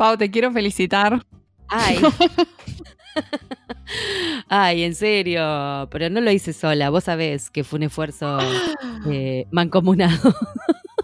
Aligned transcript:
Pau, 0.00 0.16
te 0.16 0.30
quiero 0.30 0.50
felicitar. 0.50 1.26
Ay. 1.68 2.00
Ay, 4.48 4.84
en 4.84 4.94
serio, 4.94 5.42
pero 5.90 6.08
no 6.08 6.22
lo 6.22 6.30
hice 6.30 6.54
sola. 6.54 6.88
Vos 6.88 7.04
sabés 7.04 7.50
que 7.50 7.64
fue 7.64 7.76
un 7.76 7.82
esfuerzo 7.82 8.38
eh, 9.06 9.46
mancomunado. 9.52 10.34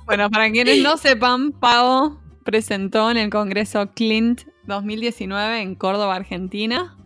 Bueno, 0.07 0.31
para 0.31 0.49
quienes 0.53 0.85
no 0.85 0.97
sepan, 0.97 1.51
Pau 1.51 2.21
presentó 2.45 3.11
en 3.11 3.17
el 3.17 3.29
Congreso 3.29 3.91
Clint 3.93 4.43
2019 4.69 5.61
en 5.61 5.75
Córdoba, 5.75 6.15
Argentina, 6.15 6.97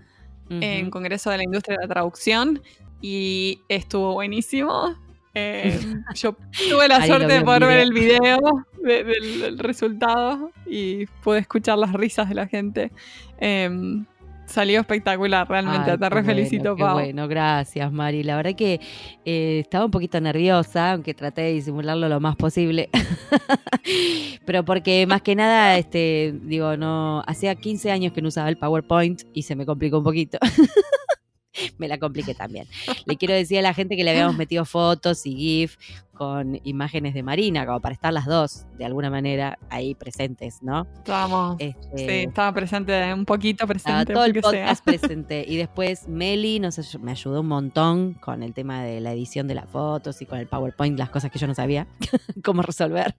en 0.51 0.91
Congreso 0.91 1.31
de 1.31 1.39
la 1.39 1.45
Industria 1.45 1.79
de 1.79 1.87
la 1.87 1.95
Traducción, 1.95 2.61
y 3.01 3.63
estuvo 3.71 4.13
buenísimo. 4.13 4.97
Eh, 5.35 5.79
yo 6.15 6.37
tuve 6.69 6.89
la 6.89 7.05
suerte 7.07 7.33
de 7.33 7.43
poder 7.43 7.67
ver 7.67 7.79
el 7.81 7.93
video 7.93 8.39
del, 8.83 9.59
resultado 9.59 10.51
y 10.67 11.07
pude 11.23 11.39
escuchar 11.39 11.79
las 11.79 11.93
risas 11.93 12.29
de 12.29 12.35
la 12.35 12.47
gente. 12.47 12.91
Em, 13.39 14.07
salió 14.47 14.81
espectacular, 14.81 15.49
realmente. 15.49 15.97
te 15.97 16.09
re 16.09 16.25
felicito, 16.25 16.77
Pau. 16.77 16.95
Bueno, 16.95 17.29
gracias, 17.29 17.93
Mari. 17.93 18.25
La 18.25 18.37
verdad 18.37 18.55
que 18.55 18.81
eh, 19.25 19.61
estaba 19.61 19.85
un 19.85 19.91
poquito 19.91 20.21
nerviosa, 20.21 20.93
aunque 20.93 21.15
traté 21.15 21.43
de 21.43 21.53
disimularlo 21.53 22.09
lo 22.09 22.21
más 22.21 22.37
posible. 22.37 22.91
Pero 24.45 24.65
porque 24.65 25.07
más 25.07 25.23
que 25.23 25.37
nada, 25.37 25.79
este, 25.79 26.35
digo, 26.43 26.77
no, 26.77 27.23
hacía 27.27 27.55
15 27.55 27.91
años 27.91 28.13
que 28.13 28.21
no 28.21 28.29
usaba 28.29 28.49
el 28.49 28.59
PowerPoint 28.59 29.23
y 29.33 29.43
se 29.43 29.55
me 29.55 29.65
complicó 29.65 29.99
un 29.99 30.05
poquito. 30.05 30.39
me 31.79 31.89
la 31.89 31.99
compliqué 31.99 32.35
también. 32.35 32.67
Le 33.07 33.17
quiero 33.17 33.35
decir 33.35 33.59
a 33.59 33.63
la 33.63 33.75
gente 33.75 33.97
que 33.97 34.05
le 34.05 34.11
habíamos 34.11 34.37
metido 34.39 34.65
fotos 34.65 35.27
y 35.27 35.35
GIF 35.35 35.77
con 36.21 36.61
imágenes 36.65 37.15
de 37.15 37.23
Marina, 37.23 37.65
como 37.65 37.81
para 37.81 37.95
estar 37.95 38.13
las 38.13 38.27
dos 38.27 38.67
de 38.77 38.85
alguna 38.85 39.09
manera 39.09 39.59
ahí 39.71 39.95
presentes, 39.95 40.63
¿no? 40.63 40.87
Estábamos. 40.99 41.57
Este, 41.59 41.97
sí, 41.97 42.29
estaba 42.29 42.53
presente, 42.53 43.15
un 43.15 43.25
poquito 43.25 43.67
presente. 43.67 44.13
Todo 44.13 44.27
el 44.27 44.35
podcast 44.35 44.85
presente. 44.85 45.43
Y 45.49 45.57
después 45.57 46.09
Meli 46.09 46.61
nos, 46.61 46.79
me 47.01 47.13
ayudó 47.13 47.41
un 47.41 47.49
montón 47.49 48.13
con 48.13 48.43
el 48.43 48.53
tema 48.53 48.83
de 48.83 49.01
la 49.01 49.15
edición 49.15 49.49
de 49.49 49.55
las 49.55 49.71
fotos 49.71 50.21
y 50.21 50.27
con 50.27 50.39
el 50.39 50.47
PowerPoint, 50.47 50.99
las 50.99 51.09
cosas 51.09 51.31
que 51.31 51.39
yo 51.39 51.47
no 51.47 51.55
sabía 51.55 51.87
cómo 52.45 52.61
resolver. 52.61 53.15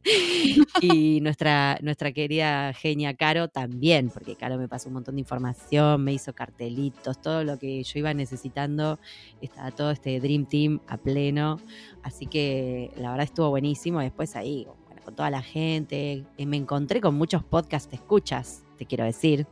y 0.80 1.22
nuestra, 1.22 1.80
nuestra 1.82 2.12
querida 2.12 2.72
genia 2.74 3.16
Caro 3.16 3.48
también, 3.48 4.12
porque 4.12 4.36
Caro 4.36 4.60
me 4.60 4.68
pasó 4.68 4.90
un 4.90 4.94
montón 4.94 5.16
de 5.16 5.22
información, 5.22 6.04
me 6.04 6.14
hizo 6.14 6.34
cartelitos, 6.34 7.20
todo 7.20 7.44
lo 7.44 7.58
que 7.58 7.82
yo 7.82 7.98
iba 7.98 8.14
necesitando. 8.14 9.00
Estaba 9.42 9.72
todo 9.72 9.90
este 9.90 10.20
Dream 10.20 10.46
Team 10.46 10.82
a 10.86 10.98
pleno. 10.98 11.58
Así 12.04 12.26
que 12.26 12.92
la 12.96 13.12
verdad 13.12 13.26
estuvo 13.26 13.50
buenísimo. 13.50 14.00
Después 14.00 14.36
ahí, 14.36 14.68
con 15.04 15.16
toda 15.16 15.30
la 15.30 15.42
gente, 15.42 16.26
eh, 16.38 16.46
me 16.46 16.58
encontré 16.58 17.02
con 17.02 17.16
muchos 17.16 17.44
podcasts 17.44 17.94
escuchas, 17.94 18.64
te 18.78 18.86
quiero 18.86 19.06
decir. 19.06 19.48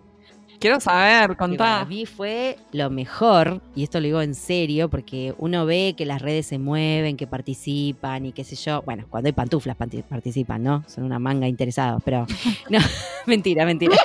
Quiero 0.59 0.81
saber, 0.81 1.37
contá. 1.37 1.57
Para 1.57 1.85
mí 1.85 2.05
fue 2.05 2.57
lo 2.73 2.89
mejor, 2.89 3.61
y 3.75 3.83
esto 3.83 3.99
lo 3.99 4.05
digo 4.05 4.21
en 4.21 4.35
serio, 4.35 4.89
porque 4.89 5.33
uno 5.37 5.65
ve 5.65 5.95
que 5.97 6.05
las 6.05 6.21
redes 6.21 6.47
se 6.47 6.59
mueven, 6.59 7.15
que 7.15 7.27
participan 7.27 8.25
y 8.25 8.33
qué 8.33 8.43
sé 8.43 8.57
yo. 8.57 8.81
Bueno, 8.81 9.05
cuando 9.09 9.27
hay 9.27 9.33
pantuflas 9.33 9.77
participan, 9.77 10.61
¿no? 10.61 10.83
Son 10.85 11.05
una 11.05 11.17
manga 11.17 11.47
interesados, 11.47 12.01
pero 12.03 12.25
no, 12.69 12.79
mentira, 13.25 13.65
mentira. 13.65 13.95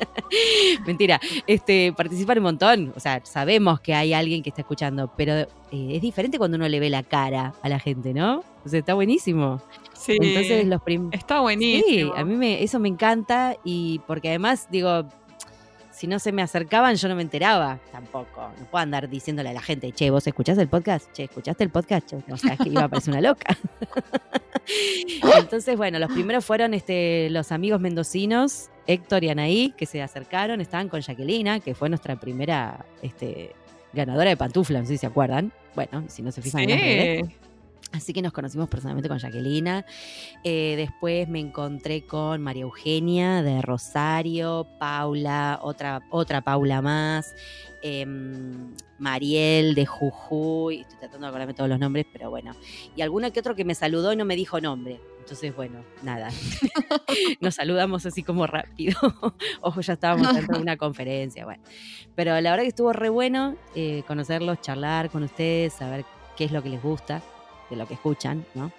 mentira. 0.86 1.20
Este, 1.46 1.92
participan 1.92 2.38
un 2.38 2.44
montón. 2.44 2.92
O 2.96 3.00
sea, 3.00 3.20
sabemos 3.22 3.80
que 3.80 3.94
hay 3.94 4.14
alguien 4.14 4.42
que 4.42 4.48
está 4.48 4.62
escuchando, 4.62 5.12
pero 5.18 5.34
eh, 5.34 5.48
es 5.70 6.00
diferente 6.00 6.38
cuando 6.38 6.56
uno 6.56 6.66
le 6.66 6.80
ve 6.80 6.88
la 6.88 7.02
cara 7.02 7.52
a 7.60 7.68
la 7.68 7.78
gente, 7.78 8.14
¿no? 8.14 8.42
O 8.64 8.68
sea, 8.70 8.78
está 8.78 8.94
buenísimo. 8.94 9.60
Sí. 9.92 10.16
Entonces 10.18 10.66
los 10.66 10.80
Está 11.12 11.40
buenísimo. 11.40 12.14
Sí, 12.14 12.20
a 12.20 12.24
mí 12.24 12.36
me, 12.36 12.62
eso 12.62 12.80
me 12.80 12.88
encanta 12.88 13.56
y 13.64 14.00
porque 14.06 14.28
además, 14.28 14.68
digo, 14.70 15.06
si 16.04 16.08
no 16.08 16.18
se 16.18 16.32
me 16.32 16.42
acercaban, 16.42 16.96
yo 16.96 17.08
no 17.08 17.16
me 17.16 17.22
enteraba 17.22 17.80
tampoco. 17.90 18.52
No 18.58 18.66
puedo 18.66 18.82
andar 18.82 19.08
diciéndole 19.08 19.48
a 19.48 19.52
la 19.54 19.62
gente, 19.62 19.90
che, 19.90 20.10
¿vos 20.10 20.26
escuchaste 20.26 20.60
el 20.60 20.68
podcast? 20.68 21.10
Che, 21.12 21.24
¿escuchaste 21.24 21.64
el 21.64 21.70
podcast? 21.70 22.12
o 22.12 22.36
sea, 22.36 22.52
es 22.52 22.58
que 22.58 22.68
iba 22.68 22.84
a 22.84 22.88
parecer 22.88 23.14
una 23.14 23.22
loca. 23.22 23.56
Entonces, 25.38 25.78
bueno, 25.78 25.98
los 25.98 26.12
primeros 26.12 26.44
fueron 26.44 26.74
este, 26.74 27.30
los 27.30 27.52
amigos 27.52 27.80
mendocinos, 27.80 28.68
Héctor 28.86 29.24
y 29.24 29.30
Anaí, 29.30 29.72
que 29.78 29.86
se 29.86 30.02
acercaron, 30.02 30.60
estaban 30.60 30.90
con 30.90 31.00
Jacquelina, 31.00 31.60
que 31.60 31.74
fue 31.74 31.88
nuestra 31.88 32.20
primera 32.20 32.84
este, 33.00 33.54
ganadora 33.94 34.28
de 34.28 34.36
pantufla, 34.36 34.80
no 34.80 34.84
sé 34.84 34.92
si 34.92 34.98
se 34.98 35.06
acuerdan. 35.06 35.54
Bueno, 35.74 36.04
si 36.08 36.20
no 36.20 36.32
se 36.32 36.42
fijan 36.42 36.68
en 36.68 37.32
Así 37.94 38.12
que 38.12 38.22
nos 38.22 38.32
conocimos 38.32 38.68
personalmente 38.68 39.08
con 39.08 39.18
Jacquelina. 39.18 39.86
Eh, 40.42 40.74
después 40.76 41.28
me 41.28 41.38
encontré 41.38 42.04
con 42.04 42.42
María 42.42 42.62
Eugenia 42.62 43.40
de 43.40 43.62
Rosario, 43.62 44.66
Paula, 44.80 45.60
otra, 45.62 46.02
otra 46.10 46.40
Paula 46.40 46.82
más, 46.82 47.36
em, 47.82 48.74
Mariel 48.98 49.76
de 49.76 49.86
Jujuy. 49.86 50.80
Estoy 50.80 50.98
tratando 50.98 51.26
de 51.26 51.28
acordarme 51.28 51.54
todos 51.54 51.70
los 51.70 51.78
nombres, 51.78 52.04
pero 52.12 52.30
bueno. 52.30 52.52
Y 52.96 53.02
alguno 53.02 53.32
que 53.32 53.38
otro 53.38 53.54
que 53.54 53.64
me 53.64 53.76
saludó 53.76 54.12
y 54.12 54.16
no 54.16 54.24
me 54.24 54.34
dijo 54.34 54.60
nombre. 54.60 55.00
Entonces, 55.20 55.54
bueno, 55.54 55.84
nada. 56.02 56.30
Nos 57.40 57.54
saludamos 57.54 58.04
así 58.06 58.24
como 58.24 58.48
rápido. 58.48 58.98
Ojo, 59.60 59.80
ya 59.82 59.92
estábamos 59.92 60.34
dentro 60.34 60.56
de 60.56 60.62
una 60.62 60.76
conferencia. 60.76 61.44
Bueno. 61.44 61.62
Pero 62.16 62.40
la 62.40 62.50
verdad 62.50 62.64
que 62.64 62.70
estuvo 62.70 62.92
re 62.92 63.08
bueno 63.08 63.54
eh, 63.76 64.02
conocerlos, 64.08 64.60
charlar 64.62 65.10
con 65.10 65.22
ustedes, 65.22 65.74
saber 65.74 66.04
qué 66.36 66.44
es 66.44 66.50
lo 66.50 66.60
que 66.60 66.70
les 66.70 66.82
gusta 66.82 67.22
de 67.70 67.76
lo 67.76 67.86
que 67.86 67.94
escuchan, 67.94 68.44
¿no? 68.54 68.72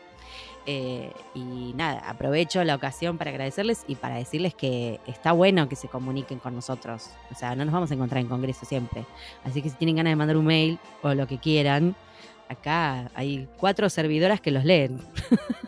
Eh, 0.68 1.12
y 1.36 1.74
nada, 1.76 2.00
aprovecho 2.10 2.64
la 2.64 2.74
ocasión 2.74 3.20
para 3.20 3.30
agradecerles 3.30 3.84
y 3.88 3.96
para 3.96 4.16
decirles 4.16 4.56
que 4.56 5.00
está 5.06 5.32
bueno 5.32 5.70
que 5.70 5.76
se 5.76 5.88
comuniquen 5.88 6.40
con 6.40 6.56
nosotros. 6.56 7.12
O 7.32 7.36
sea, 7.36 7.56
no 7.56 7.66
nos 7.66 7.74
vamos 7.74 7.92
a 7.92 7.94
encontrar 7.94 8.22
en 8.22 8.28
Congreso 8.28 8.66
siempre. 8.66 9.06
Así 9.44 9.62
que 9.62 9.70
si 9.70 9.76
tienen 9.76 9.98
ganas 9.98 10.12
de 10.12 10.16
mandar 10.16 10.38
un 10.38 10.46
mail 10.46 10.80
o 11.04 11.14
lo 11.14 11.28
que 11.28 11.38
quieran, 11.38 11.96
acá 12.50 13.10
hay 13.16 13.48
cuatro 13.58 13.90
servidoras 13.90 14.42
que 14.42 14.52
los 14.52 14.66
leen. 14.66 15.00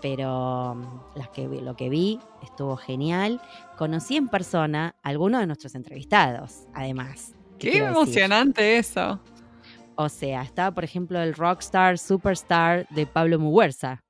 Pero 0.00 0.76
mm, 0.76 1.19
las 1.19 1.28
que, 1.31 1.49
lo 1.49 1.75
que 1.76 1.88
vi 1.88 2.21
estuvo 2.43 2.76
genial. 2.76 3.41
Conocí 3.76 4.16
en 4.16 4.28
persona 4.28 4.94
a 5.03 5.09
algunos 5.09 5.41
de 5.41 5.47
nuestros 5.47 5.75
entrevistados, 5.75 6.66
además. 6.75 7.34
Qué 7.59 7.78
emocionante 7.78 8.78
eso. 8.78 9.20
O 9.97 10.09
sea, 10.09 10.43
estaba, 10.43 10.70
por 10.70 10.84
ejemplo, 10.84 11.20
el 11.20 11.34
rockstar, 11.34 11.99
superstar 11.99 12.87
de 12.91 13.05
Pablo 13.06 13.41
Muguerza. 13.41 14.05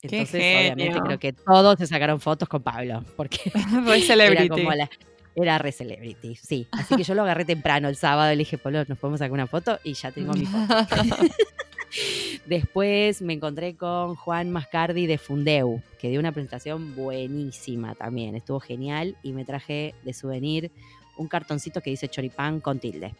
Entonces, 0.00 0.40
obviamente, 0.40 1.00
creo 1.00 1.18
que 1.18 1.32
todos 1.34 1.76
se 1.78 1.86
sacaron 1.86 2.18
fotos 2.18 2.48
con 2.48 2.62
Pablo. 2.62 3.04
Porque 3.14 3.38
celebrity. 4.06 4.44
Era 4.46 4.48
como 4.48 4.72
la, 4.72 4.88
era 5.34 5.58
re 5.58 5.72
celebrity, 5.72 6.36
sí. 6.36 6.66
Así 6.72 6.96
que 6.96 7.04
yo 7.04 7.14
lo 7.14 7.22
agarré 7.22 7.44
temprano 7.44 7.88
el 7.88 7.96
sábado. 7.96 8.30
Le 8.30 8.38
dije, 8.38 8.58
Polo, 8.58 8.84
¿nos 8.86 8.98
podemos 8.98 9.18
sacar 9.18 9.32
una 9.32 9.46
foto? 9.46 9.78
Y 9.84 9.94
ya 9.94 10.10
tengo 10.10 10.32
mi 10.32 10.46
foto. 10.46 10.86
Después 12.46 13.22
me 13.22 13.34
encontré 13.34 13.76
con 13.76 14.14
Juan 14.14 14.50
Mascardi 14.50 15.06
de 15.06 15.18
Fundeu, 15.18 15.82
que 15.98 16.08
dio 16.10 16.20
una 16.20 16.32
presentación 16.32 16.94
buenísima 16.94 17.94
también. 17.94 18.34
Estuvo 18.34 18.60
genial 18.60 19.16
y 19.22 19.32
me 19.32 19.44
traje 19.44 19.94
de 20.02 20.12
souvenir 20.12 20.70
un 21.16 21.28
cartoncito 21.28 21.80
que 21.80 21.90
dice 21.90 22.08
choripán 22.08 22.60
con 22.60 22.78
tilde. 22.78 23.14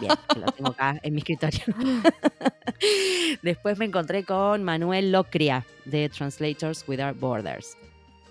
Bien, 0.00 0.12
que 0.32 0.38
lo 0.38 0.46
tengo 0.52 0.70
acá 0.70 0.98
en 1.02 1.14
mi 1.14 1.18
escritorio. 1.18 1.60
Después 3.42 3.78
me 3.78 3.84
encontré 3.84 4.24
con 4.24 4.62
Manuel 4.62 5.12
Locria 5.12 5.64
de 5.84 6.08
Translators 6.08 6.84
Without 6.86 7.18
Borders. 7.18 7.76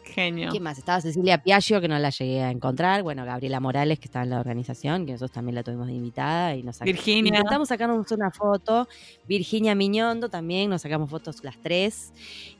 Genio. 0.04 0.50
¿Quién 0.50 0.64
más? 0.64 0.78
Estaba 0.78 1.02
Cecilia 1.02 1.38
Piaggio, 1.38 1.82
que 1.82 1.88
no 1.88 1.98
la 1.98 2.10
llegué 2.10 2.44
a 2.44 2.52
encontrar. 2.52 3.04
Bueno, 3.04 3.26
Gabriela 3.26 3.60
Morales, 3.60 4.00
que 4.00 4.06
estaba 4.06 4.24
en 4.24 4.30
la 4.32 4.40
organización, 4.40 5.06
que 5.06 5.14
nosotros 5.14 5.32
también 5.32 5.56
la 5.56 5.64
tuvimos 5.64 5.88
de 5.88 5.94
invitada. 5.94 6.56
Y 6.56 6.64
nos 6.64 6.80
Virginia. 6.80 7.38
Intentamos 7.38 7.70
sacarnos 7.70 8.12
una 8.12 8.32
foto. 8.32 8.88
Virginia 9.28 9.76
Miñondo 9.76 10.30
también, 10.30 10.70
nos 10.70 10.82
sacamos 10.82 11.10
fotos 11.10 11.44
las 11.44 11.58
tres. 11.62 12.14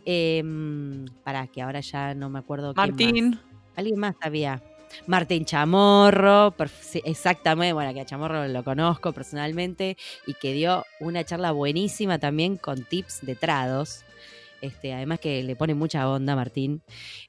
Em, 0.06 1.06
para 1.24 1.48
que 1.48 1.62
ahora 1.62 1.80
ya 1.80 2.14
no 2.14 2.30
me 2.30 2.40
acuerdo. 2.40 2.74
Martín. 2.76 3.40
Alguien 3.76 4.00
más 4.00 4.16
había. 4.22 4.62
Martín 5.08 5.46
Chamorro, 5.46 6.54
exactamente, 7.04 7.74
bueno, 7.74 7.94
que 7.94 8.02
a 8.02 8.06
Chamorro 8.06 8.48
lo 8.48 8.64
conozco 8.64 9.12
personalmente 9.12 9.98
y 10.28 10.36
que 10.36 10.54
dio 10.54 10.86
una 11.00 11.24
charla 11.24 11.52
buenísima 11.52 12.20
también 12.20 12.58
con 12.58 12.84
tips 12.84 13.22
de 13.26 13.36
trados 13.36 14.06
Este, 14.64 14.94
además 14.94 15.20
que 15.20 15.44
le 15.44 15.58
pone 15.58 15.74
mucha 15.74 16.10
onda 16.10 16.38
Martín. 16.38 16.82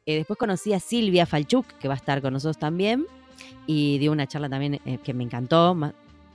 Eh, 0.07 0.15
después 0.15 0.39
conocí 0.39 0.73
a 0.73 0.79
Silvia 0.79 1.27
Falchuk, 1.27 1.67
que 1.79 1.89
va 1.89 1.95
a 1.95 1.97
estar 1.97 2.23
con 2.23 2.33
nosotros 2.33 2.59
también, 2.59 3.07
y 3.67 3.99
dio 3.99 4.13
una 4.13 4.29
charla 4.29 4.49
también 4.49 4.81
eh, 4.85 4.99
que 5.03 5.13
me 5.15 5.25
encantó, 5.25 5.77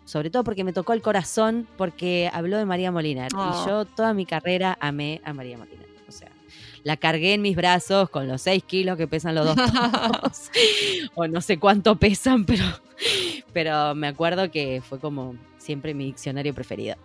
sobre 0.03 0.29
todo 0.29 0.43
porque 0.43 0.65
me 0.65 0.73
tocó 0.73 0.91
el 0.91 1.01
corazón, 1.01 1.67
porque 1.77 2.29
habló 2.33 2.57
de 2.57 2.65
María 2.65 2.91
Molina. 2.91 3.27
Y 3.27 3.35
Oh. 3.35 3.65
yo 3.65 3.85
toda 3.85 4.13
mi 4.13 4.25
carrera 4.25 4.77
amé 4.81 5.21
a 5.23 5.31
María 5.31 5.57
Molina. 5.57 5.83
O 6.07 6.11
sea, 6.11 6.29
la 6.83 6.97
cargué 6.97 7.33
en 7.35 7.41
mis 7.43 7.55
brazos 7.55 8.09
con 8.09 8.27
los 8.27 8.41
6 8.41 8.63
kilos 8.65 8.97
que 8.97 9.07
pesan 9.07 9.35
los 9.35 9.45
dos 9.45 9.55
o 11.15 11.27
no 11.27 11.39
sé 11.39 11.59
cuánto 11.59 11.95
pesan, 11.95 12.43
pero, 12.45 12.65
pero 13.53 13.95
me 13.95 14.07
acuerdo 14.07 14.51
que 14.51 14.81
fue 14.83 14.99
como 14.99 15.35
siempre 15.59 15.93
mi 15.93 16.05
diccionario 16.05 16.53
preferido. 16.53 16.95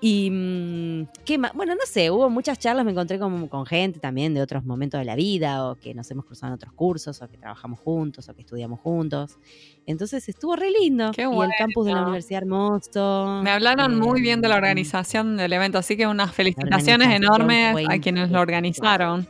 Y 0.00 0.30
mm, 0.30 1.08
qué 1.24 1.36
más, 1.36 1.52
bueno, 1.52 1.74
no 1.74 1.84
sé, 1.86 2.10
hubo 2.10 2.30
muchas 2.30 2.58
charlas, 2.58 2.84
me 2.84 2.92
encontré 2.92 3.18
con, 3.18 3.48
con 3.48 3.66
gente 3.66 4.00
también 4.00 4.32
de 4.32 4.40
otros 4.40 4.64
momentos 4.64 4.98
de 4.98 5.04
la 5.04 5.16
vida, 5.16 5.68
o 5.68 5.74
que 5.76 5.92
nos 5.94 6.10
hemos 6.10 6.24
cruzado 6.24 6.52
en 6.52 6.54
otros 6.54 6.72
cursos, 6.72 7.20
o 7.20 7.28
que 7.28 7.36
trabajamos 7.36 7.80
juntos, 7.80 8.28
o 8.28 8.34
que 8.34 8.42
estudiamos 8.42 8.80
juntos. 8.80 9.38
Entonces 9.86 10.28
estuvo 10.28 10.56
re 10.56 10.70
lindo. 10.70 11.10
Qué 11.12 11.22
y 11.22 11.24
el 11.24 11.50
campus 11.58 11.84
de 11.84 11.92
la 11.92 11.98
bueno. 11.98 12.08
Universidad 12.08 12.42
Hermoso. 12.42 13.40
Me 13.42 13.50
hablaron 13.50 13.98
muy 13.98 14.22
bien 14.22 14.40
de 14.40 14.48
la 14.48 14.54
eh, 14.54 14.58
organización 14.58 15.36
del 15.36 15.52
evento, 15.52 15.78
así 15.78 15.96
que 15.96 16.06
unas 16.06 16.32
felicitaciones 16.32 17.08
enormes 17.10 17.76
a 17.88 17.98
quienes 17.98 18.30
lo 18.30 18.40
organizaron. 18.40 19.26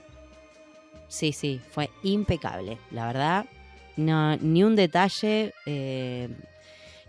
Sí, 1.08 1.32
sí, 1.32 1.60
fue 1.70 1.90
impecable, 2.02 2.78
la 2.90 3.06
verdad. 3.06 3.46
No, 3.96 4.36
ni 4.36 4.64
un 4.64 4.74
detalle, 4.74 5.54
eh, 5.66 6.28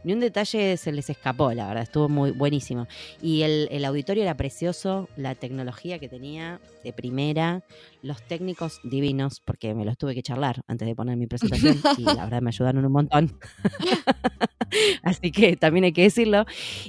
ni 0.05 0.13
un 0.13 0.19
detalle 0.21 0.77
se 0.77 0.91
les 0.91 1.09
escapó, 1.09 1.51
la 1.51 1.67
verdad, 1.67 1.83
estuvo 1.83 2.07
muy 2.07 2.31
buenísimo. 2.31 2.87
Y 3.21 3.41
el, 3.41 3.67
el 3.71 3.83
auditorio 3.83 4.23
era 4.23 4.37
precioso, 4.37 5.09
la 5.17 5.35
tecnología 5.35 5.99
que 5.99 6.07
tenía 6.07 6.61
de 6.83 6.93
primera, 6.93 7.63
los 8.01 8.21
técnicos 8.21 8.79
divinos, 8.83 9.41
porque 9.43 9.73
me 9.73 9.83
los 9.83 9.97
tuve 9.97 10.13
que 10.15 10.21
charlar 10.23 10.61
antes 10.67 10.87
de 10.87 10.95
poner 10.95 11.17
mi 11.17 11.27
presentación 11.27 11.77
y 11.97 12.03
la 12.03 12.23
verdad 12.25 12.41
me 12.41 12.49
ayudaron 12.49 12.85
un 12.85 12.91
montón. 12.91 13.37
Así 15.03 15.31
que 15.31 15.55
también 15.55 15.85
hay 15.85 15.93
que 15.93 16.01
decirlo. 16.03 16.45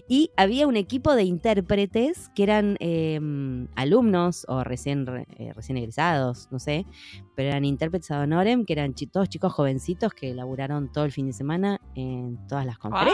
Y 0.09 0.31
había 0.37 0.67
un 0.67 0.77
equipo 0.77 1.15
de 1.15 1.23
intérpretes 1.25 2.31
que 2.35 2.43
eran 2.43 2.77
eh, 2.81 3.21
alumnos 3.77 4.45
o 4.49 4.65
recién, 4.65 5.07
re- 5.07 5.27
eh, 5.39 5.53
recién 5.55 5.79
egresados, 5.79 6.49
no 6.51 6.59
sé, 6.59 6.85
pero 7.37 7.49
eran 7.51 7.65
intérpretes 7.65 8.11
ad 8.11 8.23
honorem, 8.23 8.65
que 8.65 8.73
eran 8.73 8.95
todos 9.13 9.29
chicos 9.29 9.53
jovencitos 9.53 10.13
que 10.15 10.35
laburaron 10.35 10.91
todo 10.91 11.05
el 11.05 11.13
fin 11.13 11.27
de 11.27 11.33
semana 11.33 11.81
en 11.95 12.39
todas 12.49 12.67
las 12.67 12.79
conferencias. 12.79 13.06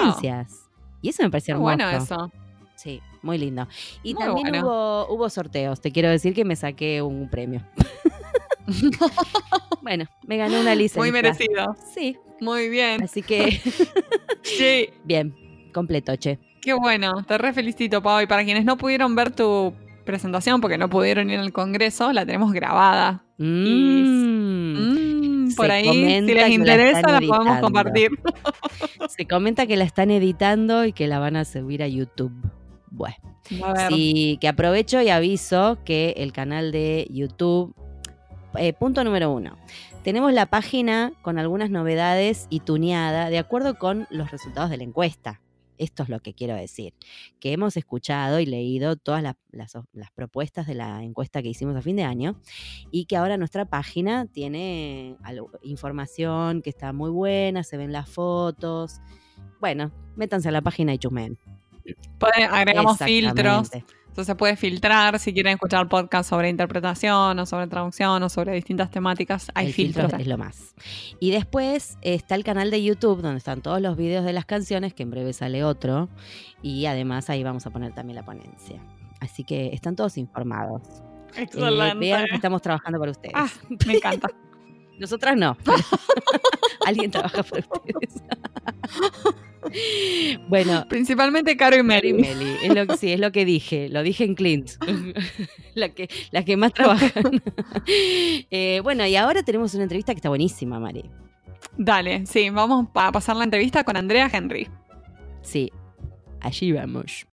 Y 1.00 1.09
eso 1.09 1.23
me 1.23 1.31
pareció 1.31 1.55
Muy 1.56 1.62
bueno 1.62 1.89
eso. 1.91 2.31
Sí, 2.77 3.00
muy 3.23 3.39
lindo. 3.39 3.69
Y 4.03 4.15
Muy 4.15 4.25
también 4.25 4.49
bueno. 4.49 4.67
hubo, 4.67 5.06
hubo 5.15 5.31
sorteos. 5.31 5.81
Te 5.81 5.93
quiero 5.93 6.09
decir 6.09 6.35
que 6.35 6.44
me 6.44 6.56
saqué 6.56 7.00
un 7.03 7.29
premio. 7.31 7.62
bueno, 9.83 10.05
me 10.27 10.37
gané 10.37 10.61
una 10.61 10.75
licencia. 10.75 11.00
Muy 11.03 11.12
merecido. 11.12 11.77
Sí, 11.94 12.17
Muy 12.41 12.69
bien. 12.69 13.03
así 13.05 13.23
que 13.23 13.61
Sí, 14.43 14.89
bien, 15.05 15.35
completo, 15.73 16.17
che. 16.17 16.39
qué 16.61 16.73
bueno. 16.73 17.25
Te 17.25 17.39
re 17.39 17.53
felicito, 17.53 18.03
Pau. 18.03 18.21
Y 18.21 18.27
para 18.27 18.44
quienes 18.44 18.65
no 18.65 18.77
pudieron 18.77 19.15
ver 19.15 19.31
tu 19.35 19.75
presentación 20.05 20.61
porque 20.61 20.79
no 20.79 20.89
pudieron 20.91 21.31
ir 21.31 21.39
al 21.39 21.53
congreso, 21.53 22.12
la 22.12 22.27
tenemos 22.27 22.53
grabada. 22.53 23.25
Mm. 23.39 23.44
Mm, 23.44 25.31
por 25.54 25.66
Se 25.66 25.72
ahí, 25.72 25.84
si 25.90 26.20
les 26.20 26.26
que 26.26 26.34
la 26.34 26.49
interesa, 26.49 26.99
están 26.99 27.12
la 27.12 27.19
podemos 27.20 27.46
editando. 27.46 27.66
compartir. 27.66 28.10
Se 29.08 29.26
comenta 29.26 29.66
que 29.66 29.76
la 29.76 29.84
están 29.84 30.10
editando 30.10 30.84
y 30.84 30.93
que 30.93 31.06
la 31.06 31.19
van 31.19 31.37
a 31.37 31.44
subir 31.44 31.82
a 31.82 31.88
YouTube. 31.88 32.32
Bueno, 32.90 33.16
sí, 33.88 34.38
que 34.40 34.49
aprovecho 34.49 35.00
y 35.00 35.08
aviso 35.08 35.78
que 35.84 36.14
el 36.19 36.32
canal 36.32 36.72
de 36.72 37.06
YouTube, 37.10 37.75
eh, 38.56 38.72
punto 38.72 39.02
número 39.04 39.31
uno, 39.32 39.56
tenemos 40.02 40.32
la 40.32 40.46
página 40.46 41.12
con 41.22 41.38
algunas 41.38 41.70
novedades 41.70 42.46
y 42.50 42.60
tuneada 42.60 43.31
de 43.31 43.38
acuerdo 43.38 43.78
con 43.78 44.06
los 44.10 44.31
resultados 44.31 44.69
de 44.70 44.78
la 44.78 44.84
encuesta. 44.84 45.42
Esto 45.82 46.02
es 46.05 46.08
lo 46.08 46.20
que 46.20 46.32
quiero 46.32 46.55
decir, 46.55 46.94
que 47.40 47.52
hemos 47.52 47.76
escuchado 47.76 48.38
y 48.40 48.46
leído 48.46 48.96
todas 48.96 49.23
las, 49.23 49.34
las- 49.50 49.76
las 49.93 50.11
propuestas 50.12 50.67
de 50.67 50.75
la 50.75 51.02
encuesta 51.02 51.43
que 51.43 51.49
hicimos 51.49 51.75
a 51.76 51.82
fin 51.82 51.96
de 51.96 52.05
año 52.05 52.40
y 52.90 53.06
que 53.06 53.17
ahora 53.17 53.37
nuestra 53.37 53.64
página 53.64 54.26
tiene 54.26 55.17
algo- 55.23 55.50
información 55.62 56.62
que 56.62 56.70
está 56.70 56.93
muy 56.93 57.11
buena, 57.11 57.64
se 57.64 57.76
ven 57.76 57.93
las 57.93 58.08
fotos. 58.08 59.00
Bueno, 59.61 59.90
métanse 60.17 60.49
a 60.49 60.52
la 60.52 60.61
página 60.62 60.94
y 60.94 60.99
chusmen. 60.99 61.38
Pueden- 62.19 62.49
agregamos 62.50 62.96
filtros. 63.06 63.70
Entonces 64.12 64.26
se 64.26 64.35
puede 64.35 64.56
filtrar 64.56 65.19
si 65.19 65.32
quieren 65.32 65.55
escuchar 65.55 65.88
podcast 65.88 66.29
sobre 66.29 66.50
interpretación 66.50 67.38
o 67.38 67.47
sobre 67.47 67.67
traducción 67.67 68.23
o 68.23 68.29
sobre 68.29 68.53
distintas 68.53 68.91
temáticas. 68.91 69.50
Hay 69.55 69.69
el 69.69 69.73
filtro 69.73 70.03
filtros. 70.03 70.20
es 70.20 70.26
lo 70.26 70.37
más. 70.37 70.75
Y 71.19 71.31
después 71.31 71.97
está 72.03 72.35
el 72.35 72.44
canal 72.44 72.70
de 72.70 72.85
YouTube 72.85 73.23
donde 73.23 73.38
están 73.38 73.62
todos 73.62 73.81
los 73.81 73.97
videos 73.97 74.26
de 74.26 74.35
las 74.35 74.44
canciones, 74.44 74.93
que 74.93 75.03
en 75.03 75.11
breve 75.12 75.32
sale 75.32 75.64
otro. 75.64 76.11
Y 76.61 76.85
además 76.85 77.31
ahí 77.31 77.43
vamos 77.43 77.64
a 77.64 77.70
poner 77.70 77.94
también 77.94 78.17
la 78.17 78.23
ponencia. 78.23 78.82
Así 79.20 79.44
que 79.44 79.70
están 79.73 79.97
todos 79.97 80.19
informados. 80.19 80.82
Eh, 81.35 81.44
Excelente. 81.44 81.97
vean 81.97 82.26
que 82.26 82.35
estamos 82.35 82.61
trabajando 82.61 82.99
para 82.99 83.12
ustedes. 83.12 83.32
Ah, 83.35 83.49
me 83.87 83.94
encanta. 83.94 84.29
Nosotras 85.02 85.37
no. 85.37 85.56
Alguien 86.87 87.10
trabaja 87.10 87.43
para 87.43 87.66
ustedes. 87.69 88.22
bueno, 90.49 90.87
Principalmente 90.88 91.56
Caro 91.56 91.76
y 91.76 91.82
Mary. 91.82 92.12
Meli, 92.12 92.54
es 92.62 92.72
lo 92.72 92.87
que, 92.87 92.96
sí, 92.96 93.10
es 93.10 93.19
lo 93.19 93.32
que 93.32 93.44
dije, 93.44 93.88
lo 93.88 94.04
dije 94.04 94.22
en 94.22 94.37
Clint, 94.37 94.70
la 95.75 95.88
que, 95.88 96.08
la 96.31 96.44
que 96.44 96.56
más 96.56 96.72
trabajan. 96.72 97.43
Eh, 97.84 98.81
bueno, 98.84 99.04
y 99.04 99.16
ahora 99.16 99.43
tenemos 99.43 99.75
una 99.75 99.82
entrevista 99.82 100.14
que 100.14 100.19
está 100.19 100.28
buenísima, 100.28 100.78
Mari. 100.78 101.10
Dale, 101.76 102.25
sí, 102.26 102.50
vamos 102.50 102.87
a 102.94 103.10
pasar 103.10 103.34
la 103.34 103.43
entrevista 103.43 103.82
con 103.82 103.96
Andrea 103.96 104.31
Henry. 104.32 104.69
Sí, 105.43 105.72
allí 106.40 106.70
vamos. 106.70 107.26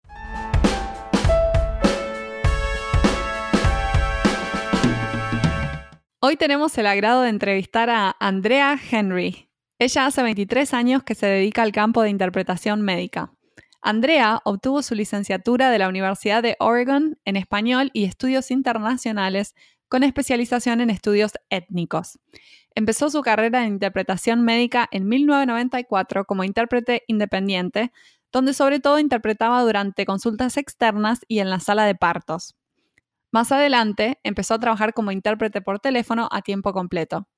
Hoy 6.29 6.35
tenemos 6.35 6.77
el 6.77 6.89
agrado 6.89 7.23
de 7.23 7.29
entrevistar 7.29 7.89
a 7.89 8.17
Andrea 8.19 8.77
Henry. 8.91 9.49
Ella 9.79 10.07
hace 10.07 10.25
23 10.25 10.75
años 10.75 11.05
que 11.05 11.15
se 11.15 11.27
dedica 11.27 11.63
al 11.63 11.71
campo 11.71 12.03
de 12.03 12.11
interpretación 12.11 12.83
médica. 12.83 13.33
Andrea 13.81 14.41
obtuvo 14.43 14.83
su 14.83 14.97
licenciatura 14.97 15.71
de 15.71 15.79
la 15.79 15.89
Universidad 15.89 16.43
de 16.43 16.57
Oregon 16.59 17.17
en 17.25 17.37
español 17.37 17.91
y 17.93 18.07
estudios 18.07 18.51
internacionales 18.51 19.55
con 19.87 20.03
especialización 20.03 20.81
en 20.81 20.91
estudios 20.91 21.31
étnicos. 21.49 22.19
Empezó 22.75 23.09
su 23.09 23.23
carrera 23.23 23.65
en 23.65 23.75
interpretación 23.75 24.43
médica 24.43 24.89
en 24.91 25.07
1994 25.07 26.25
como 26.25 26.43
intérprete 26.43 27.05
independiente, 27.07 27.93
donde 28.33 28.53
sobre 28.53 28.81
todo 28.81 28.99
interpretaba 28.99 29.63
durante 29.63 30.05
consultas 30.05 30.57
externas 30.57 31.21
y 31.29 31.39
en 31.39 31.51
la 31.51 31.61
sala 31.61 31.87
de 31.87 31.95
partos. 31.95 32.57
Más 33.33 33.53
adelante 33.53 34.19
empezó 34.23 34.55
a 34.55 34.59
trabajar 34.59 34.95
como 34.95 35.11
intérprete 35.11 35.61
por 35.61 35.81
teléfono 35.81 36.29
a 36.31 36.43
tiempo 36.43 36.73
completo. 36.73 37.29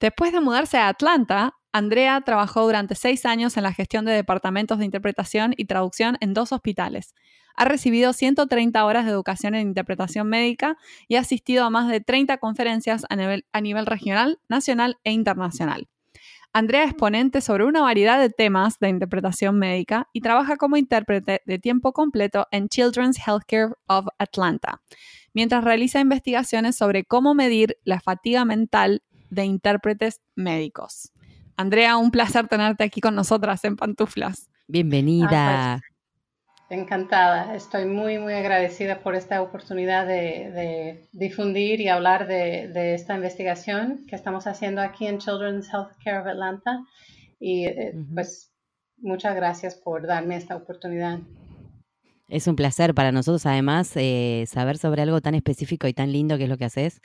Después 0.00 0.32
de 0.32 0.40
mudarse 0.40 0.78
a 0.78 0.88
Atlanta, 0.88 1.54
Andrea 1.72 2.20
trabajó 2.22 2.62
durante 2.62 2.94
seis 2.94 3.26
años 3.26 3.56
en 3.56 3.64
la 3.64 3.72
gestión 3.72 4.04
de 4.04 4.12
departamentos 4.12 4.78
de 4.78 4.84
interpretación 4.84 5.54
y 5.56 5.66
traducción 5.66 6.16
en 6.20 6.34
dos 6.34 6.52
hospitales. 6.52 7.14
Ha 7.54 7.64
recibido 7.64 8.12
130 8.12 8.84
horas 8.84 9.04
de 9.04 9.10
educación 9.10 9.54
en 9.54 9.66
interpretación 9.66 10.28
médica 10.28 10.76
y 11.08 11.16
ha 11.16 11.20
asistido 11.20 11.64
a 11.64 11.70
más 11.70 11.88
de 11.88 12.00
30 12.00 12.38
conferencias 12.38 13.04
a 13.10 13.16
nivel, 13.16 13.44
a 13.52 13.60
nivel 13.60 13.86
regional, 13.86 14.38
nacional 14.48 14.98
e 15.02 15.10
internacional. 15.10 15.88
Andrea 16.52 16.84
es 16.84 16.94
ponente 16.94 17.40
sobre 17.40 17.64
una 17.64 17.82
variedad 17.82 18.18
de 18.18 18.30
temas 18.30 18.78
de 18.78 18.88
interpretación 18.88 19.58
médica 19.58 20.08
y 20.12 20.20
trabaja 20.20 20.56
como 20.56 20.76
intérprete 20.76 21.42
de 21.44 21.58
tiempo 21.58 21.92
completo 21.92 22.46
en 22.50 22.68
Children's 22.68 23.18
Healthcare 23.18 23.74
of 23.86 24.06
Atlanta, 24.18 24.80
mientras 25.38 25.62
realiza 25.62 26.00
investigaciones 26.00 26.74
sobre 26.74 27.04
cómo 27.04 27.32
medir 27.32 27.78
la 27.84 28.00
fatiga 28.00 28.44
mental 28.44 29.04
de 29.30 29.44
intérpretes 29.44 30.20
médicos. 30.34 31.12
Andrea, 31.56 31.96
un 31.96 32.10
placer 32.10 32.48
tenerte 32.48 32.82
aquí 32.82 33.00
con 33.00 33.14
nosotras 33.14 33.62
en 33.62 33.76
Pantuflas. 33.76 34.50
Bienvenida. 34.66 35.74
Ah, 35.74 35.80
Encantada, 36.70 37.54
estoy 37.54 37.84
muy, 37.84 38.18
muy 38.18 38.32
agradecida 38.32 38.98
por 38.98 39.14
esta 39.14 39.40
oportunidad 39.40 40.08
de, 40.08 40.50
de 40.50 41.08
difundir 41.12 41.80
y 41.80 41.88
hablar 41.88 42.26
de, 42.26 42.66
de, 42.74 42.94
esta 42.94 43.14
investigación 43.14 44.06
que 44.08 44.16
estamos 44.16 44.48
haciendo 44.48 44.82
aquí 44.82 45.06
en 45.06 45.18
Children's 45.18 45.68
Healthcare 45.72 46.18
of 46.18 46.26
Atlanta. 46.26 46.80
Y 47.38 47.66
eh, 47.66 47.92
uh 47.94 47.96
-huh. 47.96 48.14
pues 48.14 48.52
muchas 48.96 49.36
gracias 49.36 49.76
por 49.76 50.04
darme 50.04 50.34
esta 50.34 50.56
oportunidad. 50.56 51.20
Es 52.28 52.46
un 52.46 52.56
placer 52.56 52.94
para 52.94 53.10
nosotros, 53.10 53.46
además, 53.46 53.90
eh, 53.96 54.44
saber 54.46 54.76
sobre 54.76 55.00
algo 55.00 55.22
tan 55.22 55.34
específico 55.34 55.88
y 55.88 55.94
tan 55.94 56.12
lindo 56.12 56.36
que 56.36 56.44
es 56.44 56.48
lo 56.50 56.58
que 56.58 56.66
haces. 56.66 57.00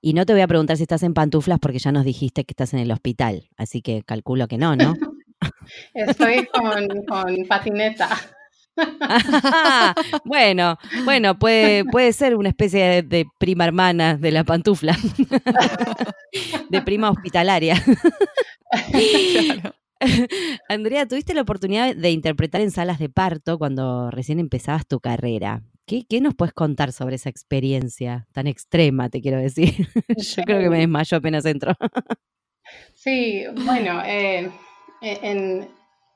Y 0.00 0.14
no 0.14 0.24
te 0.24 0.32
voy 0.32 0.40
a 0.40 0.48
preguntar 0.48 0.78
si 0.78 0.84
estás 0.84 1.02
en 1.02 1.12
pantuflas 1.12 1.58
porque 1.58 1.78
ya 1.78 1.92
nos 1.92 2.06
dijiste 2.06 2.44
que 2.44 2.52
estás 2.52 2.72
en 2.72 2.80
el 2.80 2.90
hospital, 2.90 3.50
así 3.58 3.82
que 3.82 4.02
calculo 4.02 4.48
que 4.48 4.56
no, 4.56 4.74
¿no? 4.74 4.94
Estoy 5.94 6.46
con, 6.46 6.88
con 7.06 7.36
patineta. 7.46 8.18
bueno, 10.24 10.78
bueno, 11.04 11.38
puede, 11.38 11.84
puede 11.84 12.14
ser 12.14 12.36
una 12.36 12.48
especie 12.48 13.02
de, 13.02 13.26
prima 13.38 13.64
hermana 13.64 14.16
de 14.16 14.30
la 14.30 14.44
pantufla, 14.44 14.96
de 16.70 16.82
prima 16.82 17.10
hospitalaria. 17.10 17.82
Andrea, 20.68 21.06
tuviste 21.06 21.34
la 21.34 21.42
oportunidad 21.42 21.94
de 21.94 22.10
interpretar 22.10 22.60
en 22.60 22.70
salas 22.70 22.98
de 22.98 23.08
parto 23.08 23.58
cuando 23.58 24.10
recién 24.10 24.40
empezabas 24.40 24.86
tu 24.86 25.00
carrera. 25.00 25.62
¿Qué, 25.86 26.20
nos 26.20 26.34
puedes 26.34 26.54
contar 26.54 26.92
sobre 26.92 27.16
esa 27.16 27.28
experiencia 27.28 28.26
tan 28.32 28.46
extrema, 28.46 29.08
te 29.10 29.20
quiero 29.20 29.38
decir? 29.38 29.88
Yo 30.36 30.42
creo 30.44 30.60
que 30.60 30.70
me 30.70 30.78
desmayo 30.78 31.16
apenas 31.16 31.44
entro. 31.44 31.74
sí, 32.94 33.44
bueno, 33.64 34.02
eh, 34.04 34.50
en, 35.02 35.68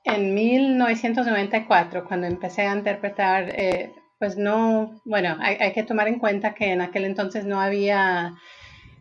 en 0.04 0.34
1994, 0.34 2.04
cuando 2.06 2.26
empecé 2.26 2.62
a 2.62 2.74
interpretar, 2.74 3.50
eh, 3.50 3.92
pues 4.18 4.36
no, 4.36 5.00
bueno, 5.04 5.36
hay, 5.40 5.72
que 5.72 5.82
tomar 5.82 6.08
en 6.08 6.18
cuenta 6.18 6.54
que 6.54 6.72
en 6.72 6.80
aquel 6.80 7.04
entonces 7.04 7.44
no 7.44 7.60
había, 7.60 8.34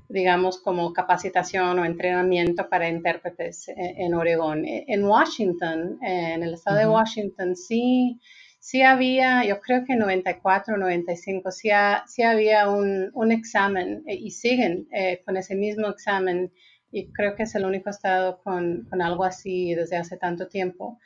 digamos, 0.10 0.60
como 0.60 0.94
capacitación 0.94 1.80
o 1.80 1.86
entrenamiento 1.86 2.70
para 2.70 2.90
intérpretes 2.90 3.68
en, 3.68 4.14
Oregón. 4.14 4.64
En 4.66 5.04
Washington, 5.04 5.98
en 6.02 6.44
el 6.44 6.54
estado 6.54 6.78
de 6.78 6.88
Washington, 6.88 7.56
sí, 7.56 8.20
sí 8.66 8.82
había, 8.82 9.46
yo 9.46 9.60
creo 9.62 9.86
que 9.86 9.94
en 9.94 10.00
94, 10.00 10.76
95, 10.76 11.52
sí, 11.52 11.70
sí 12.08 12.24
había 12.24 12.68
un, 12.68 13.12
un 13.14 13.32
examen 13.32 14.04
eh, 14.08 14.16
y 14.16 14.32
siguen 14.32 14.88
eh, 14.92 15.22
con 15.24 15.38
ese 15.38 15.56
mismo 15.56 15.88
examen 15.88 16.52
y 16.92 17.12
creo 17.12 17.36
que 17.36 17.44
es 17.44 17.54
el 17.54 17.64
único 17.64 17.92
estado 17.92 18.42
con, 18.42 18.88
con 18.90 19.04
algo 19.04 19.24
así 19.24 19.76
desde 19.76 19.98
hace 19.98 20.18
tanto 20.18 20.48
tiempo, 20.48 21.00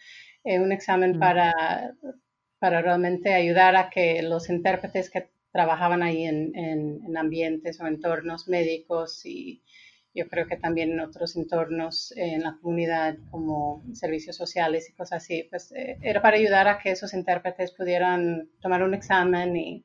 eh, 0.46 0.58
un 0.58 0.72
examen 0.72 1.18
mm. 1.18 1.20
para, 1.20 1.96
para 2.60 2.82
realmente 2.82 3.34
ayudar 3.34 3.76
a 3.76 3.90
que 3.90 4.22
los 4.22 4.50
intérpretes 4.50 5.10
que 5.10 5.28
trabajaban 5.52 6.04
ahí 6.04 6.26
en, 6.26 6.56
en, 6.56 7.18
ambientes 7.18 7.80
o 7.82 7.88
entornos 7.88 8.48
médicos 8.48 9.26
y 9.26 9.64
yo 10.14 10.28
creo 10.28 10.48
que 10.48 10.58
también 10.58 10.92
en 10.92 11.00
otros 11.00 11.36
entornos 11.36 12.14
en 12.16 12.44
la 12.44 12.58
comunidad 12.62 13.18
como 13.32 13.84
servicios 13.94 14.36
sociales 14.36 14.90
y 14.90 14.94
cosas 14.94 15.24
así, 15.24 15.48
pues 15.50 15.72
eh, 15.72 15.98
era 16.02 16.22
para 16.22 16.38
ayudar 16.38 16.68
a 16.68 16.80
que 16.80 16.92
esos 16.92 17.14
intérpretes 17.14 17.72
pudieran 17.72 18.50
tomar 18.62 18.84
un 18.84 18.94
examen 18.94 19.56
y, 19.56 19.84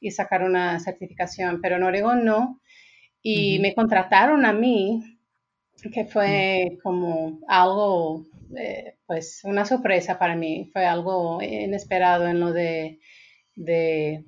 y 0.00 0.10
sacar 0.10 0.42
una 0.42 0.78
certificación, 0.80 1.60
pero 1.60 1.76
en 1.76 1.82
Oregón 1.82 2.24
no. 2.24 2.60
Y 3.22 3.58
me 3.60 3.74
contrataron 3.74 4.44
a 4.44 4.52
mí 4.52 5.02
que 5.92 6.04
fue 6.04 6.78
como 6.82 7.40
algo, 7.48 8.26
eh, 8.56 8.96
pues 9.06 9.40
una 9.44 9.64
sorpresa 9.64 10.18
para 10.18 10.36
mí, 10.36 10.70
fue 10.72 10.84
algo 10.86 11.42
inesperado 11.42 12.26
en 12.26 12.40
lo 12.40 12.52
de, 12.52 13.00
de, 13.56 14.24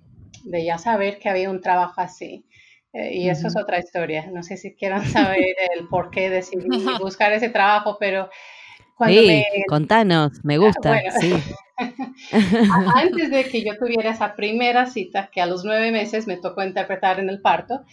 ya 0.53 0.79
saber 0.79 1.19
que 1.19 1.29
había 1.29 1.51
un 1.51 1.61
trabajo 1.61 2.01
así. 2.01 2.45
Eh, 2.93 3.15
y 3.15 3.29
eso 3.29 3.49
es 3.49 3.57
otra 3.57 3.79
historia. 3.79 4.31
No 4.33 4.43
sé 4.43 4.57
si 4.57 4.75
quieran 4.75 5.05
saber 5.07 5.55
el 5.75 5.89
por 5.89 6.11
qué 6.11 6.31
decidí 6.31 6.69
buscar 7.01 7.33
ese 7.33 7.51
trabajo, 7.51 7.97
pero 7.99 8.31
cuando 8.97 9.21
sí, 9.21 9.45
contanos, 9.69 10.45
me 10.45 10.55
ah, 10.55 10.59
gusta. 10.59 11.01
sí. 11.21 11.35
Antes 12.95 13.31
de 13.31 13.45
que 13.45 13.63
yo 13.63 13.77
tuviera 13.77 14.11
esa 14.11 14.35
primera 14.35 14.87
cita, 14.87 15.29
que 15.31 15.43
a 15.43 15.47
los 15.47 15.65
nueve 15.65 15.91
meses 15.91 16.27
me 16.27 16.39
tocó 16.39 16.63
interpretar 16.63 17.21
en 17.21 17.29
el 17.29 17.43
parto, 17.43 17.85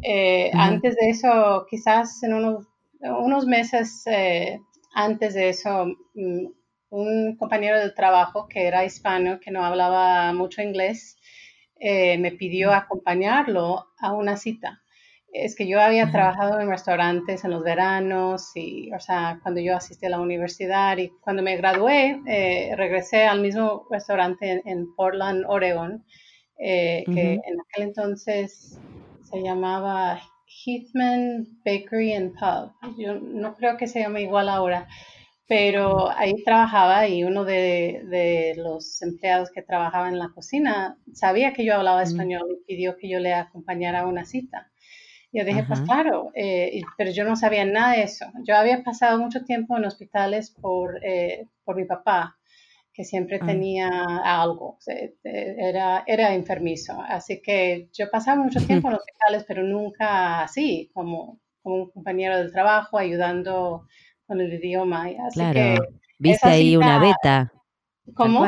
eh, 0.00 0.52
antes 0.54 0.94
de 0.94 1.10
eso, 1.10 1.66
quizás 1.68 2.22
en 2.22 2.34
unos 2.34 2.66
unos 3.02 3.46
meses 3.46 4.02
eh, 4.06 4.60
antes 4.94 5.34
de 5.34 5.48
eso, 5.48 5.86
mm, 6.14 6.46
un 6.90 7.36
compañero 7.36 7.80
de 7.80 7.90
trabajo 7.90 8.46
que 8.48 8.66
era 8.66 8.84
hispano, 8.84 9.40
que 9.40 9.50
no 9.50 9.64
hablaba 9.64 10.32
mucho 10.32 10.62
inglés, 10.62 11.16
eh, 11.82 12.16
me 12.18 12.32
pidió 12.32 12.72
acompañarlo 12.72 13.86
a 13.98 14.12
una 14.12 14.36
cita. 14.36 14.82
Es 15.32 15.56
que 15.56 15.66
yo 15.66 15.80
había 15.80 16.12
trabajado 16.12 16.60
en 16.60 16.68
restaurantes 16.68 17.42
en 17.44 17.50
los 17.50 17.64
veranos 17.64 18.52
y, 18.54 18.92
o 18.92 19.00
sea, 19.00 19.40
cuando 19.42 19.60
yo 19.60 19.76
asistí 19.76 20.06
a 20.06 20.10
la 20.10 20.20
universidad 20.20 20.98
y 20.98 21.08
cuando 21.20 21.42
me 21.42 21.56
gradué, 21.56 22.20
eh, 22.26 22.74
regresé 22.76 23.24
al 23.24 23.40
mismo 23.40 23.86
restaurante 23.90 24.62
en, 24.64 24.94
Portland, 24.94 25.44
Oregon, 25.48 26.04
que 26.58 27.04
en 27.06 27.60
aquel 27.60 27.88
entonces 27.88 28.78
se 29.24 29.42
llamaba 29.42 30.20
Heathman 30.64 31.46
Bakery 31.64 32.12
and 32.12 32.32
Pub. 32.38 32.72
Yo 32.98 33.14
no 33.14 33.56
creo 33.56 33.76
que 33.76 33.86
se 33.86 34.00
llame 34.00 34.22
igual 34.22 34.48
ahora, 34.48 34.86
pero 35.52 36.10
ahí 36.10 36.42
trabajaba 36.44 37.06
y 37.08 37.24
uno 37.24 37.44
de, 37.44 38.54
los 38.56 39.02
empleados 39.02 39.50
que 39.50 39.60
trabajaba 39.60 40.08
en 40.08 40.18
la 40.18 40.30
cocina 40.30 40.96
sabía 41.12 41.52
que 41.52 41.62
yo 41.62 41.74
hablaba 41.74 42.02
español 42.02 42.56
y 42.58 42.64
pidió 42.64 42.96
que 42.96 43.06
yo 43.06 43.18
le 43.18 43.34
acompañara 43.34 44.00
a 44.00 44.06
una 44.06 44.24
cita. 44.24 44.72
Yo 45.30 45.44
dije, 45.44 45.62
pues 45.64 45.82
claro, 45.82 46.30
eh, 46.34 46.80
pero 46.96 47.10
yo 47.10 47.24
no 47.24 47.36
sabía 47.36 47.66
nada 47.66 47.92
de 47.92 48.04
eso. 48.04 48.24
Yo 48.46 48.56
había 48.56 48.82
pasado 48.82 49.18
mucho 49.18 49.44
tiempo 49.44 49.76
en 49.76 49.84
hospitales 49.84 50.50
por, 50.58 51.04
eh, 51.04 51.46
por 51.64 51.76
mi 51.76 51.84
papá 51.84 52.38
que 52.94 53.04
siempre 53.04 53.38
ah. 53.42 53.44
tenía 53.44 53.90
algo, 54.24 54.78
era, 55.22 56.02
era 56.06 56.34
enfermizo. 56.34 56.98
Así 57.06 57.42
que 57.42 57.90
yo 57.92 58.10
pasaba 58.10 58.42
mucho 58.42 58.58
tiempo 58.66 58.88
en 58.88 58.94
hospitales, 58.94 59.44
pero 59.46 59.62
nunca 59.64 60.44
así, 60.44 60.90
como, 60.94 61.40
como 61.62 61.76
un 61.76 61.90
compañero 61.90 62.38
del 62.38 62.52
trabajo, 62.52 62.96
ayudando 62.96 63.84
con 64.32 64.40
el 64.40 64.54
idioma. 64.54 65.10
Así 65.26 65.34
claro, 65.34 65.86
viste 66.18 66.48
ahí 66.48 66.76
una 66.76 66.98
beta. 66.98 67.52
¿Cómo? 68.14 68.44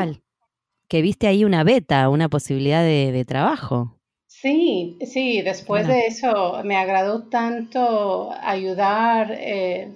Que 0.87 1.01
viste 1.01 1.27
ahí 1.27 1.43
una 1.43 1.63
beta, 1.63 2.09
una 2.09 2.27
posibilidad 2.27 2.83
de, 2.83 3.25
trabajo. 3.25 3.99
Sí, 4.27 4.97
sí, 5.05 5.41
después 5.41 5.87
de 5.87 6.07
eso 6.07 6.61
me 6.63 6.75
agradó 6.75 7.29
tanto 7.29 8.31
ayudar. 8.41 9.31
Eh, 9.31 9.95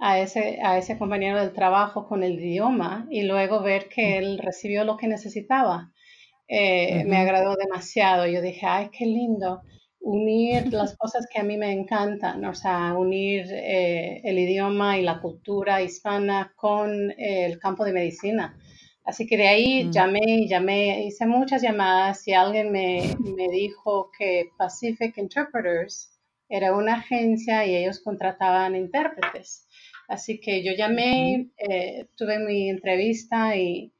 a 0.00 0.20
ese, 0.20 0.60
a 0.62 0.78
ese 0.78 0.96
compañero 0.96 1.40
del 1.40 1.52
trabajo 1.52 2.06
con 2.06 2.22
el 2.22 2.38
idioma 2.38 3.08
y 3.10 3.22
luego 3.22 3.62
ver 3.62 3.88
que 3.88 4.16
él 4.16 4.38
recibió 4.38 4.84
lo 4.84 4.96
que 4.96 5.08
necesitaba. 5.08 5.90
Eh, 6.46 7.02
me 7.04 7.16
agradó 7.16 7.56
demasiado. 7.56 8.24
Yo 8.28 8.40
dije, 8.40 8.64
ay, 8.64 8.90
qué 8.96 9.06
lindo 9.06 9.62
unir 10.08 10.72
las 10.72 10.96
cosas 10.96 11.26
que 11.30 11.38
a 11.38 11.44
mí 11.44 11.58
me 11.58 11.70
encantan, 11.70 12.42
o 12.46 12.54
sea, 12.54 12.94
unir 12.94 13.46
eh, 13.50 14.22
el 14.24 14.38
idioma 14.38 14.98
y 14.98 15.02
la 15.02 15.20
cultura 15.20 15.82
hispana 15.82 16.52
con 16.56 17.12
el 17.18 17.58
campo 17.58 17.84
de 17.84 17.92
medicina. 17.92 18.56
Así 19.04 19.26
que 19.26 19.36
de 19.36 19.48
ahí 19.48 19.84
mm. 19.84 19.90
llamé, 19.90 20.46
llamé, 20.48 21.04
hice 21.04 21.26
muchas 21.26 21.60
llamadas 21.60 22.26
y 22.26 22.32
alguien 22.32 22.72
me, 22.72 23.14
me 23.36 23.48
dijo 23.48 24.10
que 24.18 24.50
Pacific 24.56 25.18
Interpreters 25.18 26.10
era 26.48 26.74
una 26.74 26.94
agencia 26.94 27.66
y 27.66 27.76
ellos 27.76 28.00
contrataban 28.00 28.76
intérpretes. 28.76 29.68
Así 30.08 30.40
que 30.40 30.64
yo 30.64 30.72
llamé, 30.72 31.50
eh, 31.58 32.06
tuve 32.16 32.38
mi 32.38 32.70
entrevista 32.70 33.54
y 33.56 33.92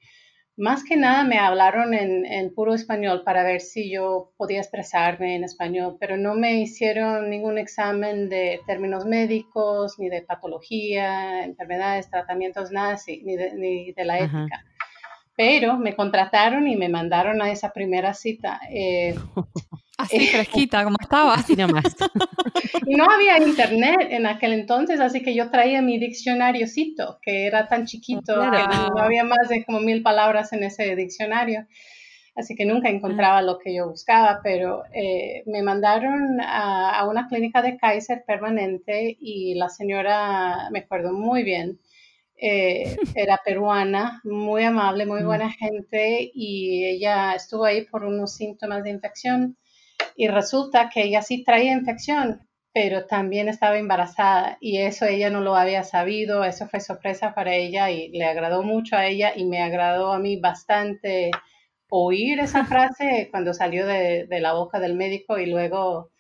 más 0.58 0.82
que 0.82 0.96
nada 0.96 1.22
me 1.22 1.38
hablaron 1.38 1.94
en, 1.94 2.52
puro 2.52 2.74
español 2.74 3.22
para 3.24 3.44
ver 3.44 3.60
si 3.60 3.90
yo 3.90 4.32
podía 4.36 4.58
expresarme 4.58 5.36
en 5.36 5.44
español, 5.44 5.96
pero 6.00 6.16
no 6.16 6.34
me 6.34 6.60
hicieron 6.60 7.30
ningún 7.30 7.58
examen 7.58 8.28
de 8.28 8.60
términos 8.66 9.06
médicos, 9.06 9.98
ni 9.98 10.08
de 10.08 10.22
patología, 10.22 11.44
enfermedades, 11.44 12.10
tratamientos, 12.10 12.72
nada 12.72 12.94
así, 12.94 13.22
ni 13.24 13.36
de, 13.36 14.04
la 14.04 14.18
ética. 14.18 14.64
Pero 15.36 15.78
me 15.78 15.94
contrataron 15.94 16.66
y 16.66 16.74
me 16.74 16.88
mandaron 16.88 17.40
a 17.40 17.52
esa 17.52 17.72
primera 17.72 18.12
cita. 18.12 18.60
Eh, 18.68 19.14
Así 19.98 20.18
fresquita 20.28 20.84
como 20.84 20.96
estaba. 21.00 21.34
Así 21.34 21.54
nomás. 21.54 21.96
y 22.86 22.94
no 22.96 23.04
había 23.10 23.38
internet 23.38 24.08
en 24.10 24.26
aquel 24.26 24.52
entonces, 24.54 25.00
así 25.00 25.22
que 25.22 25.34
yo 25.34 25.50
traía 25.50 25.82
mi 25.82 25.98
diccionariocito, 25.98 27.18
que 27.20 27.46
era 27.46 27.68
tan 27.68 27.84
chiquito, 27.84 28.40
que 28.40 28.92
no 28.94 29.02
había 29.02 29.24
más 29.24 29.48
de 29.48 29.64
como 29.64 29.80
mil 29.80 30.02
palabras 30.02 30.52
en 30.52 30.62
ese 30.62 30.96
diccionario. 30.96 31.66
Así 32.36 32.54
que 32.54 32.64
nunca 32.64 32.88
encontraba 32.88 33.42
lo 33.42 33.58
que 33.58 33.74
yo 33.74 33.90
buscaba, 33.90 34.38
pero 34.44 34.84
eh, 34.94 35.42
me 35.46 35.60
mandaron 35.60 36.40
a, 36.40 37.04
una 37.08 37.26
clínica 37.26 37.62
de 37.62 37.76
Kaiser 37.76 38.22
permanente 38.24 39.16
y 39.18 39.56
la 39.56 39.68
señora, 39.68 40.68
me 40.70 40.78
acuerdo 40.78 41.12
muy 41.12 41.42
bien, 41.42 41.80
eh, 42.36 42.96
era 43.16 43.40
peruana, 43.44 44.20
muy 44.22 44.62
amable, 44.62 45.04
muy 45.04 45.22
mm. 45.22 45.26
buena 45.26 45.50
gente 45.50 46.30
y 46.32 46.84
ella 46.84 47.34
estuvo 47.34 47.64
ahí 47.64 47.84
por 47.86 48.04
unos 48.04 48.36
síntomas 48.36 48.84
de 48.84 48.90
infección 48.90 49.56
y 50.18 50.26
resulta 50.26 50.90
que 50.92 51.04
ella 51.04 51.22
sí 51.22 51.44
traía 51.44 51.72
infección, 51.72 52.40
pero 52.74 53.06
también 53.06 53.48
estaba 53.48 53.78
embarazada 53.78 54.58
y 54.60 54.78
eso 54.78 55.06
ella 55.06 55.30
no 55.30 55.40
lo 55.40 55.54
había 55.54 55.84
sabido, 55.84 56.42
eso 56.42 56.66
fue 56.66 56.80
sorpresa 56.80 57.36
para 57.36 57.54
ella 57.54 57.88
y 57.92 58.08
le 58.08 58.24
agradó 58.24 58.64
mucho 58.64 58.96
a 58.96 59.06
ella 59.06 59.32
y 59.36 59.44
me 59.44 59.62
agradó 59.62 60.12
a 60.12 60.18
mí 60.18 60.36
bastante 60.36 61.30
oír 61.88 62.40
esa 62.40 62.64
frase 62.66 63.28
cuando 63.30 63.54
salió 63.54 63.86
de, 63.86 64.26
la 64.28 64.54
boca 64.54 64.80
del 64.80 64.96
médico 64.96 65.38
y 65.38 65.46
luego 65.46 66.10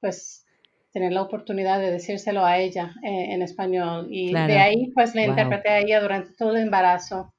pues 0.00 0.44
tener 0.92 1.12
la 1.12 1.22
oportunidad 1.22 1.80
de 1.80 1.92
decírselo 1.92 2.44
a 2.44 2.58
ella 2.58 2.94
eh, 3.02 3.32
en 3.32 3.40
español. 3.40 4.08
Y 4.10 4.34
de 4.34 4.58
ahí 4.58 4.92
pues 4.94 5.14
le 5.14 5.24
interpreté 5.24 5.70
a 5.70 5.78
ella 5.78 6.02
durante 6.02 6.34
todo 6.34 6.50
el 6.50 6.62
embarazo 6.62 7.32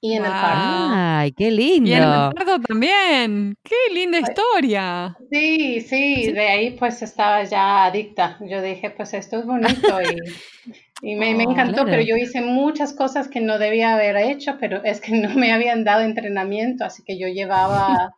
y 0.00 0.14
en 0.14 0.26
el 0.26 0.36
parto. 0.40 0.84
Ay, 0.90 1.32
qué 1.32 1.50
lindo. 1.50 1.88
Y 1.90 1.92
en 1.94 2.02
el 2.04 2.20
parto 2.32 2.60
también. 2.60 3.54
Qué 3.62 3.74
linda 3.92 4.18
historia. 4.20 5.16
Sí, 5.30 5.80
sí, 5.82 6.32
de 6.32 6.48
ahí 6.48 6.70
pues 6.72 7.02
estaba 7.02 7.42
ya 7.44 7.84
adicta. 7.84 8.38
Yo 8.40 8.62
dije, 8.62 8.90
pues 8.90 9.12
esto 9.14 9.38
es 9.38 9.46
bonito 9.46 10.00
y, 10.02 11.10
y 11.12 11.16
me, 11.16 11.34
me 11.34 11.44
Oh, 11.44 11.50
encantó, 11.50 11.84
claro. 11.84 11.90
pero 11.90 12.02
yo 12.02 12.16
hice 12.16 12.40
muchas 12.42 12.92
cosas 12.92 13.28
que 13.28 13.40
no 13.40 13.58
debía 13.58 13.94
haber 13.94 14.16
hecho, 14.16 14.56
pero 14.60 14.82
es 14.84 15.00
que 15.00 15.12
no 15.12 15.30
me 15.34 15.52
habían 15.52 15.84
dado 15.84 16.02
entrenamiento, 16.02 16.84
así 16.84 17.02
que 17.04 17.18
yo 17.18 17.28
llevaba, 17.28 18.14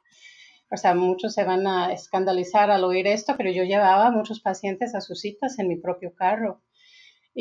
o 0.71 0.77
sea, 0.77 0.95
muchos 0.95 1.35
se 1.35 1.45
van 1.45 1.67
a 1.67 1.93
escandalizar 1.93 2.71
al 2.71 2.85
oír 2.85 3.07
esto, 3.07 3.35
pero 3.37 3.51
yo 3.51 3.65
llevaba 3.65 4.09
a 4.09 4.11
muchos 4.13 4.41
pacientes 4.41 4.95
a 4.95 5.01
sus 5.01 5.21
citas 5.21 5.59
en 5.59 5.69
mi 5.69 5.77
propio 5.77 6.15
carro. 6.15 6.61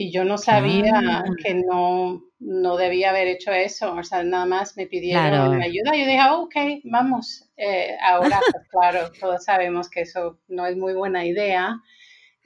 Y 0.02 0.12
yo 0.14 0.24
no 0.24 0.38
sabía 0.38 0.94
Ah. 0.96 1.24
que 1.44 1.56
no, 1.56 2.22
no 2.40 2.78
debía 2.78 3.10
haber 3.10 3.28
hecho 3.28 3.52
eso. 3.52 3.94
O 3.96 4.04
sea, 4.04 4.24
nada 4.24 4.46
más 4.46 4.78
me 4.78 4.88
pidieron 4.88 5.28
Claro. 5.30 5.52
ayuda. 5.62 5.92
Yo 5.98 6.06
dije, 6.06 6.18
"Ah, 6.20 6.38
ok, 6.38 6.56
vamos. 6.86 7.50
Eh, 7.58 7.98
ahora, 8.02 8.40
pues 8.56 8.68
claro, 8.70 9.12
todos 9.20 9.44
sabemos 9.44 9.90
que 9.90 10.02
eso 10.02 10.40
no 10.48 10.66
es 10.66 10.78
muy 10.78 10.94
buena 10.94 11.26
idea. 11.26 11.82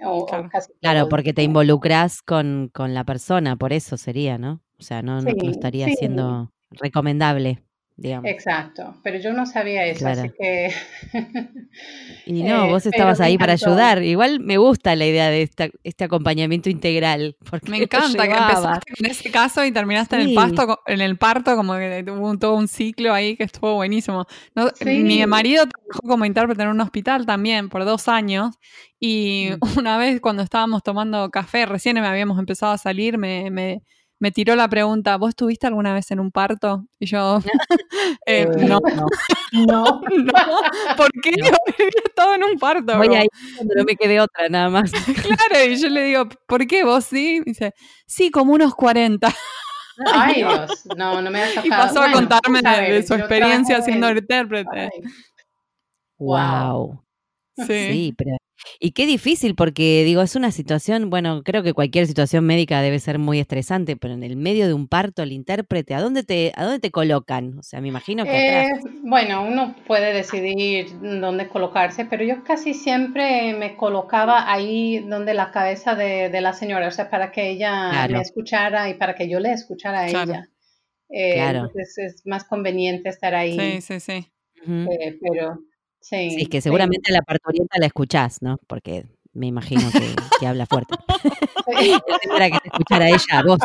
O, 0.04 0.24
o 0.24 0.26
Claro. 0.26 0.50
casi 0.52 0.74
Claro, 0.82 1.10
porque 1.10 1.34
te 1.34 1.44
involucras 1.44 2.24
con, 2.24 2.70
con 2.74 2.96
la 2.96 3.04
persona, 3.04 3.56
por 3.56 3.72
eso 3.72 3.98
sería, 3.98 4.38
¿no? 4.40 4.62
O 4.80 4.82
sea, 4.84 5.04
no, 5.04 5.22
no, 5.22 5.30
estaría 5.52 5.86
sí. 5.88 5.96
siendo 6.00 6.52
recomendable, 6.72 7.62
digamos. 7.96 8.30
Exacto, 8.30 8.98
pero 9.04 9.20
yo 9.20 9.34
no 9.34 9.46
sabía 9.46 9.86
eso, 9.86 10.08
así 10.08 10.30
que... 10.40 10.72
Y 12.26 12.44
no, 12.44 12.66
eh, 12.66 12.70
vos 12.70 12.86
estabas 12.86 13.20
ahí 13.22 13.38
para 13.38 13.54
ayudar. 13.54 14.02
Igual 14.04 14.40
me 14.40 14.58
gusta 14.58 14.96
la 14.96 15.06
idea 15.06 15.30
de 15.30 15.42
esta, 15.44 15.70
este 15.84 16.04
acompañamiento 16.04 16.70
integral. 16.70 17.36
Porque 17.50 17.70
Me 17.72 17.78
encanta 17.84 18.28
que 18.28 18.34
empezaste 18.34 18.94
con 18.98 19.06
ese 19.12 19.32
caso 19.32 19.64
y 19.66 19.72
terminaste 19.72 20.16
en 20.16 20.22
el 20.30 20.34
pasto, 20.36 20.80
en 20.88 21.02
el 21.02 21.18
parto, 21.18 21.56
como 21.56 21.74
que 21.76 22.04
un- 22.10 22.40
todo 22.40 22.56
un 22.56 22.68
ciclo 22.68 23.14
ahí 23.14 23.36
que 23.38 23.44
estuvo 23.44 23.76
buenísimo. 23.76 24.26
No, 24.56 24.70
Sí. 24.76 24.86
Mi 25.04 25.26
marido 25.28 25.66
trabajó 25.68 26.02
como 26.08 26.26
intérprete 26.26 26.64
en 26.64 26.70
un 26.70 26.82
hospital 26.82 27.26
también 27.26 27.70
por 27.70 27.86
dos 27.86 28.08
años 28.08 28.56
y 29.00 29.50
Mm. 29.52 29.58
una 29.86 29.98
vez 29.98 30.20
cuando 30.22 30.42
estábamos 30.44 30.82
tomando 30.84 31.30
café, 31.30 31.66
recién 31.66 31.96
me 32.00 32.08
habíamos 32.08 32.40
empezado 32.40 32.72
a 32.74 32.78
salir, 32.78 33.18
me, 33.18 33.52
me, 33.52 33.82
me 34.24 34.32
tiró 34.32 34.56
la 34.56 34.70
pregunta, 34.70 35.18
¿vos 35.18 35.30
estuviste 35.32 35.68
alguna 35.68 35.94
vez 35.94 36.10
en 36.12 36.22
un 36.22 36.32
parto? 36.32 36.86
Y 36.98 37.08
yo, 37.08 37.42
"Eh, 38.25 38.48
no, 38.58 38.80
no. 38.96 39.08
No. 39.51 40.01
no, 40.10 40.44
¿por 40.98 41.12
qué 41.22 41.32
yo 41.38 41.46
había 41.46 41.89
estado 42.06 42.34
en 42.34 42.44
un 42.46 42.58
parto? 42.58 42.98
Voy 42.98 43.08
bro?". 43.10 43.18
a 43.18 43.24
ir 43.24 43.30
cuando 43.56 43.75
no 43.75 43.84
me 43.84 43.96
quede 43.98 44.22
otra, 44.22 44.48
nada 44.50 44.70
más. 44.70 44.92
Claro, 44.92 45.65
y 45.70 45.75
yo 45.75 45.89
le 45.89 46.03
digo, 46.06 46.27
¿por 46.48 46.65
qué 46.65 46.84
vos 46.86 47.03
sí? 47.03 47.36
Y 47.38 47.50
dice, 47.50 47.74
sí, 48.08 48.32
como 48.32 48.53
unos 48.53 48.74
40. 48.75 49.27
Ay, 50.13 50.36
Dios, 50.36 50.86
no, 50.98 51.22
no 51.22 51.30
me 51.30 51.44
ha 51.44 51.50
tocado. 51.50 51.68
Y 51.68 51.70
pasó 51.70 52.00
a 52.01 52.08
Bueno, 52.08 52.15
contarme 52.30 52.62
a 52.65 52.75
de, 52.77 52.82
ver, 52.82 52.92
de 53.01 53.08
su 53.08 53.13
experiencia 53.13 53.82
siendo 53.82 54.08
en- 54.08 54.18
intérprete. 54.20 54.70
Ay, 54.80 54.89
Wow. 56.18 57.03
Sí. 57.56 57.64
Sí, 57.68 58.14
pero. 58.18 58.32
Y 58.80 58.92
qué 58.92 59.06
difícil, 59.06 59.56
porque 59.56 60.04
digo, 60.06 60.22
es 60.22 60.36
una 60.36 60.50
situación, 60.52 61.10
bueno, 61.10 61.44
creo 61.44 61.64
que 61.64 61.74
cualquier 61.74 62.08
situación 62.08 62.46
médica 62.46 62.82
debe 62.82 62.98
ser 63.00 63.20
muy 63.20 63.40
estresante, 63.40 63.98
pero 63.98 64.14
en 64.14 64.24
el 64.24 64.38
medio 64.38 64.68
de 64.68 64.74
un 64.74 64.88
parto, 64.88 65.22
el 65.22 65.34
intérprete, 65.34 65.94
¿a 65.94 66.02
dónde 66.02 66.24
te, 66.24 66.54
a 66.56 66.64
dónde 66.64 66.80
te 66.80 66.90
colocan? 66.90 67.58
O 67.60 67.64
sea, 67.64 67.82
me 67.82 67.90
imagino 67.90 68.24
que 68.24 68.32
Eh, 68.32 68.62
atrás. 68.72 68.84
bueno, 69.04 69.44
uno 69.46 69.76
puede 69.86 70.14
decidir 70.14 70.88
dónde 71.02 71.48
colocarse, 71.50 72.06
pero 72.06 72.24
yo 72.24 72.44
casi 72.44 72.74
siempre 72.74 73.54
me 73.54 73.76
colocaba 73.76 74.52
ahí 74.52 75.00
donde 75.00 75.34
la 75.34 75.52
cabeza 75.52 75.96
de, 75.96 76.30
de 76.30 76.42
la 76.42 76.54
señora, 76.54 76.88
o 76.88 76.92
sea, 76.92 77.10
para 77.10 77.32
que 77.32 77.50
ella 77.50 77.90
Claro. 77.92 78.14
me 78.16 78.22
escuchara 78.22 78.90
y 78.90 78.94
para 78.94 79.14
que 79.16 79.28
yo 79.30 79.40
le 79.42 79.52
escuchara 79.52 80.06
a 80.06 80.08
Claro. 80.08 80.32
ella. 80.32 80.48
Eh, 81.10 81.34
Claro. 81.36 81.60
Entonces 81.66 81.98
es 81.98 82.22
más 82.26 82.46
conveniente 82.46 83.10
estar 83.10 83.36
ahí, 83.36 83.60
Sí, 83.60 83.82
sí, 83.82 84.00
sí. 84.00 84.32
Eh, 84.66 85.18
pero 85.22 85.60
sí. 86.04 86.30
Sí, 86.32 86.42
es 86.44 86.50
que 86.50 86.60
sí. 86.60 86.63
seguramente 86.63 87.12
a 87.12 87.13
la 87.13 87.22
parturienta 87.24 87.80
la 87.80 87.88
escuchás, 87.88 88.42
¿no? 88.42 88.60
Porque 88.68 89.06
me 89.34 89.48
imagino 89.48 89.82
que, 89.92 90.13
que 90.39 90.46
habla 90.48 90.66
fuerte. 90.68 90.94
Sí, 91.80 91.94
Para 92.30 92.50
que 92.52 92.58
te 92.60 92.68
escuchara 92.68 93.08
ella, 93.08 93.39
a 93.39 93.44
vos. 93.44 93.58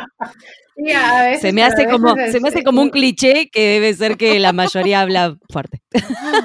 sí, 0.77 0.93
a 0.93 1.23
veces, 1.25 1.41
Se 1.43 1.53
me 1.53 1.65
hace 1.65 1.87
como, 1.89 2.15
se 2.15 2.39
me 2.41 2.49
hace 2.49 2.63
como 2.63 2.81
un 2.81 2.91
cliché 2.91 3.51
que 3.51 3.67
debe 3.67 3.93
ser 3.93 4.17
que 4.17 4.39
la 4.39 4.53
mayoría 4.53 5.01
habla 5.01 5.37
fuerte. 5.51 5.83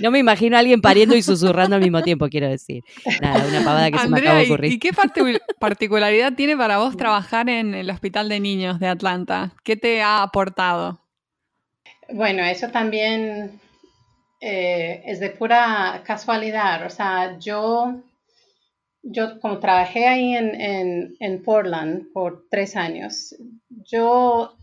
No 0.00 0.10
me 0.10 0.18
imagino 0.18 0.56
a 0.56 0.60
alguien 0.60 0.80
pariendo 0.82 1.14
y 1.16 1.22
susurrando 1.22 1.76
al 1.76 1.80
mismo 1.82 2.02
tiempo, 2.02 2.28
quiero 2.28 2.48
decir. 2.48 2.82
Nada, 3.22 3.46
una 3.48 3.64
pavada 3.64 3.90
que 3.90 3.98
se 3.98 4.08
me 4.08 4.18
acaba 4.18 4.38
de 4.38 4.42
¿y- 4.42 4.46
¿y 4.46 4.50
ocurrir. 4.50 4.78
qué 4.80 4.90
partic- 4.92 5.40
particularidad 5.58 6.34
tiene 6.34 6.56
para 6.56 6.78
vos 6.78 6.96
trabajar 6.96 7.48
en 7.48 7.74
el 7.74 7.88
Hospital 7.88 8.28
de 8.28 8.40
Niños 8.40 8.78
de 8.80 8.88
Atlanta? 8.88 9.54
¿Qué 9.62 9.76
te 9.76 10.02
ha 10.02 10.22
aportado? 10.22 11.00
Bueno, 12.12 12.42
eso 12.44 12.68
también 12.68 13.58
eh, 14.40 15.02
es 15.06 15.20
de 15.20 15.30
pura 15.30 16.02
casualidad. 16.04 16.84
O 16.86 16.90
sea, 16.90 17.38
yo, 17.38 18.02
yo 19.02 19.40
como 19.40 19.58
trabajé 19.58 20.06
ahí 20.06 20.34
en, 20.34 20.60
en, 20.60 21.16
en 21.20 21.42
Portland 21.42 22.12
por 22.12 22.46
tres 22.50 22.76
años, 22.76 23.34
yo, 23.68 24.56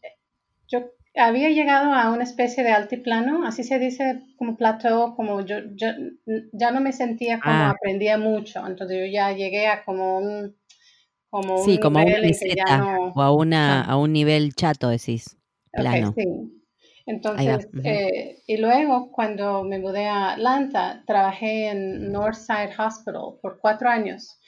yo 0.67 0.91
había 1.15 1.49
llegado 1.49 1.93
a 1.93 2.11
una 2.11 2.23
especie 2.23 2.63
de 2.63 2.71
altiplano, 2.71 3.45
así 3.47 3.63
se 3.63 3.79
dice 3.79 4.21
como 4.37 4.57
plateau, 4.57 5.15
como 5.15 5.41
yo, 5.41 5.57
yo 5.75 5.87
ya 6.53 6.71
no 6.71 6.81
me 6.81 6.93
sentía 6.93 7.39
como 7.39 7.53
Ah. 7.53 7.71
aprendía 7.71 8.17
mucho, 8.17 8.65
entonces 8.67 8.99
yo 8.99 9.05
ya 9.11 9.31
llegué 9.33 9.67
a 9.67 9.83
como 9.85 10.17
un 10.19 10.55
como 11.29 11.63
Sí, 11.63 11.77
un 11.77 11.81
como 11.81 11.99
a 11.99 12.03
una 12.03 12.21
meseta 12.21 12.77
no- 12.79 13.13
o 13.15 13.21
a, 13.21 13.31
una, 13.33 13.81
a 13.83 13.97
un 13.97 14.13
nivel 14.13 14.53
chato, 14.55 14.89
decís. 14.89 15.37
Plano. 15.71 16.13
sí. 16.15 16.56
Entonces, 17.07 17.69
eh, 17.85 18.43
y 18.45 18.57
luego 18.57 19.11
cuando 19.11 19.63
me 19.63 19.79
mudé 19.79 20.07
a 20.07 20.33
Atlanta, 20.33 21.03
trabajé 21.07 21.69
en 21.69 22.11
Northside 22.11 22.75
Hospital 22.77 23.39
por 23.41 23.59
cuatro 23.61 23.89
años 23.89 24.39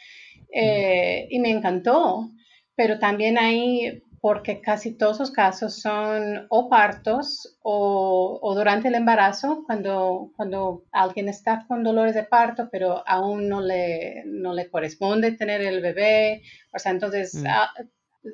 eh, 0.54 1.28
y 1.30 1.40
me 1.40 1.52
encantó, 1.52 2.30
pero 2.76 3.00
también 3.00 3.38
ahí, 3.38 4.04
porque 4.22 4.60
casi 4.62 4.98
todos 4.98 5.20
los 5.20 5.32
casos 5.32 5.82
son 5.82 6.48
o 6.50 6.70
partos 6.70 7.58
o, 7.62 8.40
o 8.42 8.56
durante 8.56 8.90
el 8.90 8.96
embarazo, 8.96 9.64
cuando, 9.66 10.32
cuando 10.36 10.84
alguien 10.92 11.30
está 11.30 11.66
con 11.68 11.84
dolores 11.84 12.14
de 12.16 12.24
parto, 12.26 12.68
pero 12.72 13.04
aún 13.08 13.48
no 13.48 13.62
le, 13.62 14.24
no 14.26 14.54
le 14.54 14.70
corresponde 14.70 15.32
tener 15.32 15.62
el 15.62 15.82
bebé, 15.82 16.42
o 16.74 16.80
sea, 16.80 16.92
entonces 16.92 17.34
Mm. 17.36 17.48
ah, 17.48 17.72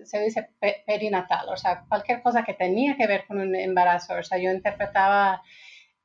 se 0.03 0.19
dice 0.21 0.49
pe- 0.59 0.83
perinatal, 0.85 1.47
o 1.49 1.57
sea, 1.57 1.85
cualquier 1.87 2.21
cosa 2.21 2.43
que 2.43 2.53
tenía 2.53 2.95
que 2.97 3.07
ver 3.07 3.25
con 3.27 3.39
un 3.39 3.55
embarazo, 3.55 4.15
o 4.15 4.23
sea, 4.23 4.37
yo 4.37 4.51
interpretaba 4.51 5.41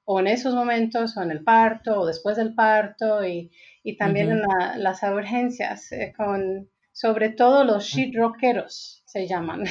o 0.05 0.21
en 0.21 0.27
esos 0.27 0.55
momentos, 0.55 1.17
o 1.17 1.23
en 1.23 1.31
el 1.31 1.45
parto, 1.45 2.01
o 2.01 2.07
después 2.07 2.37
del 2.37 2.55
parto, 2.55 3.25
y, 3.25 3.51
y 3.85 3.97
también 3.97 4.31
en 4.33 4.41
la- 4.43 4.77
las 4.77 5.03
urgencias, 5.05 5.93
eh, 5.93 6.13
con 6.17 6.69
sobre 6.93 7.31
todo 7.31 7.65
los 7.65 7.85
sheet 7.85 8.15
rockeros, 8.17 9.03
se 9.07 9.27
llaman. 9.29 9.65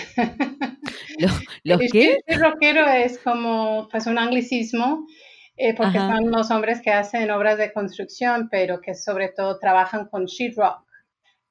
¿Los, 1.18 1.32
los 1.64 1.82
El 1.82 1.90
qué? 1.92 2.18
sheet 2.28 2.40
rockero 2.40 2.88
es 2.88 3.18
como 3.20 3.88
pues 3.92 4.08
un 4.08 4.18
anglicismo, 4.18 5.06
eh, 5.58 5.74
porque 5.76 6.00
Ajá. 6.00 6.08
son 6.08 6.32
los 6.32 6.52
hombres 6.52 6.82
que 6.82 6.92
hacen 6.92 7.32
obras 7.32 7.58
de 7.58 7.74
construcción, 7.74 8.50
pero 8.52 8.82
que 8.82 8.94
sobre 8.96 9.30
todo 9.30 9.60
trabajan 9.60 10.08
con 10.10 10.26
sheet 10.26 10.56
rock. 10.58 10.86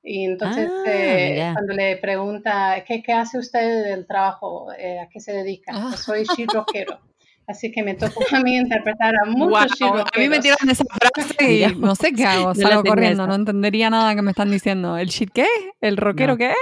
Y 0.02 0.24
entonces, 0.24 0.70
Ah, 0.70 0.84
eh, 0.86 1.50
cuando 1.54 1.74
le 1.74 1.96
pregunta, 1.96 2.82
¿qué, 2.86 3.02
qué 3.02 3.12
hace 3.12 3.38
usted 3.38 3.84
del 3.84 4.06
trabajo? 4.06 4.68
Eh, 4.78 5.00
¿A 5.00 5.08
qué 5.08 5.20
se 5.20 5.32
dedica? 5.32 5.72
Ah. 5.74 5.86
Pues 5.90 6.00
soy 6.00 6.24
sheet 6.36 6.52
rockero. 6.52 7.00
Así 7.46 7.72
que 7.72 7.82
me 7.82 7.94
tocó 7.94 8.22
a 8.30 8.40
mí 8.40 8.56
interpretar 8.58 9.14
a 9.16 9.24
muchos 9.24 9.72
sheet 9.78 9.90
a 9.90 10.18
mí 10.18 10.28
me 10.28 10.38
tiran 10.38 10.68
esa 10.68 10.84
frase 10.84 11.50
y 11.50 11.74
no 11.76 11.94
sé 11.94 12.12
qué 12.12 12.26
hago, 12.26 12.48
No 12.48 12.54
salgo 12.54 12.84
corriendo, 12.84 13.26
no 13.26 13.34
entendería 13.34 13.88
nada 13.88 14.14
que 14.14 14.20
me 14.20 14.32
están 14.32 14.50
diciendo. 14.50 14.98
¿El 14.98 15.08
shit 15.08 15.30
qué? 15.32 15.46
¿El 15.80 15.96
rockero 15.96 16.32
No. 16.32 16.38
qué? 16.38 16.52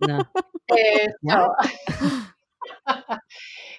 No. 0.00 0.26
Eso. 0.68 1.52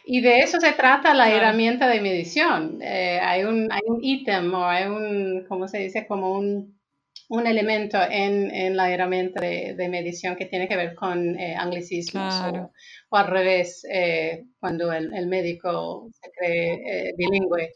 Y 0.03 0.21
de 0.21 0.39
eso 0.39 0.59
se 0.59 0.73
trata 0.73 1.13
la 1.13 1.31
herramienta 1.31 1.87
de 1.87 2.01
medición. 2.01 2.79
Eh, 2.81 3.19
hay, 3.21 3.43
un, 3.43 3.71
hay 3.71 3.81
un 3.87 4.03
ítem 4.03 4.53
o 4.53 4.65
hay 4.65 4.87
un, 4.87 5.45
¿cómo 5.47 5.67
se 5.67 5.77
dice? 5.77 6.05
Como 6.07 6.33
un, 6.33 6.80
un 7.29 7.47
elemento 7.47 7.97
en, 8.01 8.53
en 8.53 8.75
la 8.75 8.91
herramienta 8.91 9.39
de, 9.41 9.73
de 9.77 9.89
medición 9.89 10.35
que 10.35 10.45
tiene 10.47 10.67
que 10.67 10.75
ver 10.75 10.95
con 10.95 11.39
eh, 11.39 11.55
anglicismos 11.55 12.33
Claro. 12.35 12.71
o, 13.09 13.15
o 13.15 13.17
al 13.17 13.27
revés, 13.27 13.85
eh, 13.91 14.43
cuando 14.59 14.91
el, 14.91 15.13
el 15.13 15.27
médico 15.27 16.09
se 16.11 16.29
cree 16.37 16.73
eh, 17.09 17.13
bilingüe. 17.17 17.71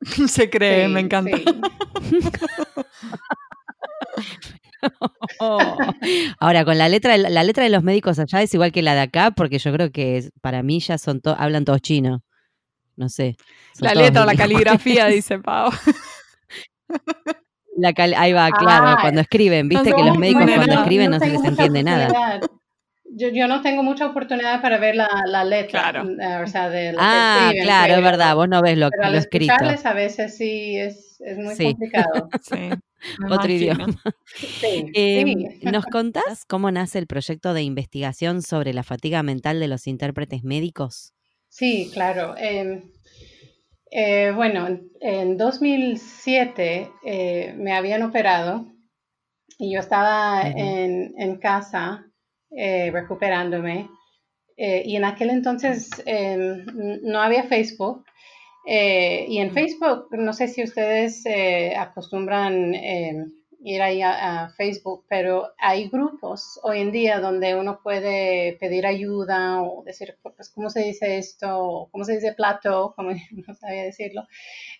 Se 0.28 0.50
cree, 0.50 0.86
Sí, 0.86 0.92
me 0.92 1.00
encanta. 1.00 1.36
sí. 1.36 1.44
Oh. 5.40 5.78
Ahora, 6.40 6.64
con 6.64 6.76
la 6.78 6.88
letra, 6.88 7.16
la 7.16 7.42
letra 7.42 7.64
de 7.64 7.70
los 7.70 7.82
médicos 7.82 8.18
allá 8.18 8.42
es 8.42 8.52
igual 8.54 8.70
que 8.72 8.82
la 8.82 8.94
de 8.94 9.00
acá, 9.00 9.30
porque 9.30 9.58
yo 9.58 9.72
creo 9.72 9.90
que 9.90 10.28
para 10.40 10.62
mí 10.62 10.80
ya 10.80 10.98
son 10.98 11.20
to- 11.20 11.34
hablan 11.38 11.64
todos 11.64 11.80
chino. 11.80 12.22
No 12.96 13.08
sé. 13.08 13.36
La 13.80 13.94
letra, 13.94 14.24
la 14.26 14.34
caligrafía, 14.36 15.06
dice 15.08 15.38
Pau. 15.38 15.70
La 17.76 17.92
cal- 17.92 18.14
ahí 18.16 18.32
va, 18.32 18.50
claro, 18.50 18.86
Ah, 18.88 18.98
cuando 19.00 19.20
escriben, 19.20 19.68
viste 19.68 19.92
que 19.92 20.02
los 20.02 20.18
médicos 20.18 20.42
bueno, 20.44 20.56
cuando 20.56 20.74
no, 20.76 20.80
escriben 20.82 21.10
no, 21.10 21.18
se 21.18 21.28
les 21.28 21.44
entiende 21.44 21.82
nada. 21.82 22.40
yo, 23.16 23.28
yo, 23.28 23.48
no 23.48 23.62
tengo 23.62 23.82
mucha 23.82 24.06
oportunidad 24.06 24.60
para 24.62 24.78
ver 24.78 24.96
la, 24.96 25.08
la 25.26 25.44
letra, 25.44 25.90
claro. 25.90 26.08
Eh, 26.08 26.42
o 26.42 26.46
sea, 26.46 26.68
de 26.68 26.94
Ah, 26.98 27.50
claro, 27.62 27.94
es 27.94 28.02
verdad, 28.02 28.34
vos 28.34 28.48
no 28.48 28.62
ves 28.62 28.78
lo, 28.78 28.90
pero 28.90 29.10
lo 29.10 29.18
escrito. 29.18 29.54
a 29.84 29.92
veces 29.92 30.36
sí 30.36 30.76
es, 30.76 31.20
es 31.20 31.36
muy 31.38 31.56
complicado. 31.56 32.28
sí. 32.42 32.70
Otro 33.30 33.50
idioma. 33.50 33.86
Sí, 34.24 34.90
em, 34.94 35.44
¿Nos 35.62 35.84
contás 35.86 36.44
cómo 36.46 36.70
nace 36.70 36.98
el 36.98 37.06
proyecto 37.06 37.54
de 37.54 37.62
investigación 37.62 38.42
sobre 38.42 38.72
la 38.72 38.82
fatiga 38.82 39.22
mental 39.22 39.60
de 39.60 39.68
los 39.68 39.86
intérpretes 39.86 40.42
médicos? 40.44 41.12
Sí, 41.48 41.90
claro. 41.92 42.34
Em, 42.36 42.82
eh, 43.96 44.32
bueno, 44.34 44.66
en 45.00 45.36
2007 45.36 46.90
eh, 47.04 47.54
me 47.56 47.72
habían 47.72 48.02
operado 48.02 48.66
y 49.56 49.72
yo 49.72 49.78
estaba 49.78 50.42
en, 50.42 51.14
en, 51.16 51.36
casa 51.36 52.04
eh, 52.50 52.90
recuperándome. 52.90 53.88
y 54.56 54.96
en 54.96 55.04
aquel 55.04 55.30
entonces 55.30 55.90
em, 56.06 56.66
no 57.02 57.20
había 57.20 57.44
Facebook. 57.44 58.04
y 58.66 59.38
en 59.38 59.52
Facebook, 59.52 60.08
no 60.10 60.32
sé 60.32 60.48
si 60.48 60.64
ustedes 60.64 61.22
acostumbran 61.76 62.74
em, 62.74 63.30
ir 63.64 63.80
ahí 63.80 64.02
a, 64.02 64.50
Facebook, 64.58 65.06
pero 65.08 65.54
hay 65.58 65.88
grupos 65.88 66.60
hoy 66.62 66.80
en 66.80 66.92
día 66.92 67.18
donde 67.18 67.54
uno 67.54 67.80
puede 67.82 68.58
pedir 68.60 68.86
ayuda 68.86 69.62
o 69.62 69.82
decir, 69.84 70.18
pues, 70.22 70.50
¿cómo 70.50 70.68
se 70.68 70.80
dice 70.80 71.16
esto? 71.16 71.88
¿Cómo 71.90 72.04
se 72.04 72.16
dice 72.16 72.34
plato? 72.34 72.92
Como 72.96 73.12
no 73.12 73.54
sabía 73.54 73.84
decirlo. 73.84 74.24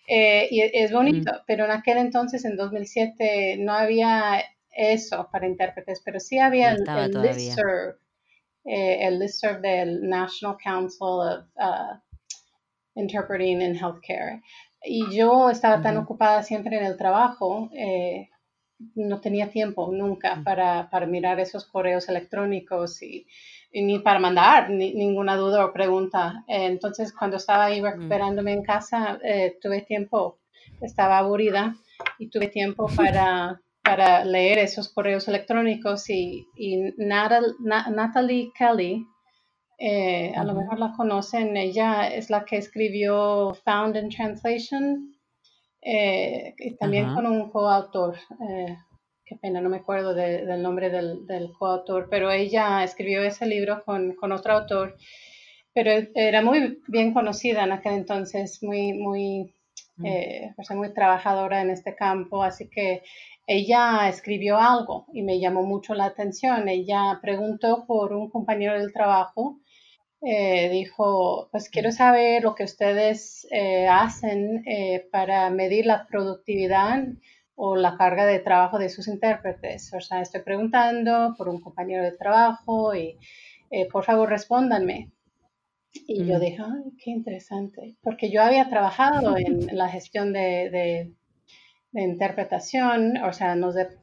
Eh, 0.07 0.47
y 0.51 0.61
es 0.61 0.93
bonito, 0.93 1.31
pero 1.47 1.65
en 1.65 1.71
aquel 1.71 1.97
entonces, 1.97 2.45
en 2.45 2.55
2007, 2.55 3.57
no 3.59 3.73
había 3.73 4.43
eso 4.69 5.29
para 5.31 5.47
intérpretes, 5.47 6.01
pero 6.05 6.19
sí 6.19 6.37
había 6.37 6.73
el, 6.73 6.83
listserv, 6.83 7.97
eh, 8.65 9.07
el 9.07 9.17
listserv 9.17 9.61
del 9.61 10.07
National 10.07 10.57
Council 10.63 11.07
of 11.07 11.45
uh, 11.55 11.97
Interpreting 12.93 13.61
in 13.61 13.75
Healthcare. 13.75 14.43
Y 14.83 15.11
yo 15.11 15.49
estaba 15.49 15.81
tan 15.81 15.97
ocupada 15.97 16.43
siempre 16.43 16.77
en 16.77 16.85
el 16.85 16.97
trabajo 16.97 17.71
eh, 17.73 18.29
no 18.95 19.21
tenía 19.21 19.49
tiempo 19.49 19.91
nunca 19.91 20.35
mm. 20.35 20.43
para, 20.43 20.89
para 20.89 21.05
mirar 21.05 21.39
esos 21.39 21.65
correos 21.65 22.09
electrónicos 22.09 23.01
y, 23.01 23.25
ni 23.73 23.99
para 23.99 24.19
mandar 24.19 24.69
ninguna 24.69 25.35
duda 25.35 25.65
o 25.65 25.73
pregunta. 25.73 26.45
entonces, 26.47 27.11
cuando 27.11 27.37
estaba 27.37 27.65
ahí 27.65 27.81
mm. 27.81 27.85
recuperándome 27.85 28.53
en 28.53 28.63
casa, 28.63 29.19
eh, 29.23 29.57
tuve 29.61 29.81
tiempo, 29.81 30.39
estaba 30.81 31.17
aburrida 31.17 31.75
y 32.17 32.29
tuve 32.29 32.47
tiempo 32.47 32.87
para, 32.95 33.61
para 33.83 34.23
leer 34.23 34.59
esos 34.59 34.89
correos 34.93 35.27
electrónicos 35.27 36.09
y, 36.09 36.47
y 36.55 36.93
Natalie 36.97 38.51
Kelly, 38.57 39.05
eh, 39.77 40.33
a 40.35 40.43
lo 40.45 40.53
mejor 40.53 40.79
la 40.79 40.93
conocen, 40.93 41.57
ella 41.57 42.07
es 42.07 42.29
la 42.29 42.45
que 42.45 42.55
escribió 42.55 43.53
Found 43.65 43.97
in 43.97 44.09
Translation 44.09 45.14
eh, 45.87 46.55
también 46.79 47.13
con 47.13 47.27
un 47.27 47.51
coautor, 47.51 48.17
eh, 48.49 48.75
qué 49.23 49.35
pena, 49.35 49.61
no 49.61 49.69
me 49.69 49.77
acuerdo 49.77 50.15
del 50.15 50.63
nombre 50.63 50.89
del, 50.89 51.27
del, 51.27 51.51
coautor, 51.53 52.07
pero 52.09 52.31
ella 52.31 52.83
escribió 52.83 53.21
ese 53.21 53.45
libro 53.45 53.83
con, 53.85 54.15
con, 54.15 54.31
otro 54.31 54.53
autor, 54.53 54.97
pero 55.75 55.91
era 56.15 56.41
muy 56.41 56.81
bien 56.87 57.13
conocida 57.13 57.65
en 57.65 57.71
aquel 57.71 57.93
entonces, 57.93 58.63
muy, 58.63 58.93
muy, 58.93 59.53
mm. 59.97 60.05
eh, 60.07 60.55
muy 60.71 60.91
trabajadora 60.91 61.61
en 61.61 61.69
este 61.69 61.95
campo, 61.95 62.41
así 62.41 62.67
que 62.67 63.03
ella 63.45 64.09
escribió 64.09 64.57
algo 64.57 65.05
y 65.13 65.21
me 65.21 65.39
llamó 65.39 65.61
mucho 65.61 65.93
la 65.93 66.05
atención. 66.05 66.67
Ella 66.67 67.19
preguntó 67.21 67.85
por 67.85 68.11
un 68.11 68.27
compañero 68.31 68.73
del 68.73 68.91
trabajo 68.91 69.59
eh, 70.27 70.69
dijo, 70.69 71.49
pues 71.51 71.69
quiero 71.69 71.91
saber 71.91 72.41
lo 72.41 72.55
que 72.55 72.63
ustedes 72.63 73.47
eh, 73.51 73.87
hacen 73.87 74.63
eh, 74.67 75.07
para 75.11 75.51
medir 75.51 75.85
la 75.85 76.07
productividad 76.07 77.03
o 77.53 77.75
la 77.75 77.95
carga 77.95 78.25
de 78.25 78.39
trabajo 78.39 78.79
de 78.79 78.89
sus 78.89 79.07
intérpretes. 79.07 79.93
O 79.93 80.01
sea, 80.01 80.21
estoy 80.21 80.41
preguntando 80.41 81.35
por 81.37 81.47
un 81.47 81.61
compañero 81.61 82.03
de 82.03 82.11
trabajo 82.11 82.95
y 82.95 83.17
por 83.91 84.03
favor 84.03 84.29
respóndanme. 84.29 85.11
Y 86.07 86.25
yo 86.25 86.39
dije, 86.39 86.57
Ay, 86.59 86.91
qué 87.03 87.11
interesante, 87.11 87.95
porque 88.01 88.31
yo 88.31 88.41
había 88.41 88.67
trabajado 88.67 89.37
en, 89.37 89.67
la 89.77 89.89
gestión 89.89 90.33
de, 90.33 90.69
de, 90.71 91.11
interpretación, 92.01 93.17
o 93.17 93.31
sea, 93.31 93.55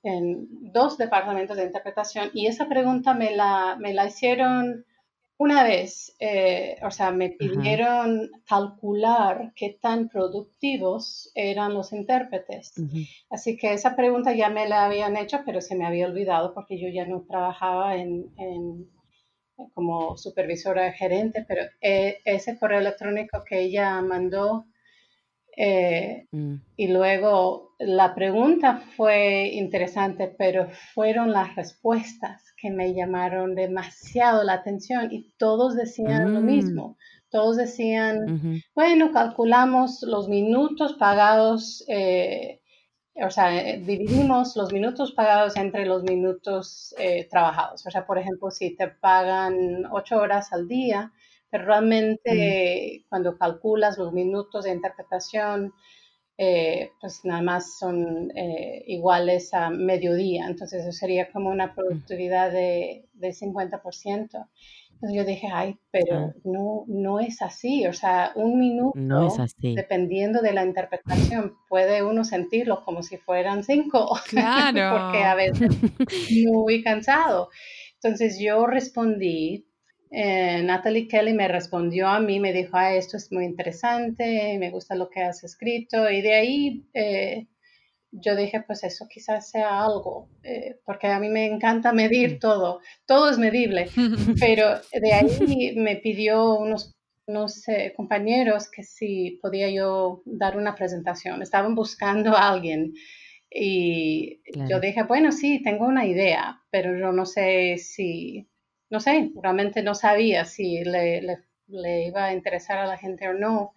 en 0.05 0.73
dos 0.73 0.97
departamentos 0.97 1.57
de 1.57 1.65
interpretación, 1.65 2.31
y 2.33 2.47
esa 2.47 2.69
pregunta 2.69 3.13
me 3.13 3.35
la, 3.37 3.77
me 3.79 3.93
la 3.93 4.07
hicieron 4.07 4.87
una 5.43 5.65
vez, 5.65 6.15
eh, 6.21 6.77
o 6.85 6.93
sea, 6.93 7.11
me 7.11 7.31
pidieron 7.31 8.31
calcular 8.47 9.53
qué 9.57 9.77
tan 9.83 10.09
productivos 10.09 11.33
eran 11.35 11.75
los 11.75 11.93
intérpretes. 11.93 12.73
Así 13.29 13.57
que 13.57 13.73
esa 13.73 13.97
pregunta 13.97 14.33
ya 14.35 14.51
me 14.51 14.69
la 14.69 14.85
habían 14.85 15.17
hecho, 15.17 15.41
pero 15.45 15.61
se 15.61 15.75
me 15.75 15.85
había 15.85 16.07
olvidado 16.07 16.55
porque 16.55 16.81
yo 16.81 16.89
ya 16.89 17.07
no 17.07 17.25
trabajaba 17.29 17.97
en, 17.97 18.31
como 19.75 20.17
supervisora 20.17 20.93
gerente, 20.93 21.45
pero 21.49 21.63
eh, 21.81 22.19
ese 22.25 22.57
correo 22.57 22.79
electrónico 22.79 23.43
que 23.45 23.63
ella 23.63 24.01
mandó 24.01 24.67
eh, 25.57 26.27
mm. 26.31 26.55
y 26.77 26.89
luego 26.89 27.75
la 27.79 28.15
pregunta 28.15 28.83
fue 28.97 29.51
interesante, 29.53 30.35
pero 30.39 30.69
fueron 30.95 31.33
las 31.33 31.55
respuestas 31.57 32.43
que 32.57 32.71
me 32.71 32.95
llamaron 32.95 33.55
demasiado 33.55 34.45
la 34.45 34.55
atención 34.55 35.09
y 35.11 35.35
todos 35.37 35.75
decían 35.75 36.33
lo 36.33 36.41
mm. 36.41 36.45
mismo. 36.45 36.97
Todos 37.31 37.57
decían, 37.57 38.63
bueno, 38.75 39.11
calculamos 39.11 40.03
los 40.03 40.29
minutos 40.29 40.93
pagados, 40.93 41.83
eh, 41.89 42.61
o 43.15 43.31
sea, 43.31 43.59
eh, 43.59 43.79
dividimos 43.79 44.55
los 44.55 44.71
minutos 44.71 45.13
pagados 45.13 45.57
entre 45.57 45.87
los 45.87 46.03
minutos 46.03 46.95
eh, 46.99 47.27
trabajados. 47.31 47.87
O 47.87 47.91
sea, 47.91 48.05
por 48.05 48.19
ejemplo, 48.19 48.51
si 48.51 48.77
te 48.77 48.89
pagan 48.89 49.87
ocho 49.91 50.19
horas 50.19 50.53
al 50.53 50.69
día, 50.69 51.11
pero 51.53 51.67
realmente 51.67 53.03
mm. 53.05 53.09
cuando 53.11 53.37
calculas 53.37 53.99
los 53.99 54.11
minutos 54.15 54.65
de 54.65 54.73
interpretación, 54.73 55.75
eh, 56.39 56.93
pues 56.99 57.21
nada 57.25 57.43
más 57.43 57.79
son 57.79 58.33
eh, 58.35 58.83
iguales 58.87 59.53
a 59.53 59.69
mediodía, 59.69 60.47
entonces 60.47 60.81
eso 60.81 60.93
sería 60.93 61.31
como 61.31 61.51
una 61.51 61.67
mm. 61.67 61.75
productividad 61.75 62.51
de, 62.51 63.05
de 63.13 63.29
50%. 63.29 64.49
Entonces 64.95 65.19
yo 65.19 65.25
dije, 65.25 65.49
ay, 65.53 65.79
pero 65.91 66.33
no, 66.45 66.85
no 66.87 67.21
es 67.21 67.43
así, 67.43 67.87
o 67.87 67.93
sea, 67.93 68.33
un 68.35 68.59
minuto, 68.59 68.99
dependiendo 69.59 70.41
de 70.41 70.53
la 70.55 70.65
interpretación, 70.65 71.57
puede 71.69 72.03
uno 72.03 72.25
sentirlo 72.25 72.83
como 72.85 73.03
si 73.03 73.19
fueran 73.19 73.63
cinco, 73.63 74.17
claro. 74.31 75.03
porque 75.03 75.25
a 75.25 75.35
veces 75.35 75.77
muy 76.47 76.83
cansado. 76.83 77.51
Entonces 77.97 78.39
yo 78.41 78.65
respondí 78.67 79.67
eh, 80.15 80.63
Natalie 80.63 81.09
Kelly 81.09 81.33
me 81.33 81.49
respondió 81.49 82.07
a 82.07 82.21
mí, 82.21 82.39
me 82.39 82.53
dijo, 82.53 82.77
ah, 82.77 82.95
esto 82.95 83.17
es 83.17 83.33
muy 83.33 83.47
interesante, 83.47 84.59
me 84.59 84.71
gusta 84.71 84.95
lo 84.95 85.09
que 85.09 85.23
has 85.23 85.43
escrito, 85.43 86.11
y 86.11 86.21
de 86.21 86.35
ahí 86.35 86.87
eh, 86.93 87.47
yo 88.11 88.37
dije, 88.37 88.63
pues 88.67 88.85
eso 88.85 89.07
quizás 89.09 89.49
sea 89.51 89.83
algo, 89.83 90.29
eh, 90.43 90.79
porque 90.85 91.07
a 91.07 91.19
mí 91.19 91.31
me 91.31 91.47
encanta 91.47 91.95
medir 91.95 92.39
todo, 92.39 92.81
todo 93.07 93.31
es 93.31 93.39
medible, 93.39 93.87
pero 94.39 94.81
de 94.93 95.13
ahí 95.15 95.75
me 95.77 95.97
pidió 95.97 96.59
unos, 96.59 96.93
unos 97.27 97.65
compañeros 97.97 98.71
que 98.71 98.83
si 98.83 99.39
podía 99.41 99.71
yo 99.71 100.21
dar 100.27 100.59
una 100.59 100.75
presentación, 100.75 101.41
estaban 101.41 101.75
buscando 101.75 102.37
a 102.37 102.51
alguien. 102.51 102.93
Y 103.55 104.41
yo 104.67 104.81
dije, 104.81 105.03
bueno, 105.03 105.31
sí, 105.31 105.63
tengo 105.63 105.87
una 105.87 106.07
idea, 106.07 106.63
pero 106.71 106.99
yo 106.99 107.13
no 107.13 107.27
sé 107.27 107.77
si 107.77 108.49
no 108.93 109.01
sé, 109.01 109.33
realmente 109.43 109.83
no 109.83 109.95
sabía 109.95 110.45
si 110.45 110.85
le, 110.85 111.39
iba 112.07 112.27
a 112.27 112.35
interesar 112.35 112.77
a 112.77 112.87
la 112.87 112.99
gente 112.99 113.27
o 113.27 113.33
no. 113.33 113.73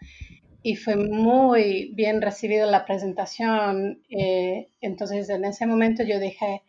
Y 0.62 0.76
fue 0.76 0.98
muy 0.98 1.94
bien 1.96 2.22
recibida 2.22 2.66
la 2.66 2.86
presentación. 2.86 4.04
Eh, 4.10 4.68
entonces, 4.82 5.30
en 5.30 5.46
ese 5.46 5.68
momento 5.68 6.04
yo 6.04 6.20
dije, 6.20 6.64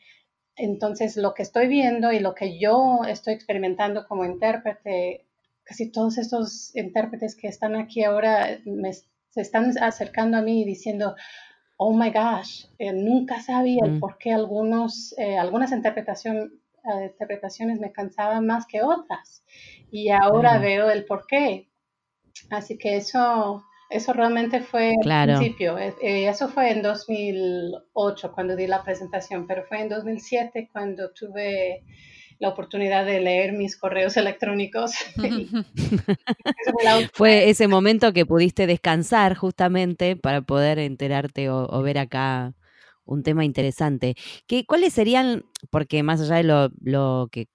entonces 0.55 1.17
lo 1.17 1.35
que 1.35 1.43
estoy 1.43 1.67
viendo 1.67 2.13
y 2.13 2.21
lo 2.21 2.37
que 2.37 2.57
yo 2.57 3.01
estoy 3.09 3.35
experimentando 3.35 4.07
como 4.07 4.25
intérprete, 4.25 5.27
casi 5.65 5.91
todos 5.91 6.17
estos 6.17 6.75
intérpretes 6.77 7.35
que 7.35 7.49
están 7.49 7.75
aquí 7.75 8.05
ahora 8.05 8.61
me, 8.65 8.93
se 8.93 9.41
están 9.41 9.77
acercando 9.83 10.37
a 10.37 10.43
mí 10.43 10.65
diciendo, 10.65 11.17
oh 11.79 11.93
my 11.93 12.11
gosh, 12.11 12.67
eh, 12.79 12.93
nunca 12.93 13.41
sabía 13.41 13.85
mm. 13.85 13.99
por 13.99 14.19
qué 14.19 14.33
algunos, 14.33 15.15
eh, 15.19 15.37
algunas 15.37 15.73
interpretaciones 15.73 16.53
interpretaciones 17.03 17.81
me 17.81 17.93
cansaban 17.93 18.47
más 18.47 18.67
que 18.67 18.83
otras 18.83 19.45
y 19.91 20.11
ahora 20.11 20.59
veo 20.59 20.91
el 20.91 21.05
por 21.05 21.27
qué. 21.27 21.69
Así 22.51 22.79
que 22.79 22.97
eso, 22.97 23.65
eso 23.91 24.13
realmente 24.13 24.61
fue 24.61 24.95
al 25.05 25.29
principio. 25.29 25.79
Eh, 25.79 25.95
eh, 26.03 26.29
eso 26.29 26.49
fue 26.49 26.71
en 26.71 26.83
2008 26.83 28.33
cuando 28.33 28.57
di 28.57 28.67
la 28.67 28.83
presentación, 28.83 29.47
pero 29.47 29.65
fue 29.65 29.81
en 29.81 29.89
2007 29.89 30.69
cuando 30.73 31.11
tuve 31.13 31.83
la 32.39 32.49
oportunidad 32.49 33.05
de 33.07 33.21
leer 33.21 33.53
mis 33.53 33.77
correos 33.77 34.17
electrónicos. 34.17 34.93
Fue 37.13 37.49
ese 37.51 37.69
momento 37.69 38.13
que 38.13 38.27
pudiste 38.27 38.67
descansar 38.67 39.37
justamente 39.37 40.17
para 40.17 40.43
poder 40.43 40.79
enterarte 40.79 41.49
o, 41.51 41.83
ver 41.83 41.99
acá 41.99 42.55
un 43.07 43.23
tema 43.23 43.45
interesante. 43.45 44.15
¿Qué, 44.47 44.67
¿Cuáles 44.67 44.93
serían, 44.93 45.45
porque 45.71 46.03
más 46.03 46.21
allá 46.21 46.37
de 46.37 46.45
lo, 46.45 46.71
lo 46.83 47.29
que 47.33 47.49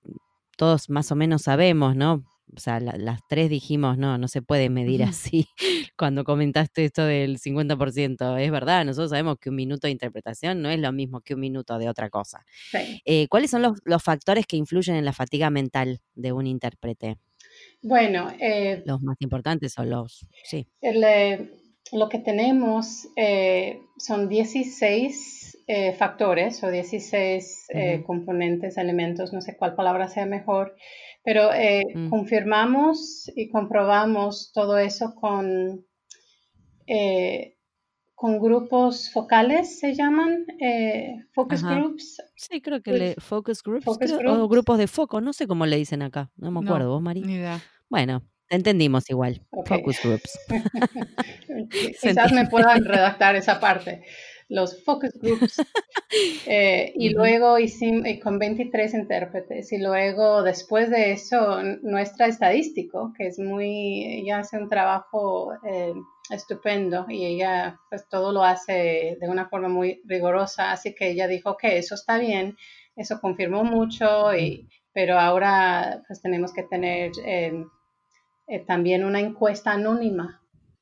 todos 0.58 0.90
más 0.90 1.12
o 1.12 1.16
menos 1.16 1.44
sabemos, 1.44 1.96
¿no? 1.96 2.24
o 2.56 2.60
sea, 2.60 2.80
las 2.80 3.20
tres 3.28 3.50
dijimos, 3.50 3.98
no, 3.98 4.18
no 4.18 4.28
se 4.28 4.42
puede 4.42 4.70
medir 4.70 5.04
así. 5.04 5.48
Cuando 5.98 6.24
comentaste 6.24 6.86
esto 6.86 7.06
del 7.06 7.40
50%, 7.40 8.40
es 8.40 8.52
verdad, 8.52 8.86
nosotros 8.86 9.12
sabemos 9.12 9.38
que 9.40 9.50
un 9.50 9.56
minuto 9.56 9.88
de 9.88 9.92
interpretación 9.92 10.62
no 10.62 10.70
es 10.70 10.80
lo 10.80 10.92
mismo 10.92 11.22
que 11.22 11.36
un 11.36 11.40
minuto 11.40 11.78
de 11.78 11.90
otra 11.90 12.10
cosa. 12.10 12.46
Eh, 13.06 13.28
¿Cuáles 13.30 13.52
son 13.52 13.62
los, 13.62 14.04
factores 14.04 14.46
que 14.48 14.58
influyen 14.58 14.96
en 14.96 15.06
la 15.06 15.14
fatiga 15.14 15.50
mental 15.50 16.02
de 16.16 16.32
un 16.32 16.48
intérprete? 16.48 17.18
Bueno, 17.82 18.32
eh, 18.40 18.84
los 18.86 19.02
más 19.02 19.18
importantes 19.20 19.74
son 19.74 19.90
los, 19.90 20.26
sí. 20.44 20.68
Eh, 20.82 21.52
lo 21.92 22.10
que 22.10 22.20
tenemos 22.20 23.08
son 23.98 24.30
16 24.30 25.41
factores 25.98 26.64
o 26.64 26.70
16 26.70 27.68
componentes, 28.06 28.78
elementos, 28.78 29.32
no 29.32 29.42
sé 29.42 29.56
cuál 29.56 29.76
palabra 29.76 30.08
sea 30.08 30.26
mejor, 30.26 30.76
pero 31.24 31.54
eh, 31.54 31.84
mm. 31.94 32.10
confirmamos 32.10 33.32
y 33.36 33.50
comprobamos 33.50 34.52
todo 34.54 34.78
eso 34.78 35.14
con, 35.16 35.86
eh, 36.88 37.58
con 38.16 38.40
grupos 38.40 39.12
focales, 39.12 39.80
se 39.80 39.94
llaman, 39.94 40.46
eh, 40.60 41.26
focus 41.34 41.64
groups. 41.64 42.22
Sí, 42.36 42.62
creo 42.62 42.82
que 42.82 42.94
le, 42.94 43.16
focus 43.16 43.62
groups, 43.62 43.88
o 43.88 44.48
grupos 44.48 44.78
de 44.78 44.88
foco, 44.88 45.22
no 45.22 45.34
sé 45.34 45.48
cómo 45.48 45.66
le 45.66 45.78
dicen 45.78 46.02
acá, 46.02 46.32
no 46.38 46.52
me 46.52 46.62
acuerdo, 46.66 46.90
vos, 46.90 47.02
María. 47.02 47.62
Bueno, 47.88 48.24
entendimos 48.50 49.10
igual, 49.10 49.46
focus 49.66 50.00
groups. 50.04 50.40
Quizás 52.02 52.32
me 52.32 52.48
puedan 52.48 52.84
redactar 52.84 53.36
esa 53.36 53.60
parte 53.60 54.04
los 54.52 54.84
focus 54.84 55.14
groups. 55.20 55.58
Eh, 56.46 56.92
y 56.98 57.12
luego 57.12 57.58
hicimos 57.58 58.06
con 58.22 58.38
23 58.38 58.96
intérpretes. 58.96 59.72
Y 59.72 59.78
luego, 59.78 60.44
después 60.44 60.90
de 60.90 61.14
eso, 61.14 61.64
nuestra 61.84 62.28
estadístico, 62.28 63.14
que 63.18 63.28
es 63.28 63.40
muy, 63.40 64.20
ella 64.20 64.40
hace 64.40 64.58
un 64.58 64.68
trabajo 64.68 65.54
eh, 65.66 65.94
estupendo 66.30 67.06
y 67.08 67.26
ella 67.26 67.80
pues 67.90 68.10
todo 68.10 68.34
lo 68.34 68.44
hace 68.44 69.18
de 69.22 69.30
una 69.30 69.48
forma 69.48 69.70
muy 69.70 70.02
rigurosa. 70.04 70.74
Así 70.74 70.94
que 70.94 71.12
ella 71.12 71.30
dijo 71.30 71.56
que 71.56 71.78
eso 71.78 71.96
está 71.96 72.18
bien, 72.18 72.58
eso 72.98 73.22
confirmó 73.22 73.64
mucho, 73.64 74.36
y, 74.36 74.68
pero 74.92 75.18
ahora 75.18 76.04
pues 76.08 76.22
tenemos 76.22 76.52
que 76.52 76.64
tener 76.64 77.12
eh, 77.26 77.64
también 78.68 79.06
una 79.06 79.22
encuesta 79.22 79.72
anónima 79.72 80.41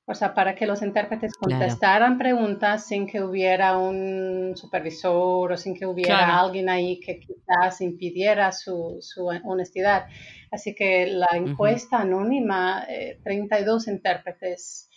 o 0.10 0.16
sea, 0.16 0.34
para 0.34 0.56
que 0.56 0.66
los 0.66 0.82
intérpretes 0.82 1.36
contestaran 1.36 2.18
preguntas 2.18 2.88
sin 2.88 3.06
que 3.06 3.22
hubiera 3.22 3.78
un 3.78 4.54
supervisor 4.56 5.52
o 5.52 5.56
sin 5.56 5.76
que 5.76 5.86
hubiera 5.86 6.40
alguien 6.40 6.68
ahí 6.68 7.00
que 7.00 7.20
quizás 7.20 7.80
impidiera 7.82 8.52
su, 8.52 9.00
honestidad. 9.44 10.08
Así 10.50 10.74
que 10.74 11.06
la 11.06 11.28
encuesta 11.34 12.00
anónima, 12.00 12.88
32 13.24 13.88
eh, 13.88 13.92
intérpretes 13.92 14.90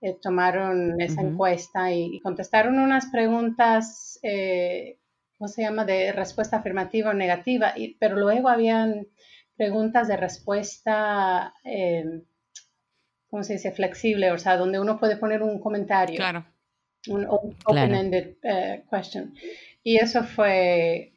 eh, 0.00 0.16
tomaron 0.20 1.00
esa 1.00 1.20
encuesta 1.20 1.92
y, 1.92 2.18
contestaron 2.18 2.80
unas 2.80 3.06
preguntas, 3.06 4.18
eh, 4.24 4.98
¿cómo 5.38 5.46
se 5.46 5.62
llama?, 5.62 5.84
de 5.84 6.10
respuesta 6.10 6.56
afirmativa 6.56 7.10
o 7.10 7.14
negativa, 7.14 7.72
pero 8.00 8.16
luego 8.16 8.48
habían 8.48 9.06
preguntas 9.56 10.08
de 10.08 10.16
respuesta 10.16 11.54
¿cómo 13.36 13.44
se 13.44 13.52
dice? 13.52 13.70
Flexible, 13.70 14.32
o 14.32 14.38
sea, 14.38 14.56
donde 14.56 14.80
uno 14.80 14.98
puede 14.98 15.18
poner 15.18 15.42
un 15.42 15.60
comentario. 15.60 16.16
Claro. 16.16 16.46
Un 17.08 17.26
open-ended 17.28 18.38
eh, 18.42 18.82
question. 18.90 19.34
Y 19.82 19.98
eso 19.98 20.24
fue, 20.24 21.12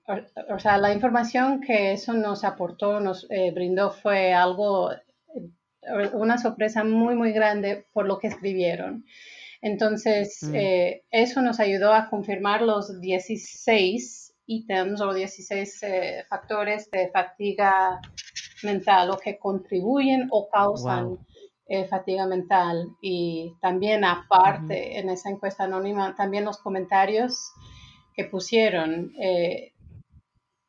o, 0.49 0.59
sea, 0.59 0.77
la 0.77 0.91
información 0.91 1.61
que 1.61 1.93
eso 1.93 2.11
nos 2.11 2.43
aportó, 2.43 2.99
nos 2.99 3.25
eh, 3.29 3.51
brindó 3.51 3.91
fue 3.91 4.33
algo, 4.33 4.91
eh, 4.91 4.99
una 6.11 6.37
sorpresa 6.37 6.83
muy, 6.83 7.15
muy 7.15 7.31
grande 7.31 7.85
por 7.93 8.05
lo 8.05 8.19
que 8.19 8.27
escribieron. 8.27 9.05
Entonces, 9.61 10.43
mm. 10.43 10.55
eso 11.11 11.41
nos 11.41 11.61
ayudó 11.61 11.93
a 11.93 12.09
confirmar 12.09 12.63
los 12.63 12.99
16 12.99 14.35
ítems 14.45 14.99
o 14.99 15.13
16 15.13 15.85
factores 16.27 16.91
de 16.91 17.09
fatiga 17.11 18.01
mental 18.63 19.09
o 19.11 19.17
que 19.17 19.37
contribuyen 19.37 20.27
o 20.31 20.49
causan 20.49 21.17
eh, 21.71 21.85
fatiga 21.85 22.25
mental 22.25 22.97
y 22.99 23.55
también 23.61 24.03
aparte 24.03 24.97
en 24.97 25.07
esa 25.07 25.29
encuesta 25.29 25.65
anónima, 25.65 26.15
también 26.15 26.43
los 26.43 26.57
comentarios 26.57 27.51
que 28.15 28.25
pusieron 28.25 29.13
eh, 29.21 29.73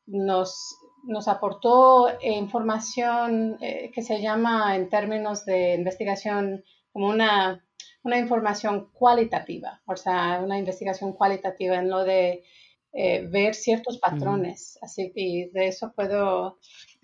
nos, 0.04 0.76
nos 1.04 1.26
aportó 1.26 2.06
información 2.20 3.56
eh, 3.62 3.90
que 3.94 4.02
se 4.02 4.20
llama 4.20 4.76
en 4.76 4.90
términos 4.90 5.46
de 5.46 5.76
investigación 5.76 6.62
como 6.92 7.08
una, 7.08 7.64
una 8.02 8.18
información 8.18 8.90
cualitativa, 8.92 9.80
o 9.86 9.96
sea, 9.96 10.42
una 10.44 10.58
investigación 10.58 11.14
cualitativa 11.14 11.76
en 11.76 11.88
lo 11.88 12.04
de 12.04 12.44
ver 12.92 13.54
ciertos 13.54 13.96
patrones. 13.98 14.78
Así 14.82 15.12
que 15.14 15.48
de 15.54 15.68
eso 15.68 15.94
puedo 15.96 16.58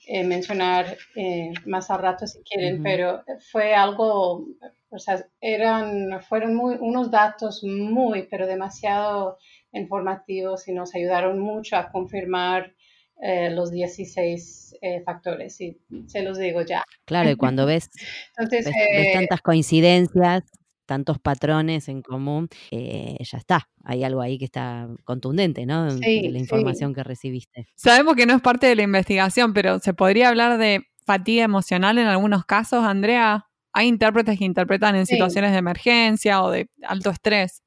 eh, 0.09 0.23
mencionar 0.23 0.97
eh, 1.17 1.53
más 1.65 1.91
al 1.91 1.99
rato 1.99 2.29
si 2.29 2.39
quieren, 2.45 2.81
pero 2.81 3.25
fue 3.51 3.75
algo, 3.75 4.47
o 4.89 4.99
sea, 5.01 5.27
eran, 5.41 6.23
fueron 6.23 6.55
muy, 6.55 6.77
unos 6.79 7.11
datos 7.11 7.65
muy, 7.65 8.29
pero 8.31 8.47
demasiado 8.47 9.37
informativos 9.73 10.69
y 10.69 10.73
nos 10.73 10.95
ayudaron 10.95 11.41
mucho 11.41 11.77
a 11.77 11.91
confirmar 11.91 12.73
eh, 13.21 13.51
los 13.51 13.73
16 13.73 14.77
factores 15.05 15.61
y 15.61 15.81
se 16.07 16.23
los 16.23 16.39
digo 16.39 16.63
ya. 16.63 16.85
Claro, 17.05 17.31
y 17.31 17.35
cuando 17.35 17.67
ves, 17.67 17.91
Entonces, 18.39 18.67
ves 18.67 19.13
tantas 19.13 19.43
coincidencias, 19.43 20.45
tantos 20.87 21.19
patrones 21.19 21.89
en 21.89 22.03
común, 22.03 22.49
eh, 22.71 23.17
ya 23.21 23.39
está. 23.39 23.69
Hay 23.85 24.05
algo 24.05 24.21
ahí 24.21 24.39
que 24.39 24.45
está 24.45 24.89
contundente, 25.05 25.67
¿no? 25.67 25.95
de 25.95 26.31
la 26.31 26.39
información 26.39 26.95
que 26.95 27.03
recibiste. 27.03 27.69
Sabemos 27.75 28.15
que 28.15 28.27
no 28.27 28.35
es 28.35 28.41
parte 28.41 28.67
de 28.67 28.77
la 28.77 28.83
investigación, 28.83 29.53
pero 29.53 29.79
¿se 29.81 29.93
podría 29.95 30.29
hablar 30.29 30.59
de 30.59 30.87
fatiga 31.05 31.45
emocional 31.45 31.99
en 31.99 32.07
algunos 32.07 32.45
casos, 32.47 32.85
Andrea? 32.85 33.47
Hay 33.73 33.89
intérpretes 33.89 34.39
que 34.39 34.45
interpretan 34.45 34.97
en 34.97 35.07
situaciones 35.07 35.53
de 35.53 35.59
emergencia 35.59 36.43
o 36.43 36.51
de 36.51 36.71
alto 36.83 37.11
estrés. 37.11 37.63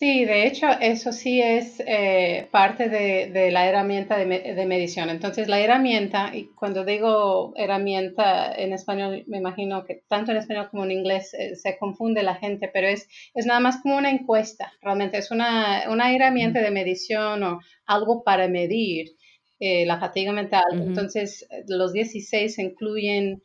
Sí, 0.00 0.24
de 0.24 0.46
hecho, 0.46 0.66
eso 0.80 1.12
sí 1.12 1.42
es 1.42 1.78
eh, 1.86 2.48
parte 2.50 2.88
de, 2.88 3.50
la 3.50 3.66
herramienta 3.68 4.16
de, 4.16 4.64
medición. 4.64 5.10
Entonces, 5.10 5.46
la 5.46 5.60
herramienta, 5.60 6.34
y 6.34 6.46
cuando 6.54 6.86
digo 6.86 7.52
herramienta 7.54 8.50
en 8.50 8.72
español, 8.72 9.24
me 9.26 9.36
imagino 9.36 9.84
que 9.84 10.02
tanto 10.08 10.30
en 10.30 10.38
español 10.38 10.68
como 10.70 10.84
en 10.84 10.92
inglés 10.92 11.34
eh, 11.34 11.54
se 11.54 11.76
confunde 11.76 12.22
la 12.22 12.36
gente, 12.36 12.70
pero 12.72 12.88
es, 12.88 13.08
es 13.34 13.44
nada 13.44 13.60
más 13.60 13.82
como 13.82 13.98
una 13.98 14.10
encuesta, 14.10 14.72
realmente 14.80 15.18
es 15.18 15.30
una, 15.30 15.82
herramienta 15.82 16.62
de 16.62 16.70
medición 16.70 17.42
o 17.42 17.60
algo 17.84 18.24
para 18.24 18.48
medir 18.48 19.10
eh, 19.58 19.84
la 19.84 20.00
fatiga 20.00 20.32
mental. 20.32 20.64
Entonces, 20.72 21.46
los 21.68 21.92
16 21.92 22.58
incluyen 22.58 23.42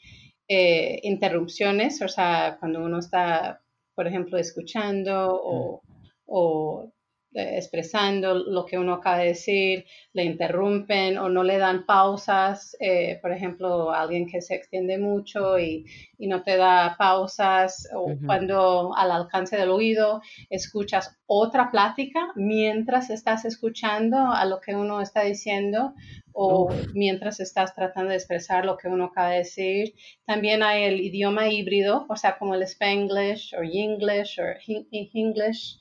interrupciones, 0.47 2.01
o 2.01 2.07
sea, 2.07 2.55
cuando 2.61 2.81
uno 2.81 2.99
está, 2.99 3.61
por 3.93 4.07
ejemplo, 4.07 4.37
escuchando 4.37 5.37
o 5.43 5.81
o 6.25 6.91
eh, 7.37 7.57
expresando 7.57 8.33
lo 8.33 8.65
que 8.65 8.77
uno 8.77 8.93
acaba 8.93 9.17
de 9.17 9.27
decir, 9.27 9.85
le 10.13 10.23
interrumpen 10.23 11.17
o 11.17 11.27
no 11.27 11.43
le 11.43 11.57
dan 11.57 11.85
pausas, 11.85 12.77
eh, 12.79 13.19
por 13.21 13.33
ejemplo, 13.33 13.91
alguien 13.91 14.25
que 14.25 14.41
se 14.41 14.55
extiende 14.55 14.97
mucho 14.97 15.59
y, 15.59 15.85
no 16.17 16.43
te 16.43 16.55
da 16.55 16.95
pausas, 16.97 17.89
o 17.93 18.15
cuando 18.25 18.95
al 18.95 19.11
alcance 19.11 19.57
del 19.57 19.69
oído 19.69 20.21
escuchas 20.49 21.17
otra 21.27 21.71
plática 21.71 22.31
mientras 22.35 23.09
estás 23.09 23.43
escuchando 23.43 24.17
a 24.31 24.45
lo 24.45 24.61
que 24.61 24.73
uno 24.73 25.01
está 25.01 25.23
diciendo 25.23 25.93
o 26.31 26.69
mientras 26.93 27.41
estás 27.41 27.75
tratando 27.75 28.11
de 28.11 28.15
expresar 28.15 28.65
lo 28.65 28.77
que 28.77 28.87
uno 28.87 29.05
acaba 29.05 29.31
de 29.31 29.39
decir. 29.39 29.93
También 30.25 30.63
hay 30.63 30.83
el 30.83 31.01
idioma 31.01 31.49
híbrido, 31.49 32.05
o 32.07 32.15
sea, 32.15 32.37
como 32.37 32.55
el 32.55 32.63
Spanglish 32.63 33.53
o 33.55 33.61
English 33.61 34.39
o 34.39 34.45
English 34.67 35.79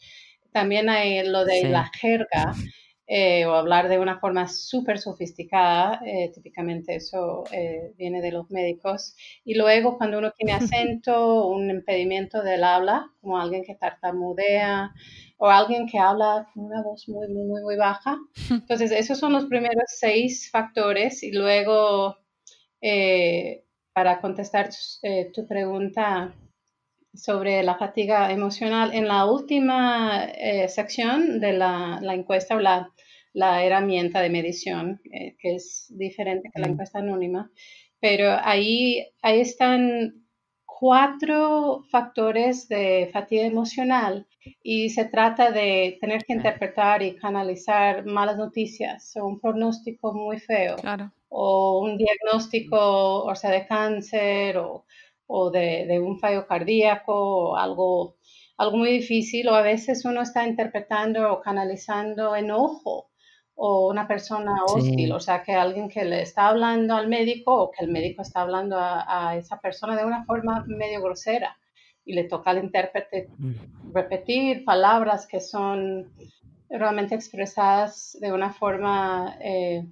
también 0.55 0.89
hay 0.89 1.27
lo 1.27 1.45
de 1.45 1.69
la 1.69 1.91
jerga, 2.01 2.55
eh, 3.09 3.45
o 3.45 3.55
hablar 3.55 3.89
de 3.89 3.99
una 3.99 4.21
forma 4.21 4.47
súper 4.47 5.01
sofisticada, 5.01 6.01
eh, 6.07 6.31
típicamente 6.33 6.95
eso 6.95 7.43
eh, 7.51 7.93
viene 7.99 8.23
de 8.23 8.31
los 8.31 8.51
médicos. 8.51 9.17
Y 9.45 9.57
luego 9.57 9.99
cuando 9.99 10.19
uno 10.19 10.31
tiene 10.31 10.53
acento, 10.55 11.49
un 11.49 11.71
impedimento 11.71 12.41
del 12.43 12.63
habla, 12.63 13.11
como 13.21 13.39
alguien 13.39 13.65
que 13.65 13.75
tartamudea 13.75 14.93
o 15.39 15.49
alguien 15.49 15.89
que 15.89 15.99
habla 15.99 16.49
con 16.55 16.67
una 16.67 16.83
voz 16.83 17.09
muy, 17.09 17.27
muy, 17.29 17.45
muy, 17.45 17.63
muy 17.63 17.77
baja. 17.77 18.17
Entonces, 18.49 18.93
esos 18.93 19.19
son 19.19 19.33
los 19.33 19.47
primeros 19.47 19.85
seis 19.89 20.49
factores 20.53 21.25
y 21.25 21.33
luego, 21.33 22.17
para 23.93 24.21
contestar 24.21 24.71
tu 25.35 25.47
pregunta, 25.49 26.33
sobre 27.15 27.63
la 27.63 27.77
fatiga 27.77 28.31
emocional. 28.31 28.95
En 28.95 29.09
la 29.09 29.27
última 29.27 30.25
eh, 30.25 30.69
sección 30.69 31.41
de 31.41 31.53
la, 31.53 32.01
encuesta 32.03 32.57
o 32.57 32.61
la, 32.61 32.91
herramienta 33.35 34.21
de 34.21 34.31
medición, 34.31 35.01
eh, 35.13 35.37
que 35.39 35.57
es 35.57 35.87
diferente 35.91 36.51
que 36.53 36.61
la 36.61 36.69
mm. 36.69 36.71
encuesta 36.73 36.99
anónima, 36.99 37.51
pero 38.01 38.37
ahí, 38.43 39.07
ahí 39.23 39.41
están 39.41 40.25
cuatro 40.85 41.85
factores 41.91 42.69
de 42.69 43.09
fatiga 43.13 43.45
emocional 43.45 44.27
y 44.63 44.91
se 44.91 45.07
trata 45.07 45.51
de 45.51 45.97
tener 46.01 46.25
que 46.25 46.35
interpretar 46.35 47.03
y 47.03 47.17
canalizar 47.17 48.05
malas 48.05 48.37
noticias 48.37 49.17
o 49.17 49.25
un 49.27 49.41
pronóstico 49.41 50.13
muy 50.13 50.39
feo 50.39 50.77
o 51.29 51.81
un 51.81 51.97
diagnóstico, 51.97 53.25
o 53.25 53.35
sea, 53.35 53.51
de 53.51 53.67
cáncer 53.67 54.59
o 54.59 54.85
o 55.27 55.51
de, 55.51 56.01
un 56.01 56.19
fallo 56.19 56.47
cardíaco 56.47 57.13
o 57.15 57.57
algo, 57.57 58.17
algo 58.57 58.77
muy 58.77 58.91
difícil, 58.91 59.49
o 59.49 59.55
a 59.55 59.63
veces 59.63 60.05
uno 60.05 60.23
está 60.23 60.47
interpretando 60.47 61.33
o 61.33 61.41
canalizando 61.41 62.37
enojo 62.37 63.11
o 63.57 63.89
una 63.89 64.09
persona 64.09 64.65
hostil, 64.67 65.13
o 65.13 65.21
sea, 65.21 65.43
que 65.43 65.53
alguien 65.53 65.89
que 65.89 66.05
le 66.05 66.23
está 66.23 66.49
hablando 66.49 66.97
al 66.97 67.09
médico 67.09 67.55
o 67.55 67.71
que 67.71 67.85
el 67.85 67.91
médico 67.91 68.23
está 68.23 68.41
hablando 68.41 68.77
a, 68.79 69.37
esa 69.37 69.61
persona 69.61 69.97
de 69.97 70.05
una 70.05 70.25
forma 70.25 70.65
medio 70.67 71.01
grosera 71.01 71.57
y 72.05 72.15
le 72.15 72.25
toca 72.25 72.51
al 72.51 72.59
intérprete 72.59 73.29
mm. 73.39 73.93
repetir 73.93 74.65
palabras 74.65 75.27
que 75.27 75.41
son 75.41 76.13
realmente 76.69 77.15
expresadas 77.15 78.19
de 78.21 78.33
una 78.33 78.53
forma 78.53 79.37
eh, 79.41 79.87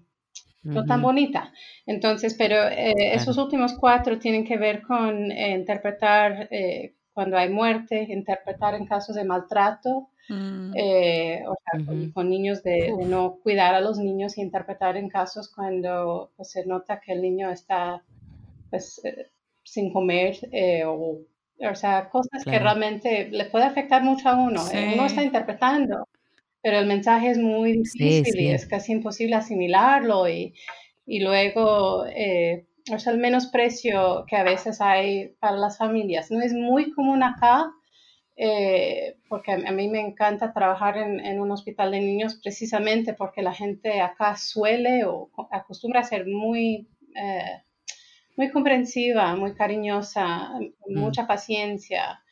no 0.62 0.84
tan 0.84 1.02
bonita. 1.02 1.52
Entonces, 1.86 2.34
pero 2.38 2.56
eh, 2.68 3.14
esos 3.14 3.36
últimos 3.38 3.74
cuatro 3.74 4.18
tienen 4.18 4.44
que 4.44 4.56
ver 4.56 4.82
con 4.82 5.30
eh, 5.30 5.50
interpretar 5.56 6.48
eh, 6.50 6.94
cuando 7.12 7.36
hay 7.36 7.50
muerte, 7.50 8.06
interpretar 8.08 8.74
en 8.74 8.86
casos 8.86 9.16
de 9.16 9.24
maltrato, 9.24 10.08
mm. 10.28 10.70
o 10.70 11.54
sea, 11.64 12.12
con, 12.14 12.30
niños 12.30 12.62
de, 12.62 12.94
no 13.06 13.38
cuidar 13.42 13.74
a 13.74 13.80
los 13.80 13.98
niños 13.98 14.38
y 14.38 14.40
interpretar 14.40 14.96
en 14.96 15.10
casos 15.10 15.52
cuando 15.54 16.32
pues, 16.36 16.52
se 16.52 16.64
nota 16.64 17.00
que 17.00 17.12
el 17.12 17.20
niño 17.20 17.50
está 17.50 18.02
pues, 18.70 19.02
sin 19.62 19.92
comer 19.92 20.36
o, 20.86 21.18
o 21.60 21.74
sea, 21.74 22.08
cosas 22.08 22.44
que 22.44 22.58
realmente 22.58 23.28
le 23.30 23.44
puede 23.44 23.66
afectar 23.66 24.02
mucho 24.02 24.30
a 24.30 24.36
uno. 24.36 24.62
Uno 24.94 25.04
está 25.04 25.22
interpretando 25.22 26.08
pero 26.62 26.78
el 26.78 26.86
mensaje 26.86 27.30
es 27.30 27.38
muy 27.38 27.78
difícil 27.78 28.40
y 28.40 28.50
es 28.50 28.66
casi 28.66 28.92
imposible 28.92 29.34
asimilarlo 29.34 30.28
y, 30.28 30.54
y 31.04 31.20
luego 31.20 32.06
eh, 32.06 32.66
es 32.86 33.06
el 33.06 33.18
menosprecio 33.18 34.24
que 34.28 34.36
a 34.36 34.44
veces 34.44 34.80
hay 34.80 35.34
para 35.40 35.56
las 35.56 35.76
familias. 35.76 36.30
No 36.30 36.40
es 36.40 36.52
muy 36.52 36.92
común 36.92 37.22
acá, 37.22 37.70
eh, 38.36 39.18
porque 39.28 39.52
a 39.52 39.72
mí 39.72 39.88
me 39.88 40.00
encanta 40.00 40.52
trabajar 40.52 40.96
en, 40.96 41.20
en, 41.20 41.40
un 41.40 41.50
hospital 41.50 41.90
de 41.90 42.00
niños 42.00 42.38
precisamente 42.42 43.12
porque 43.12 43.42
la 43.42 43.52
gente 43.52 44.00
acá 44.00 44.36
suele 44.36 45.04
o 45.04 45.30
acostumbra 45.50 46.00
a 46.00 46.04
ser 46.04 46.26
muy, 46.26 46.88
eh, 47.14 47.62
muy 48.36 48.50
comprensiva, 48.50 49.34
muy 49.36 49.54
cariñosa, 49.54 50.50
mm. 50.88 50.98
mucha 50.98 51.26
paciencia. 51.26 52.22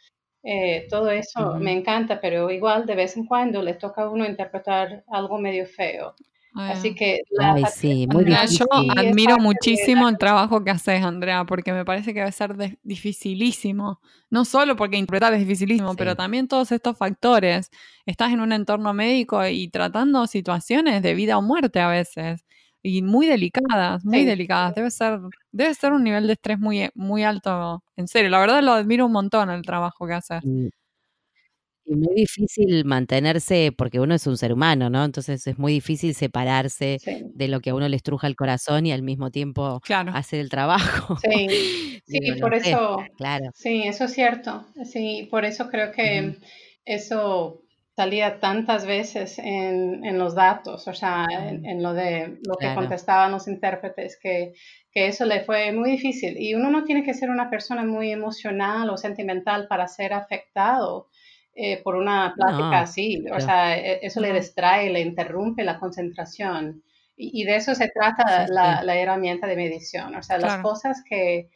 Eh, 0.42 0.86
todo 0.88 1.10
eso 1.10 1.56
me 1.58 1.72
encanta, 1.72 2.20
pero 2.20 2.50
igual 2.50 2.86
de 2.86 2.94
vez 2.94 3.16
en 3.16 3.26
cuando 3.26 3.62
le 3.62 3.74
toca 3.74 4.02
a 4.02 4.10
uno 4.10 4.24
interpretar 4.24 5.04
algo 5.08 5.38
medio 5.38 5.66
feo. 5.66 6.14
Así 6.54 6.96
que 6.96 7.20
yo 7.30 8.66
admiro 8.96 9.38
muchísimo 9.38 10.08
el 10.08 10.18
trabajo 10.18 10.64
que 10.64 10.70
haces, 10.70 11.02
Andrea, 11.04 11.44
porque 11.44 11.72
me 11.72 11.84
parece 11.84 12.12
que 12.12 12.20
debe 12.20 12.32
ser 12.32 12.56
dificilísimo. 12.82 14.00
No 14.30 14.44
solo 14.44 14.74
porque 14.74 14.96
interpretar 14.96 15.32
es 15.34 15.40
dificilísimo, 15.40 15.94
pero 15.94 16.16
también 16.16 16.48
todos 16.48 16.72
estos 16.72 16.96
factores. 16.96 17.70
Estás 18.04 18.32
en 18.32 18.40
un 18.40 18.52
entorno 18.52 18.92
médico 18.92 19.46
y 19.46 19.68
tratando 19.68 20.26
situaciones 20.26 21.02
de 21.02 21.14
vida 21.14 21.38
o 21.38 21.42
muerte 21.42 21.78
a 21.78 21.88
veces 21.88 22.44
y 22.82 23.02
muy 23.02 23.26
delicadas, 23.26 24.04
muy 24.04 24.24
delicadas. 24.24 24.74
Debe 24.74 24.90
ser, 24.90 25.18
debe 25.52 25.74
ser 25.74 25.92
un 25.92 26.04
nivel 26.04 26.26
de 26.26 26.34
estrés 26.34 26.58
muy, 26.58 26.88
muy 26.94 27.24
alto. 27.24 27.82
En 27.96 28.08
serio, 28.08 28.30
la 28.30 28.40
verdad 28.40 28.62
lo 28.62 28.72
admiro 28.72 29.06
un 29.06 29.12
montón 29.12 29.50
el 29.50 29.62
trabajo 29.62 30.06
que 30.06 30.14
haces. 30.14 30.42
Y, 30.44 30.70
muy 31.96 32.14
difícil 32.14 32.84
mantenerse, 32.84 33.72
porque 33.76 33.98
uno 33.98 34.14
es 34.14 34.24
un 34.26 34.36
ser 34.36 34.52
humano, 34.52 34.90
¿no? 34.90 35.04
Entonces 35.04 35.44
es 35.46 35.58
muy 35.58 35.72
difícil 35.72 36.14
separarse 36.14 36.98
de 37.34 37.48
lo 37.48 37.60
que 37.60 37.70
a 37.70 37.74
uno 37.74 37.88
le 37.88 37.96
estruja 37.96 38.28
el 38.28 38.36
corazón 38.36 38.86
y 38.86 38.92
al 38.92 39.02
mismo 39.02 39.32
tiempo 39.32 39.80
hacer 40.12 40.38
el 40.38 40.50
trabajo. 40.50 41.16
Sí, 41.16 42.00
sí, 42.06 42.18
por 42.40 42.54
eso. 42.54 42.98
Claro. 43.16 43.50
Sí, 43.54 43.82
eso 43.82 44.04
es 44.04 44.12
cierto. 44.12 44.66
Sí, 44.84 45.26
por 45.30 45.44
eso 45.44 45.68
creo 45.68 45.90
que 45.90 46.36
eso 46.84 47.62
salía 48.00 48.40
tantas 48.40 48.86
veces 48.86 49.38
en, 49.38 50.06
en 50.06 50.18
los 50.18 50.34
datos, 50.34 50.88
o 50.88 50.94
sea, 50.94 51.26
en, 51.30 51.82
lo 51.82 51.92
de 51.92 52.38
lo 52.48 52.56
que 52.56 52.74
contestaban 52.74 53.30
los 53.30 53.46
intérpretes, 53.46 54.18
que, 54.18 54.54
que, 54.90 55.08
eso 55.08 55.26
le 55.26 55.40
fue 55.40 55.70
muy 55.72 55.90
difícil. 55.90 56.34
Y 56.38 56.54
uno 56.54 56.70
no 56.70 56.84
tiene 56.84 57.02
que 57.04 57.12
ser 57.12 57.28
una 57.28 57.50
persona 57.50 57.84
muy 57.84 58.10
emocional 58.10 58.88
o 58.88 58.96
sentimental 58.96 59.68
para 59.68 59.86
ser 59.86 60.14
afectado 60.14 61.08
eh, 61.54 61.82
por 61.82 61.94
una 61.94 62.32
plática 62.34 62.80
así. 62.80 63.22
O 63.36 63.38
sea, 63.38 63.76
e, 63.76 63.98
eso 64.00 64.18
le 64.22 64.32
distrae, 64.32 64.88
le 64.88 65.02
interrumpe 65.02 65.62
la 65.62 65.78
concentración. 65.78 66.82
Y, 67.18 67.44
de 67.44 67.56
eso 67.56 67.74
se 67.74 67.90
trata 67.90 68.46
la, 68.48 68.82
la, 68.82 68.96
herramienta 68.96 69.46
de 69.46 69.56
medición. 69.56 70.14
O 70.14 70.22
sea, 70.22 70.38
las 70.38 70.62
cosas 70.62 71.02
que 71.06 71.50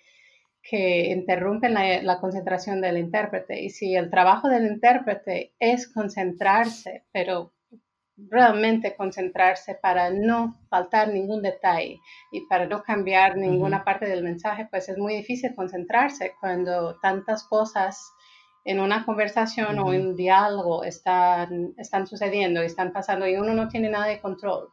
que 0.69 1.11
interrumpen 1.11 1.75
la, 1.75 2.19
concentración 2.21 2.81
del 2.81 2.97
intérprete. 2.97 3.63
Y 3.63 3.71
si 3.71 3.95
el 3.95 4.11
trabajo 4.11 4.49
del 4.49 4.67
intérprete 4.67 5.53
es 5.59 5.93
concentrarse, 5.93 7.05
pero 7.13 7.53
realmente 8.17 8.95
concentrarse 8.97 9.75
para 9.75 10.09
no 10.11 10.57
faltar 10.71 11.09
ningún 11.09 11.43
detalle 11.43 12.01
y 12.33 12.47
para 12.47 12.67
no 12.67 12.83
cambiar 12.83 13.37
ninguna 13.37 13.85
parte 13.85 14.07
del 14.07 14.23
mensaje, 14.23 14.67
pues 14.71 14.89
es 14.89 14.97
muy 14.97 15.17
difícil 15.17 15.55
concentrarse 15.55 16.33
cuando 16.41 16.99
tantas 17.01 17.43
cosas 17.45 18.13
en 18.65 18.81
una 18.81 19.05
conversación 19.05 19.79
o 19.81 19.93
en 19.93 20.07
un 20.07 20.17
diálogo 20.17 20.85
están, 20.85 21.75
están 21.77 22.07
sucediendo 22.07 22.63
y 22.63 22.67
están 22.67 22.93
pasando 22.93 23.29
y 23.29 23.37
uno 23.37 23.53
no 23.53 23.69
tiene 23.69 23.91
nada 23.91 24.07
de 24.07 24.21
control. 24.21 24.71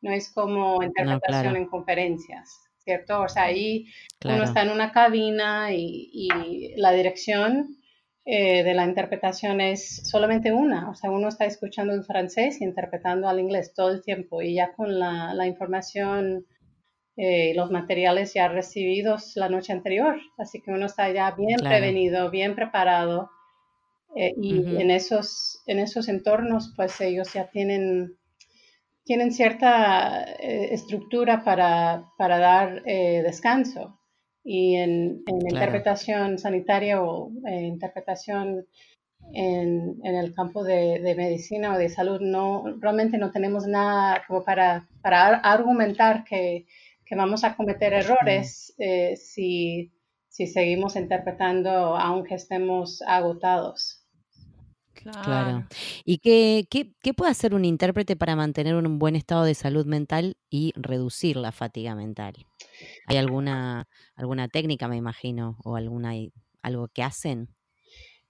No 0.00 0.10
es 0.10 0.32
como 0.32 0.82
interpretación 0.82 1.56
en 1.56 1.66
conferencias. 1.66 2.63
¿Cierto? 2.84 3.22
O 3.22 3.28
sea, 3.28 3.44
ahí 3.44 3.86
uno 4.24 4.44
está 4.44 4.62
en 4.62 4.70
una 4.70 4.92
cabina 4.92 5.72
y, 5.72 6.74
la 6.76 6.92
dirección 6.92 7.76
eh, 8.24 8.62
de 8.62 8.74
la 8.74 8.84
interpretación 8.84 9.60
es 9.60 10.08
solamente 10.08 10.52
una, 10.52 10.90
o 10.90 10.94
sea, 10.94 11.10
uno 11.10 11.28
está 11.28 11.44
escuchando 11.44 11.92
en 11.92 12.04
francés 12.04 12.60
y 12.60 12.64
interpretando 12.64 13.28
al 13.28 13.40
inglés 13.40 13.74
todo 13.74 13.90
el 13.90 14.02
tiempo 14.02 14.42
y 14.42 14.54
ya 14.54 14.72
con 14.72 14.98
la, 14.98 15.46
información 15.46 16.46
eh, 17.16 17.50
y 17.50 17.54
los 17.54 17.70
materiales 17.70 18.34
ya 18.34 18.48
recibidos 18.48 19.32
la 19.36 19.48
noche 19.48 19.72
anterior, 19.72 20.16
así 20.38 20.60
que 20.62 20.70
uno 20.70 20.86
está 20.86 21.10
ya 21.12 21.30
bien 21.32 21.58
prevenido, 21.60 22.30
bien 22.30 22.54
preparado 22.54 23.30
eh, 24.16 24.34
y 24.40 24.76
en, 24.80 24.90
esos, 24.90 25.62
en 25.66 25.78
esos 25.78 26.08
entornos 26.08 26.72
pues 26.76 27.00
ellos 27.00 27.32
ya 27.32 27.50
tienen 27.50 28.16
tienen 29.04 29.32
cierta 29.32 30.24
eh, 30.24 30.68
estructura 30.72 31.44
para, 31.44 32.10
para 32.16 32.38
dar 32.38 32.82
eh, 32.86 33.22
descanso. 33.22 34.00
Y 34.42 34.76
en, 34.76 35.22
interpretación 35.26 36.38
sanitaria 36.38 37.02
o 37.02 37.30
eh, 37.46 37.62
interpretación 37.62 38.66
en, 39.32 39.96
en, 40.02 40.14
el 40.16 40.34
campo 40.34 40.64
de, 40.64 41.00
de, 41.00 41.14
medicina 41.14 41.74
o 41.74 41.78
de 41.78 41.88
salud, 41.88 42.20
no, 42.20 42.64
realmente 42.78 43.16
no 43.16 43.30
tenemos 43.30 43.66
nada 43.66 44.22
como 44.26 44.44
para, 44.44 44.86
para 45.02 45.36
argumentar 45.36 46.24
que, 46.24 46.66
que, 47.06 47.16
vamos 47.16 47.42
a 47.42 47.56
cometer 47.56 47.94
errores 47.94 48.74
si, 49.16 49.92
si 50.28 50.46
seguimos 50.46 50.96
interpretando 50.96 51.96
aunque 51.96 52.34
estemos 52.34 53.00
agotados. 53.06 53.93
Claro. 54.94 55.66
¿Y 56.04 56.18
qué, 56.18 56.66
qué, 56.70 57.14
puede 57.14 57.30
hacer 57.30 57.54
un 57.54 57.64
intérprete 57.64 58.16
para 58.16 58.36
mantener 58.36 58.74
un 58.74 58.98
buen 58.98 59.16
estado 59.16 59.44
de 59.44 59.54
salud 59.54 59.86
mental 59.86 60.36
y 60.50 60.72
reducir 60.76 61.36
la 61.36 61.52
fatiga 61.52 61.94
mental? 61.94 62.34
¿Hay 63.06 63.16
alguna, 63.16 63.88
alguna 64.16 64.48
técnica, 64.48 64.88
me 64.88 64.96
imagino, 64.96 65.58
o 65.64 65.76
alguna, 65.76 66.12
algo 66.62 66.88
que 66.88 67.02
hacen? 67.02 67.48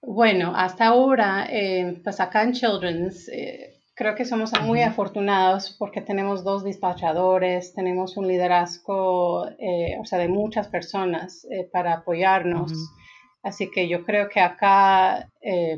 Bueno, 0.01 0.53
hasta 0.55 0.87
ahora, 0.87 1.47
eh, 1.49 1.99
pues 2.03 2.19
acá 2.19 2.43
en 2.43 2.53
Children's, 2.53 3.27
eh, 3.29 3.75
creo 3.95 4.13
que 4.13 4.25
somos 4.25 4.51
muy 4.61 4.81
afortunados 4.81 5.75
porque 5.79 6.01
tenemos 6.01 6.43
dos 6.43 6.63
despachadores, 6.63 7.73
tenemos 7.73 8.17
un 8.17 8.27
liderazgo, 8.27 9.47
eh, 9.57 9.97
o 9.99 10.05
sea, 10.05 10.19
de 10.19 10.27
muchas 10.27 10.67
personas 10.67 11.47
eh, 11.49 11.67
para 11.71 11.93
apoyarnos. 11.93 12.73
Así 13.41 13.71
que 13.71 13.87
yo 13.87 14.03
creo 14.03 14.27
que 14.27 14.41
acá 14.41 15.31
eh, 15.41 15.77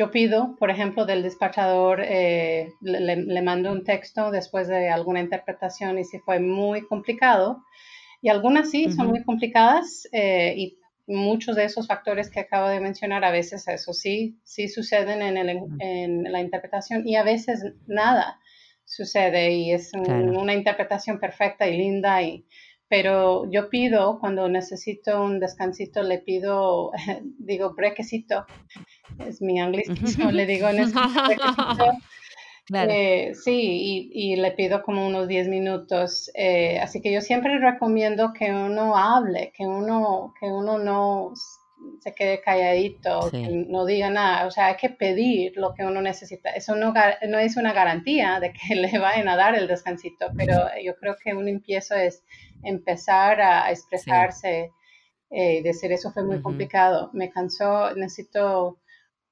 yo 0.00 0.10
pido, 0.10 0.56
por 0.58 0.70
ejemplo, 0.70 1.04
del 1.04 1.22
despachador, 1.22 2.00
le, 2.00 2.72
le, 2.80 3.42
mando 3.42 3.70
un 3.70 3.84
texto 3.84 4.30
después 4.30 4.66
de 4.66 4.88
alguna 4.88 5.20
interpretación 5.20 5.98
y 5.98 6.04
si 6.04 6.18
fue 6.20 6.40
muy 6.40 6.86
complicado, 6.86 7.62
y 8.22 8.30
algunas 8.30 8.70
sí 8.70 8.90
son 8.90 9.08
muy 9.08 9.22
complicadas 9.22 10.08
y 10.12 10.78
muchos 11.06 11.54
de 11.54 11.64
esos 11.64 11.86
factores 11.86 12.30
que 12.30 12.40
acabo 12.40 12.68
de 12.68 12.80
mencionar, 12.80 13.24
a 13.24 13.30
veces 13.30 13.68
eso 13.68 13.92
sí, 13.92 14.38
sí 14.42 14.68
suceden 14.68 15.20
en, 15.20 15.36
el, 15.36 15.58
en 15.80 16.22
la 16.32 16.40
interpretación 16.40 17.06
y 17.06 17.16
a 17.16 17.22
veces 17.22 17.62
nada 17.86 18.40
sucede 18.86 19.52
y 19.52 19.72
es 19.72 19.92
una 19.94 20.54
interpretación 20.54 21.20
perfecta 21.20 21.68
y 21.68 21.76
linda 21.76 22.22
y 22.22 22.46
pero 22.88 23.48
yo 23.48 23.70
pido 23.70 24.18
cuando 24.18 24.48
necesito 24.48 25.22
un 25.22 25.38
descansito 25.38 26.02
le 26.02 26.18
pido 26.18 26.90
digo 27.38 27.74
brequecito 27.74 28.46
es 29.18 29.42
mi 29.42 29.60
anglicismo 29.60 30.30
le 30.30 30.46
digo 30.46 30.70
necesito 30.72 31.24
brequecito 31.26 31.92
eh, 32.72 33.32
sí, 33.34 34.10
y, 34.12 34.36
le 34.36 34.52
pido 34.52 34.82
como 34.82 35.06
unos 35.06 35.28
10 35.28 35.48
minutos. 35.48 36.30
Eh, 36.34 36.78
así 36.80 37.00
que 37.00 37.12
yo 37.12 37.20
siempre 37.20 37.58
recomiendo 37.58 38.32
que 38.32 38.52
uno 38.52 38.96
hable, 38.96 39.52
que 39.56 39.66
uno, 39.66 40.34
que 40.38 40.46
uno 40.46 40.78
no 40.78 41.32
se 42.00 42.14
quede 42.14 42.42
calladito, 42.42 43.30
que 43.30 43.66
no 43.68 43.86
diga 43.86 44.10
nada. 44.10 44.46
O 44.46 44.50
sea, 44.50 44.66
hay 44.66 44.76
que 44.76 44.90
pedir 44.90 45.52
lo 45.56 45.74
que 45.74 45.84
uno 45.84 46.00
necesita. 46.02 46.50
Eso 46.50 46.76
no, 46.76 46.92
no 47.28 47.38
es 47.38 47.56
una 47.56 47.72
garantía 47.72 48.38
de 48.40 48.52
que 48.52 48.74
le 48.74 48.98
vayan 48.98 49.28
a 49.28 49.36
dar 49.36 49.54
el 49.54 49.66
descansito, 49.66 50.26
pero 50.36 50.54
yo 50.82 50.94
creo 50.96 51.16
que 51.22 51.34
un 51.34 51.48
empiezo 51.48 51.94
es 51.94 52.22
empezar 52.62 53.40
a 53.40 53.70
expresarse 53.70 54.70
eh, 55.30 55.56
y 55.56 55.62
decir 55.62 55.92
eso 55.92 56.12
fue 56.12 56.24
muy 56.24 56.42
complicado. 56.42 57.10
Me 57.14 57.30
cansó, 57.30 57.94
necesito 57.94 58.78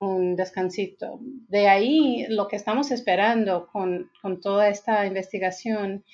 un 0.00 0.36
descansito. 0.36 1.18
De 1.48 1.68
ahí 1.68 2.26
lo 2.28 2.48
que 2.48 2.56
estamos 2.56 2.90
esperando 2.90 3.66
con, 3.66 4.10
toda 4.40 4.68
esta 4.68 5.06
investigación 5.06 6.04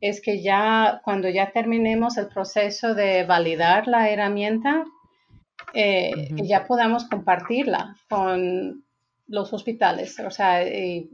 es 0.00 0.20
que 0.20 0.42
ya 0.42 1.00
cuando 1.04 1.28
ya 1.28 1.52
terminemos 1.52 2.18
el 2.18 2.28
proceso 2.28 2.94
de 2.94 3.24
validar 3.24 3.86
la 3.86 4.10
herramienta, 4.10 4.84
eh, 5.74 6.28
ya 6.42 6.66
podamos 6.66 7.04
compartirla 7.04 7.96
con 8.08 8.84
los 9.28 9.52
hospitales, 9.52 10.18
o 10.20 10.30
sea, 10.30 10.62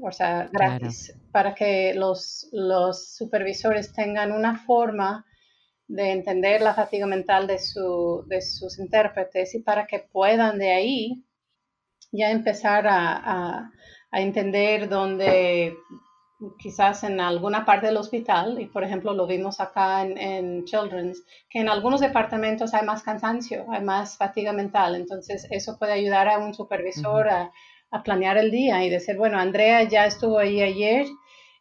o 0.01 0.11
sea 0.11 0.49
gratis, 0.51 1.17
para 1.31 1.55
que 1.55 1.95
los, 1.95 2.49
los 2.51 3.15
supervisores 3.15 3.93
tengan 3.93 4.33
una 4.33 4.59
forma 4.59 5.25
de 5.87 6.11
entender 6.13 6.61
la 6.61 6.75
fatiga 6.75 7.07
mental 7.07 7.47
de, 7.47 7.59
su, 7.59 8.25
de 8.27 8.43
sus 8.43 8.79
intérpretes 8.79 9.55
y 9.55 9.61
para 9.61 9.87
que 9.87 10.01
puedan 10.01 10.59
de 10.59 10.73
ahí 10.73 11.25
ya 12.13 12.31
empezar 12.31 12.87
a, 12.89 13.71
entender 14.13 14.89
dónde 14.89 15.77
quizás 16.59 17.05
en 17.05 17.21
alguna 17.21 17.65
parte 17.67 17.89
del 17.89 17.97
hospital, 17.97 18.59
y 18.61 18.67
por 18.67 18.85
ejemplo 18.85 19.13
lo 19.13 19.27
vimos 19.27 19.61
acá 19.61 20.03
en, 20.03 20.65
Children's, 20.65 21.25
que 21.51 21.61
en 21.61 21.69
algunos 21.69 22.01
departamentos 22.01 22.73
hay 22.75 22.87
más 22.87 23.03
cansancio, 23.03 23.67
hay 23.71 23.83
más 23.83 24.17
fatiga 24.17 24.53
mental, 24.53 24.95
entonces 24.95 25.47
eso 25.51 25.79
puede 25.79 25.93
ayudar 25.93 26.29
a 26.29 26.39
un 26.39 26.55
supervisor 26.55 27.29
a, 27.29 27.53
planear 28.05 28.37
el 28.37 28.51
día 28.51 28.85
y 28.85 28.91
decir, 28.91 29.17
bueno, 29.17 29.39
Andrea 29.39 29.83
ya 29.83 30.07
estuvo 30.07 30.39
ahí 30.39 30.61
ayer 30.61 31.07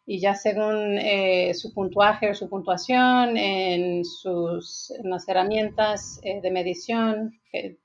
y 0.04 0.20
ya 0.20 0.34
según 0.34 0.98
eh, 0.98 1.52
su 1.54 1.72
puntuaje 1.72 2.30
o 2.30 2.34
su 2.34 2.48
puntuación 2.48 3.36
en, 3.36 4.04
sus, 4.04 4.92
las 5.04 5.28
herramientas 5.28 6.20
eh, 6.22 6.40
de 6.42 6.50
medición, 6.50 7.32
que 7.50 7.58
eh, 7.58 7.78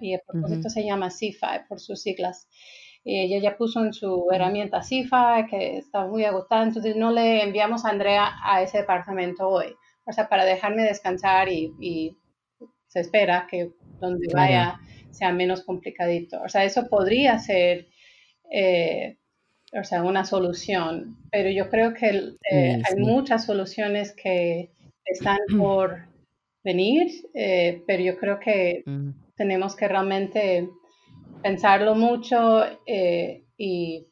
y 0.00 0.14
el 0.14 0.20
propósito 0.26 0.68
se 0.68 0.84
llama 0.84 1.10
CIFA 1.10 1.66
por 1.68 1.80
sus 1.80 2.02
siglas. 2.02 2.48
Y 3.02 3.20
ella 3.20 3.38
ya 3.38 3.56
puso 3.56 3.82
en 3.84 3.92
su 3.92 4.28
herramienta 4.30 4.82
CIFA 4.82 5.46
que 5.48 5.78
está 5.78 6.06
muy 6.06 6.24
agotada, 6.24 6.64
entonces 6.64 6.96
no 6.96 7.10
le 7.10 7.42
enviamos 7.42 7.84
a 7.84 7.90
Andrea 7.90 8.32
a 8.44 8.62
ese 8.62 8.78
departamento 8.78 9.48
hoy, 9.48 9.74
o 10.04 10.12
sea, 10.12 10.28
para 10.28 10.44
dejarme 10.44 10.82
descansar 10.82 11.48
y, 11.48 12.16
se 12.86 12.98
espera 12.98 13.46
que 13.48 13.70
donde 14.00 14.26
vaya 14.34 14.80
sea 15.12 15.30
menos 15.30 15.62
complicadito. 15.62 16.42
O 16.42 16.48
sea, 16.48 16.64
eso 16.64 16.88
podría 16.88 17.38
ser, 17.38 17.86
eh, 18.50 19.16
o 19.72 19.84
sea, 19.84 20.02
una 20.02 20.24
solución, 20.24 21.16
pero 21.30 21.50
yo 21.50 21.70
creo 21.70 21.94
que 21.94 22.32
eh, 22.50 22.82
hay 22.84 22.96
muchas 22.96 23.46
soluciones 23.46 24.12
que 24.12 24.72
están 25.04 25.38
por 25.56 26.08
venir, 26.64 27.12
pero 27.86 28.02
yo 28.02 28.18
creo 28.18 28.40
que 28.40 28.82
tenemos 29.40 29.74
que 29.74 29.88
realmente 29.88 30.68
pensarlo 31.42 31.94
mucho 31.94 32.62
eh, 32.86 33.46
y, 33.56 34.06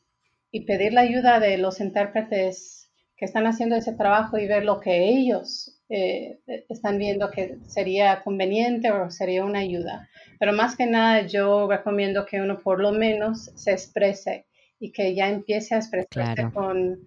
pedir 0.66 0.94
la 0.94 1.02
ayuda 1.02 1.38
de 1.38 1.58
los 1.58 1.80
intérpretes 1.80 2.90
que 3.14 3.26
están 3.26 3.46
haciendo 3.46 3.76
ese 3.76 3.92
trabajo 3.92 4.38
y 4.38 4.46
ver 4.46 4.64
lo 4.64 4.80
que 4.80 5.08
ellos 5.10 5.78
eh, 5.90 6.40
están 6.70 6.96
viendo 6.98 7.30
que 7.30 7.58
sería 7.66 8.22
conveniente 8.22 8.90
o 8.90 9.10
sería 9.10 9.44
una 9.44 9.60
ayuda. 9.60 10.08
Pero 10.40 10.54
más 10.54 10.76
que 10.76 10.86
nada 10.86 11.26
yo 11.26 11.68
recomiendo 11.68 12.24
que 12.24 12.40
uno 12.40 12.60
por 12.60 12.80
lo 12.80 12.92
menos 12.92 13.50
se 13.54 13.72
exprese 13.72 14.46
y 14.80 14.92
que 14.92 15.14
ya 15.14 15.28
empiece 15.28 15.74
a 15.74 15.78
expresarse 15.78 16.50
con 16.54 17.00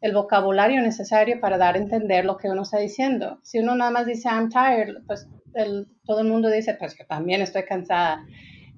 el 0.00 0.14
vocabulario 0.14 0.80
necesario 0.80 1.40
para 1.40 1.58
dar 1.58 1.74
a 1.74 1.78
entender 1.78 2.24
lo 2.24 2.36
que 2.36 2.48
uno 2.48 2.62
está 2.62 2.78
diciendo. 2.78 3.40
Si 3.42 3.58
uno 3.58 3.74
nada 3.74 3.90
más 3.90 4.06
dice 4.06 4.28
I'm 4.28 4.48
tired, 4.48 4.94
pues 5.06 5.28
todo 6.06 6.20
el 6.20 6.26
mundo 6.26 6.50
dice, 6.50 6.74
pues 6.74 6.94
que 6.94 7.04
también 7.04 7.40
estoy 7.42 7.64
cansada. 7.64 8.24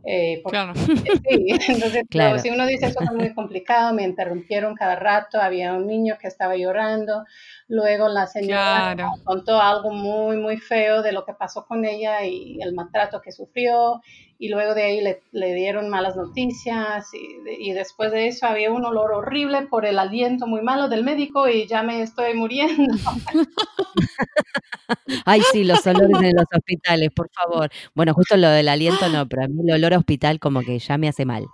Eh, 0.08 0.40
claro. 0.48 0.72
Sí, 1.28 1.48
entonces 1.68 2.04
si 2.42 2.50
uno 2.50 2.64
dice 2.66 2.86
eso 2.86 3.00
fue 3.04 3.16
muy 3.16 3.34
complicado, 3.34 3.92
me 3.92 4.04
interrumpieron 4.04 4.76
cada 4.76 4.94
rato, 4.94 5.40
había 5.40 5.74
un 5.74 5.86
niño 5.86 6.16
que 6.20 6.28
estaba 6.28 6.56
llorando, 6.56 7.24
luego 7.66 8.08
la 8.08 8.28
señora 8.28 8.94
contó 9.24 9.60
algo 9.60 9.90
muy, 9.90 10.36
muy 10.36 10.58
feo 10.58 11.02
de 11.02 11.10
lo 11.10 11.24
que 11.24 11.34
pasó 11.34 11.66
con 11.66 11.84
ella 11.84 12.24
y 12.24 12.58
el 12.62 12.72
maltrato 12.72 13.20
que 13.20 13.32
sufrió, 13.32 14.00
y 14.38 14.48
luego 14.48 14.74
de 14.74 14.82
ahí 14.82 15.00
le, 15.00 15.22
le 15.32 15.54
dieron 15.54 15.88
malas 15.88 16.16
noticias, 16.16 17.06
y, 17.14 17.70
y, 17.70 17.72
después 17.72 18.12
de 18.12 18.28
eso 18.28 18.46
había 18.46 18.70
un 18.70 18.84
olor 18.84 19.12
horrible 19.12 19.62
por 19.62 19.86
el 19.86 19.98
aliento 19.98 20.46
muy 20.46 20.62
malo 20.62 20.88
del 20.88 21.04
médico 21.04 21.48
y 21.48 21.66
ya 21.66 21.82
me 21.82 22.02
estoy 22.02 22.34
muriendo. 22.34 22.94
Ay, 25.24 25.40
sí, 25.52 25.64
los 25.64 25.86
olores 25.86 26.22
en 26.22 26.36
los 26.36 26.46
hospitales, 26.54 27.10
por 27.14 27.30
favor. 27.30 27.70
Bueno, 27.94 28.14
justo 28.14 28.36
lo 28.36 28.48
del 28.48 28.68
aliento 28.68 29.08
no, 29.08 29.28
pero 29.28 29.44
a 29.44 29.48
mí 29.48 29.60
el 29.66 29.74
olor 29.74 29.94
a 29.94 29.98
hospital 29.98 30.38
como 30.38 30.60
que 30.60 30.78
ya 30.78 30.98
me 30.98 31.08
hace 31.08 31.24
mal. 31.24 31.46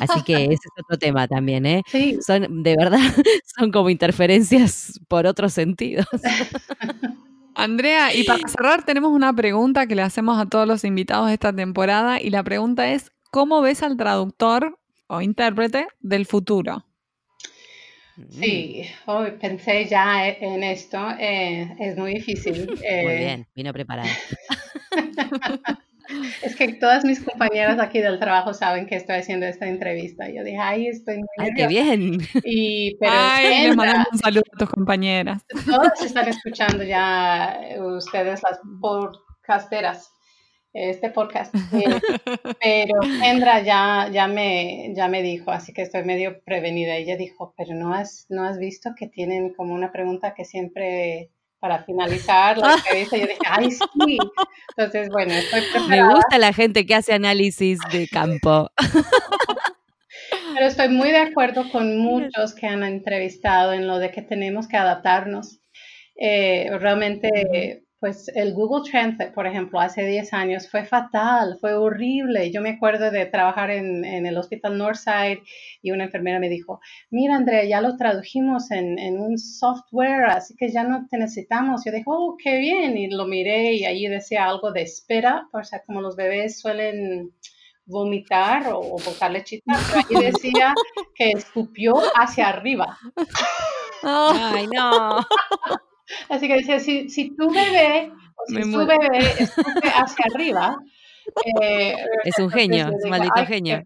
Así 0.00 0.22
que 0.22 0.44
ese 0.44 0.54
es 0.54 0.84
otro 0.84 0.98
tema 0.98 1.26
también, 1.26 1.64
¿eh? 1.66 1.82
Sí. 1.86 2.18
Son, 2.20 2.62
de 2.62 2.76
verdad, 2.76 2.98
son 3.56 3.70
como 3.70 3.90
interferencias 3.90 5.00
por 5.08 5.26
otros 5.26 5.52
sentidos. 5.52 6.06
Andrea, 7.62 8.12
y 8.12 8.24
para 8.24 8.48
cerrar 8.48 8.84
tenemos 8.84 9.12
una 9.12 9.32
pregunta 9.32 9.86
que 9.86 9.94
le 9.94 10.02
hacemos 10.02 10.36
a 10.36 10.46
todos 10.46 10.66
los 10.66 10.82
invitados 10.82 11.28
de 11.28 11.34
esta 11.34 11.52
temporada 11.52 12.20
y 12.20 12.30
la 12.30 12.42
pregunta 12.42 12.90
es, 12.90 13.12
¿cómo 13.30 13.60
ves 13.62 13.84
al 13.84 13.96
traductor 13.96 14.80
o 15.06 15.20
intérprete 15.20 15.86
del 16.00 16.26
futuro? 16.26 16.84
Sí, 18.30 18.82
hoy 19.06 19.30
pensé 19.40 19.86
ya 19.86 20.28
en 20.28 20.64
esto, 20.64 20.98
eh, 21.20 21.72
es 21.78 21.96
muy 21.96 22.14
difícil. 22.14 22.66
Muy 22.66 22.78
eh. 22.84 23.18
bien, 23.18 23.46
vino 23.54 23.72
preparada. 23.72 24.10
es 26.42 26.56
que 26.56 26.74
todas 26.74 27.04
mis 27.04 27.20
compañeras 27.20 27.78
aquí 27.78 28.00
del 28.00 28.18
trabajo 28.18 28.54
saben 28.54 28.86
que 28.86 28.96
estoy 28.96 29.16
haciendo 29.16 29.46
esta 29.46 29.66
entrevista. 29.66 30.28
Yo 30.28 30.44
dije, 30.44 30.58
ay, 30.58 30.88
estoy 30.88 31.16
muy 31.16 31.26
¡Ay, 31.38 31.50
qué 31.56 31.66
bien! 31.66 32.18
Y, 32.44 32.96
pero 32.96 33.12
ay, 33.14 33.66
les 33.68 33.76
mandamos 33.76 34.08
un 34.12 34.18
saludo 34.18 34.44
a 34.54 34.58
tus 34.58 34.70
compañeras. 34.70 35.42
Todas 35.66 36.02
están 36.02 36.28
escuchando 36.28 36.82
ya 36.82 37.58
ustedes 37.78 38.42
las 38.42 38.60
podcasteras 38.80 40.12
este 40.72 41.10
podcast. 41.10 41.54
Eh, 41.72 42.00
pero 42.60 43.00
Kendra 43.20 43.62
ya, 43.62 44.08
ya, 44.12 44.26
me, 44.26 44.92
ya 44.94 45.08
me 45.08 45.22
dijo, 45.22 45.50
así 45.50 45.72
que 45.72 45.82
estoy 45.82 46.04
medio 46.04 46.42
prevenida. 46.44 46.96
Ella 46.96 47.16
dijo, 47.16 47.54
pero 47.56 47.74
no 47.74 47.94
has, 47.94 48.26
no 48.28 48.44
has 48.44 48.58
visto 48.58 48.90
que 48.96 49.08
tienen 49.08 49.52
como 49.54 49.74
una 49.74 49.92
pregunta 49.92 50.34
que 50.34 50.44
siempre 50.44 51.30
para 51.62 51.84
finalizar 51.84 52.58
la 52.58 52.74
entrevista. 52.74 53.16
Yo 53.16 53.26
dije, 53.28 53.38
ay, 53.48 53.70
sí. 53.70 54.18
Entonces, 54.76 55.08
bueno, 55.10 55.32
estoy 55.32 55.60
preparada. 55.60 55.86
Me 56.08 56.14
gusta 56.14 56.38
la 56.38 56.52
gente 56.52 56.84
que 56.84 56.96
hace 56.96 57.12
análisis 57.12 57.78
de 57.92 58.08
campo. 58.08 58.68
Pero 60.54 60.66
estoy 60.66 60.88
muy 60.88 61.10
de 61.10 61.18
acuerdo 61.18 61.70
con 61.70 61.98
muchos 62.02 62.52
que 62.56 62.66
han 62.66 62.82
entrevistado 62.82 63.74
en 63.74 63.86
lo 63.86 64.00
de 64.00 64.10
que 64.10 64.22
tenemos 64.22 64.66
que 64.66 64.76
adaptarnos. 64.76 65.60
Eh, 66.16 66.68
realmente 66.80 67.84
pues 68.02 68.26
el 68.34 68.52
Google 68.52 68.82
Translate, 68.90 69.30
por 69.30 69.46
ejemplo, 69.46 69.78
hace 69.78 70.04
10 70.04 70.32
años 70.32 70.68
fue 70.68 70.84
fatal, 70.84 71.56
fue 71.60 71.74
horrible. 71.74 72.50
Yo 72.50 72.60
me 72.60 72.70
acuerdo 72.70 73.12
de 73.12 73.26
trabajar 73.26 73.70
en, 73.70 74.04
el 74.04 74.36
Hospital 74.36 74.76
Northside 74.76 75.38
y 75.82 75.92
una 75.92 76.06
enfermera 76.06 76.40
me 76.40 76.48
dijo, 76.48 76.80
mira 77.10 77.36
Andrea, 77.36 77.62
ya 77.64 77.80
lo 77.80 77.96
tradujimos 77.96 78.72
en, 78.72 79.20
un 79.20 79.38
software, 79.38 80.24
así 80.24 80.56
que 80.56 80.72
ya 80.72 80.82
no 80.82 81.06
te 81.08 81.16
necesitamos. 81.16 81.84
Yo 81.84 81.92
dije, 81.92 82.02
oh, 82.08 82.36
qué 82.42 82.58
bien. 82.58 82.98
Y 82.98 83.08
lo 83.08 83.24
miré 83.26 83.74
y 83.74 83.84
allí 83.84 84.08
decía 84.08 84.48
algo 84.48 84.72
de 84.72 84.82
espera, 84.82 85.46
o 85.52 85.62
sea, 85.62 85.84
como 85.86 86.00
los 86.00 86.16
bebés 86.16 86.58
suelen 86.58 87.30
vomitar 87.86 88.66
o, 88.72 88.80
botar 88.80 89.30
lechita, 89.30 89.78
pero 90.08 90.20
ahí 90.20 90.32
decía 90.32 90.74
que 91.14 91.30
escupió 91.30 91.94
hacia 92.16 92.48
arriba. 92.48 92.98
Ay, 94.02 94.66
no. 94.66 95.20
Así 96.28 96.48
que 96.48 96.54
decía, 96.54 96.78
si, 96.80 97.08
si 97.08 97.34
tu 97.34 97.50
bebé 97.50 98.10
o 98.36 98.46
si 98.46 98.72
tu 98.72 98.86
bebé 98.86 99.18
escupe 99.38 99.88
hacia 99.88 100.24
arriba, 100.32 100.76
eh, 101.60 101.94
es 102.24 102.38
un 102.38 102.50
genio, 102.50 102.88
es 102.88 103.04
un 103.04 103.10
maldito 103.10 103.46
genio. 103.46 103.82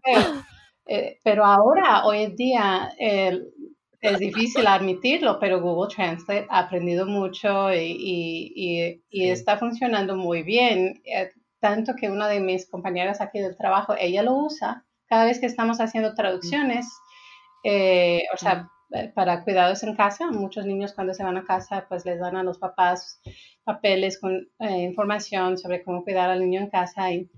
Eh, 0.85 1.19
pero 1.23 1.45
ahora, 1.45 2.05
hoy 2.05 2.23
en 2.23 2.35
día, 2.35 2.89
es 2.97 4.19
difícil 4.19 4.65
admitirlo, 4.67 5.39
pero 5.39 5.61
Google 5.61 5.93
Translate 5.93 6.47
ha 6.49 6.59
aprendido 6.59 7.05
mucho 7.05 7.73
y, 7.73 7.95
y, 8.55 9.03
y, 9.09 9.29
está 9.29 9.57
funcionando 9.57 10.15
muy 10.15 10.43
bien. 10.43 11.01
Eh, 11.03 11.31
tanto 11.59 11.93
que 11.99 12.09
una 12.09 12.27
de 12.27 12.39
mis 12.39 12.69
compañeras 12.69 13.19
aquí 13.19 13.39
del 13.39 13.57
trabajo, 13.57 13.95
ella 13.99 14.23
lo 14.23 14.33
usa 14.35 14.85
cada 15.07 15.25
vez 15.25 15.39
que 15.39 15.47
estamos 15.47 15.79
haciendo 15.79 16.13
traducciones. 16.13 16.87
o 17.63 18.37
sea, 18.37 18.69
para 19.13 19.43
cuidados 19.43 19.83
en 19.83 19.95
casa. 19.95 20.31
Muchos 20.31 20.65
niños 20.65 20.93
cuando 20.93 21.13
se 21.13 21.23
van 21.23 21.37
a 21.37 21.45
casa 21.45 21.85
pues 21.87 22.05
les 22.05 22.19
dan 22.19 22.35
a 22.35 22.43
los 22.43 22.57
papás 22.57 23.19
papeles 23.63 24.19
con 24.19 24.47
eh, 24.59 24.81
información 24.81 25.57
sobre 25.57 25.83
cómo 25.83 26.03
cuidar 26.03 26.29
al 26.29 26.39
niño 26.39 26.61
en 26.61 26.69
casa 26.69 27.11
y 27.11 27.29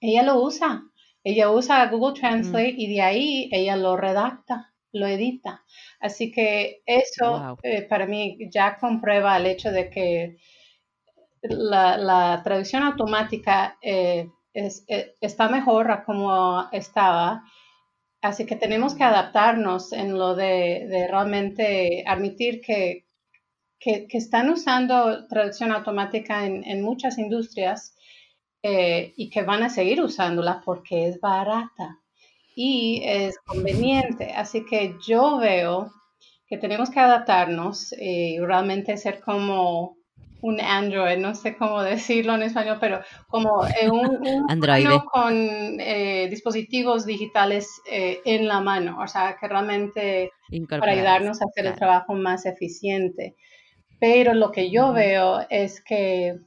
ella 0.00 0.22
lo 0.22 0.42
usa. 0.42 0.84
Ella 1.24 1.50
usa 1.50 1.86
Google 1.88 2.18
Translate 2.18 2.74
y 2.76 2.94
de 2.94 3.02
ahí 3.02 3.50
ella 3.52 3.76
lo 3.76 3.96
redacta, 3.96 4.72
lo 4.92 5.06
edita. 5.06 5.64
Así 6.00 6.30
que 6.30 6.82
eso 6.86 7.58
eh, 7.62 7.82
para 7.82 8.06
mí 8.06 8.38
ya 8.50 8.78
comprueba 8.78 9.36
el 9.36 9.46
hecho 9.46 9.70
de 9.70 9.90
que 9.90 10.36
la, 11.42 12.40
traducción 12.44 12.82
automática 12.82 13.76
está 14.52 15.48
mejor 15.48 15.90
a 15.90 16.04
como 16.04 16.66
estaba 16.72 17.42
Así 18.20 18.46
que 18.46 18.56
tenemos 18.56 18.94
que 18.94 19.04
adaptarnos 19.04 19.92
en 19.92 20.18
lo 20.18 20.34
de, 20.34 21.06
realmente 21.08 22.02
admitir 22.06 22.60
que, 22.60 23.06
que, 23.78 24.06
están 24.10 24.50
usando 24.50 25.26
traducción 25.28 25.70
automática 25.72 26.44
en, 26.44 26.82
muchas 26.82 27.18
industrias 27.18 27.94
eh, 28.62 29.12
y 29.16 29.30
que 29.30 29.42
van 29.42 29.62
a 29.62 29.70
seguir 29.70 30.02
usándola 30.02 30.62
porque 30.64 31.06
es 31.08 31.20
barata 31.20 32.00
y 32.56 33.02
es 33.04 33.38
conveniente. 33.38 34.32
Así 34.32 34.64
que 34.64 34.96
yo 35.06 35.38
veo 35.38 35.92
que 36.48 36.58
tenemos 36.58 36.90
que 36.90 36.98
adaptarnos 36.98 37.92
y 37.92 38.38
realmente 38.40 38.96
ser 38.96 39.20
como 39.20 39.97
un 40.40 40.60
Android, 40.60 41.18
no 41.18 41.34
sé 41.34 41.56
cómo 41.56 41.82
decirlo 41.82 42.34
en 42.34 42.42
español, 42.42 42.78
pero 42.80 43.00
como 43.28 43.64
eh, 43.66 43.90
un, 43.90 44.20
Android 44.48 44.86
con 45.12 45.34
eh, 45.80 46.28
dispositivos 46.30 47.04
digitales 47.06 47.68
eh, 47.90 48.20
en 48.24 48.46
la 48.46 48.60
mano, 48.60 48.98
o 49.00 49.08
sea, 49.08 49.36
que 49.40 49.48
realmente 49.48 50.30
para 50.68 50.92
ayudarnos 50.92 51.40
a 51.40 51.46
hacer 51.46 51.66
el 51.66 51.74
trabajo 51.74 52.14
más 52.14 52.46
eficiente. 52.46 53.34
Pero 54.00 54.32
lo 54.32 54.52
que 54.52 54.70
yo 54.70 54.92
veo 54.92 55.40
es 55.50 55.82
que 55.82 56.38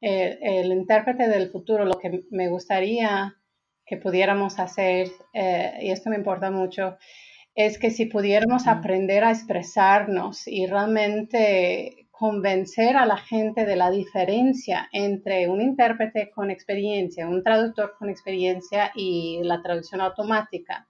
el 0.00 0.72
intérprete 0.72 1.28
del 1.28 1.48
futuro, 1.48 1.84
lo 1.84 1.98
que 1.98 2.24
me 2.30 2.48
gustaría 2.48 3.36
que 3.86 3.96
pudiéramos 3.96 4.58
hacer, 4.58 5.08
y 5.32 5.90
esto 5.90 6.10
me 6.10 6.16
importa 6.16 6.50
mucho, 6.50 6.98
es 7.54 7.78
que 7.78 7.90
si 7.90 8.06
pudiéramos 8.06 8.66
aprender 8.66 9.24
a 9.24 9.30
expresarnos 9.30 10.46
y 10.46 10.66
realmente 10.66 12.01
convencer 12.22 12.96
a 12.96 13.04
la 13.04 13.16
gente 13.16 13.66
de 13.66 13.74
la 13.74 13.90
diferencia 13.90 14.88
entre 14.92 15.48
un 15.48 15.60
intérprete 15.60 16.30
con 16.30 16.52
experiencia, 16.52 17.26
un 17.26 17.42
traductor 17.42 17.96
con 17.98 18.08
experiencia 18.08 18.92
y 18.94 19.40
la 19.42 19.60
traducción 19.60 20.00
automática. 20.00 20.86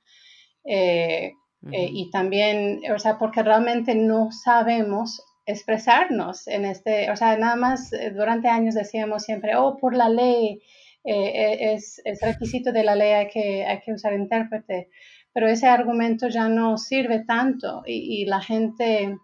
Eh, 0.63 1.33
eh, 1.73 1.89
y 1.91 2.11
también, 2.11 2.83
o 2.95 2.99
sea, 2.99 3.17
porque 3.19 3.43
realmente 3.43 3.95
no 3.95 4.29
sabemos 4.31 5.25
expresarnos 5.47 6.47
en 6.49 6.67
este, 6.67 7.11
o 7.11 7.17
sea, 7.17 7.35
nada 7.39 7.57
más 7.57 7.95
eh, 7.95 8.11
durante 8.11 8.49
años 8.49 8.75
decíamos 8.75 9.23
siempre, 9.23 9.57
oh, 9.57 9.79
por 9.79 9.97
la 9.97 10.11
ley, 10.11 10.61
es, 11.03 12.03
es, 12.05 12.21
requisito 12.21 12.73
de 12.73 12.85
la 12.85 12.95
ley, 12.95 13.13
hay 13.13 13.29
que, 13.29 13.65
hay 13.65 13.81
que 13.81 13.95
usar 13.95 14.13
intérprete, 14.13 14.91
pero 15.33 15.49
ese 15.49 15.67
argumento 15.67 16.29
ya 16.29 16.51
no 16.51 16.77
sirve 16.77 17.25
tanto 17.25 17.85
y, 17.87 18.21
y 18.21 18.27
la 18.27 18.43
gente 18.43 19.17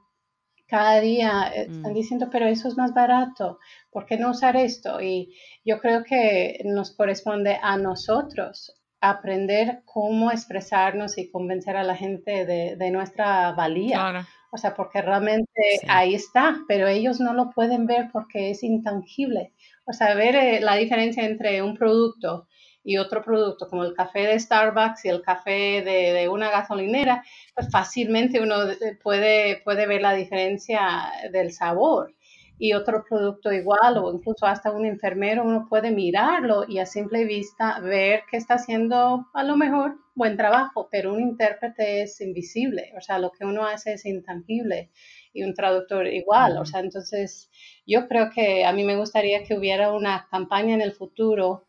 cada 0.68 1.00
día 1.00 1.50
eh, 1.54 1.62
están 1.62 1.92
mm. 1.92 1.94
diciendo, 1.94 2.28
pero 2.30 2.46
eso 2.46 2.68
es 2.68 2.76
más 2.76 2.94
barato, 2.94 3.58
¿por 3.90 4.06
qué 4.06 4.16
no 4.16 4.30
usar 4.30 4.56
esto? 4.56 5.00
Y 5.00 5.34
yo 5.64 5.80
creo 5.80 6.04
que 6.04 6.60
nos 6.64 6.94
corresponde 6.94 7.58
a 7.60 7.76
nosotros 7.76 8.74
aprender 9.00 9.82
cómo 9.84 10.30
expresarnos 10.30 11.18
y 11.18 11.30
convencer 11.30 11.76
a 11.76 11.84
la 11.84 11.94
gente 11.96 12.44
de, 12.44 12.90
nuestra 12.90 13.52
valía. 13.52 14.26
O 14.50 14.56
sea, 14.56 14.74
porque 14.74 15.02
realmente 15.02 15.50
ahí 15.88 16.14
está, 16.14 16.58
pero 16.66 16.88
ellos 16.88 17.20
no 17.20 17.34
lo 17.34 17.50
pueden 17.50 17.86
ver 17.86 18.08
porque 18.12 18.50
es 18.50 18.62
intangible. 18.62 19.52
O 19.84 19.92
sea, 19.92 20.14
ver 20.14 20.34
eh, 20.34 20.60
la 20.60 20.74
diferencia 20.74 21.24
entre 21.24 21.62
un 21.62 21.76
producto 21.76 22.47
y 22.88 22.96
otro 22.96 23.22
producto 23.22 23.68
como 23.68 23.84
el 23.84 23.92
café 23.92 24.20
de 24.20 24.40
Starbucks 24.40 25.04
y 25.04 25.10
el 25.10 25.20
café 25.20 25.82
de, 25.82 26.26
una 26.30 26.50
gasolinera, 26.50 27.22
pues 27.54 27.70
fácilmente 27.70 28.40
uno 28.40 28.56
puede, 29.02 29.60
puede 29.62 29.86
ver 29.86 30.00
la 30.00 30.14
diferencia 30.14 31.12
del 31.30 31.52
sabor. 31.52 32.14
Y 32.58 32.72
otro 32.72 33.04
producto 33.06 33.52
igual 33.52 33.98
o 33.98 34.10
incluso 34.10 34.46
hasta 34.46 34.70
un 34.70 34.86
enfermero, 34.86 35.44
uno 35.44 35.66
puede 35.68 35.90
mirarlo 35.90 36.64
y 36.66 36.78
a 36.78 36.86
simple 36.86 37.26
vista 37.26 37.78
ver 37.80 38.22
que 38.30 38.38
está 38.38 38.54
haciendo 38.54 39.26
a 39.34 39.44
lo 39.44 39.58
mejor 39.58 39.98
buen 40.14 40.38
trabajo, 40.38 40.88
pero 40.90 41.12
un 41.12 41.20
intérprete 41.20 42.00
es 42.00 42.18
invisible, 42.22 42.94
o 42.96 43.02
sea, 43.02 43.18
lo 43.18 43.32
que 43.32 43.44
uno 43.44 43.66
hace 43.66 43.92
es 43.92 44.06
intangible 44.06 44.90
y 45.34 45.42
un 45.42 45.52
traductor 45.52 46.06
igual, 46.06 46.56
o 46.56 46.64
sea, 46.64 46.80
entonces 46.80 47.50
yo 47.86 48.08
creo 48.08 48.30
que 48.34 48.64
a 48.64 48.72
mí 48.72 48.82
me 48.82 48.96
gustaría 48.96 49.44
que 49.44 49.54
hubiera 49.54 49.92
una 49.92 50.26
campaña 50.30 50.74
en 50.74 50.80
el 50.80 50.92
futuro 50.92 51.67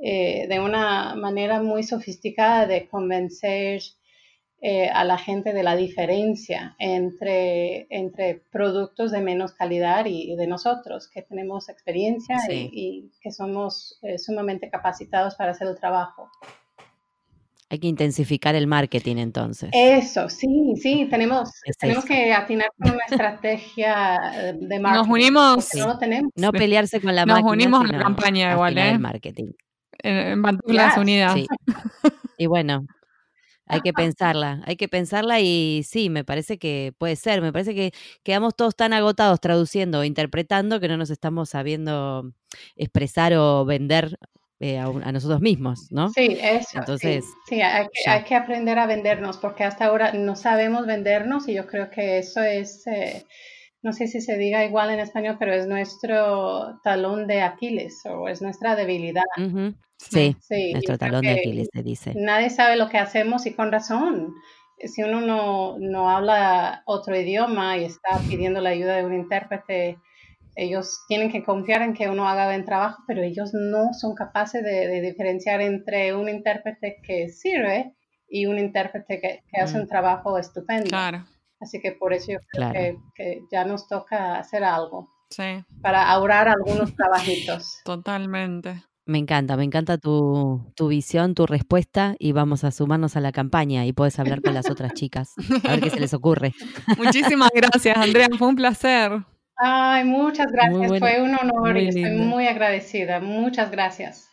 eh, 0.00 0.46
de 0.48 0.60
una 0.60 1.16
manera 1.16 1.60
muy 1.60 1.82
sofisticada 1.82 2.66
de 2.66 2.86
convencer 2.86 3.82
eh, 4.60 4.88
a 4.88 5.04
la 5.04 5.18
gente 5.18 5.52
de 5.52 5.64
la 5.64 5.74
diferencia 5.74 6.76
entre, 6.78 7.88
entre 7.90 8.42
productos 8.52 9.10
de 9.10 9.20
menos 9.20 9.52
calidad 9.54 10.06
y, 10.06 10.36
de 10.36 10.46
nosotros, 10.46 11.08
que 11.12 11.22
tenemos 11.22 11.68
experiencia 11.68 12.38
y, 12.48 13.10
que 13.20 13.32
somos 13.32 13.98
eh, 14.02 14.18
sumamente 14.18 14.70
capacitados 14.70 15.34
para 15.34 15.50
hacer 15.50 15.66
el 15.66 15.76
trabajo. 15.78 16.30
Hay 17.70 17.80
que 17.80 17.88
intensificar 17.88 18.54
el 18.54 18.68
marketing 18.68 19.16
entonces. 19.16 19.70
Eso, 19.72 20.28
sí, 20.28 20.74
sí, 20.80 21.08
tenemos, 21.10 21.50
tenemos 21.78 22.04
que 22.04 22.32
atinar 22.32 22.70
con 22.78 22.92
una 22.92 23.04
estrategia 23.10 24.54
de 24.58 24.78
marketing. 24.78 25.08
Nos 25.08 25.08
unimos. 25.08 25.74
No, 25.74 25.98
tenemos. 25.98 26.32
no 26.36 26.52
pelearse 26.52 27.00
con 27.00 27.14
la 27.14 27.26
Nos 27.26 27.42
unimos 27.42 27.88
a 27.88 27.92
la 27.92 27.98
campaña 27.98 28.52
igual, 28.52 28.78
¿eh? 28.78 28.96
marketing 28.96 29.52
en, 30.02 30.42
Pantuflas 30.42 30.96
Unidas. 30.96 31.36
Y 32.40 32.46
bueno, 32.46 32.86
hay 33.66 33.80
que 33.80 33.92
pensarla, 33.92 34.62
hay 34.64 34.76
que 34.76 34.88
pensarla 34.88 35.40
y 35.40 35.82
sí, 35.84 36.08
me 36.08 36.24
parece 36.24 36.56
que 36.56 36.94
puede 36.96 37.16
ser, 37.16 37.42
me 37.42 37.52
parece 37.52 37.74
que 37.74 37.92
quedamos 38.22 38.54
todos 38.54 38.76
tan 38.76 38.92
agotados 38.92 39.40
traduciendo 39.40 40.00
o 40.00 40.04
interpretando 40.04 40.78
que 40.78 40.86
no 40.86 40.96
nos 40.96 41.10
estamos 41.10 41.50
sabiendo 41.50 42.32
expresar 42.76 43.34
o 43.34 43.64
vender 43.64 44.18
eh, 44.60 44.78
a, 44.78 45.12
nosotros 45.12 45.40
mismos, 45.40 45.86
¿no? 45.90 46.08
Sí, 46.10 46.38
eso. 46.40 46.78
Entonces, 46.78 47.24
sí, 47.48 47.60
hay, 47.60 47.86
que, 48.24 48.34
aprender 48.34 48.78
a 48.78 48.86
vendernos 48.86 49.36
porque 49.36 49.64
hasta 49.64 49.84
ahora 49.84 50.12
no 50.12 50.34
sabemos 50.34 50.86
vendernos 50.86 51.48
y 51.48 51.54
yo 51.54 51.66
creo 51.66 51.90
que 51.90 52.18
eso 52.18 52.42
es... 52.42 52.86
Eh, 52.86 53.24
no 53.82 53.92
sé 53.92 54.08
si 54.08 54.20
se 54.20 54.36
diga 54.36 54.64
igual 54.64 54.90
en 54.90 55.00
español, 55.00 55.36
pero 55.38 55.52
es 55.52 55.66
nuestro 55.66 56.80
talón 56.82 57.26
de 57.26 57.42
Aquiles 57.42 58.02
o 58.06 58.28
es 58.28 58.42
nuestra 58.42 58.74
debilidad. 58.74 59.22
sí, 59.96 60.36
nuestro 60.72 60.98
talón 60.98 61.22
de 61.22 61.32
Aquiles 61.32 61.68
se 61.72 61.82
dice. 61.82 62.12
Nadie 62.16 62.50
sabe 62.50 62.76
lo 62.76 62.88
que 62.88 62.98
hacemos 62.98 63.46
y 63.46 63.54
con 63.54 63.70
razón. 63.70 64.34
Si 64.78 65.02
uno 65.02 65.20
no, 65.20 65.76
no 65.78 66.10
habla 66.10 66.82
otro 66.86 67.18
idioma 67.18 67.76
y 67.78 67.84
está 67.84 68.18
pidiendo 68.28 68.60
la 68.60 68.70
ayuda 68.70 68.96
de 68.96 69.04
un 69.04 69.14
intérprete, 69.14 69.98
ellos 70.58 71.04
tienen 71.06 71.30
que 71.30 71.44
confiar 71.44 71.82
en 71.82 71.94
que 71.94 72.08
uno 72.08 72.28
haga 72.28 72.46
buen 72.46 72.64
trabajo, 72.64 73.02
pero 73.06 73.22
ellos 73.22 73.50
no 73.54 73.92
son 73.92 74.14
capaces 74.14 74.62
de, 74.62 75.00
diferenciar 75.00 75.60
entre 75.60 76.14
un 76.14 76.28
intérprete 76.28 76.96
que 77.02 77.28
sirve 77.28 77.94
y 78.28 78.46
un 78.46 78.58
intérprete 78.58 79.20
que, 79.20 79.60
hace 79.60 79.78
mm. 79.78 79.82
un 79.82 79.88
trabajo 79.88 80.36
estupendo. 80.36 80.88
Claro. 80.88 81.24
Así 81.60 81.80
que 81.80 81.92
por 81.92 82.12
eso 82.12 82.32
yo 82.32 82.38
creo 82.50 83.02
que, 83.14 83.42
ya 83.50 83.64
nos 83.64 83.88
toca 83.88 84.38
hacer 84.38 84.64
algo. 84.64 85.10
Sí, 85.30 85.64
para 85.82 86.10
ahorrar 86.10 86.48
algunos 86.48 86.94
trabajitos. 86.94 87.80
totalmente. 87.84 88.82
Me 89.04 89.18
encanta, 89.18 89.56
me 89.56 89.64
encanta 89.64 89.96
tu, 89.96 90.70
tu 90.74 90.88
visión, 90.88 91.34
tu 91.34 91.46
respuesta 91.46 92.14
y 92.18 92.32
vamos 92.32 92.64
a 92.64 92.70
sumarnos 92.70 93.16
a 93.16 93.20
la 93.20 93.32
campaña 93.32 93.86
y 93.86 93.94
puedes 93.94 94.18
hablar 94.18 94.42
con 94.42 94.52
las 94.52 94.68
otras 94.68 94.92
chicas, 94.92 95.32
a 95.64 95.70
ver 95.70 95.80
qué 95.80 95.88
se 95.88 95.98
les 95.98 96.12
ocurre. 96.12 96.52
Muchísimas 96.98 97.48
gracias, 97.54 97.96
Andrea. 97.96 98.28
Fue 98.38 98.48
un 98.48 98.56
placer. 98.56 99.24
Ay, 99.56 100.04
muchas 100.04 100.46
gracias. 100.52 100.88
bueno, 100.88 100.98
Fue 100.98 101.22
un 101.22 101.34
honor 101.34 101.78
y 101.78 101.88
estoy 101.88 102.12
muy 102.12 102.46
agradecida. 102.46 103.18
Muchas 103.20 103.70
gracias. 103.70 104.28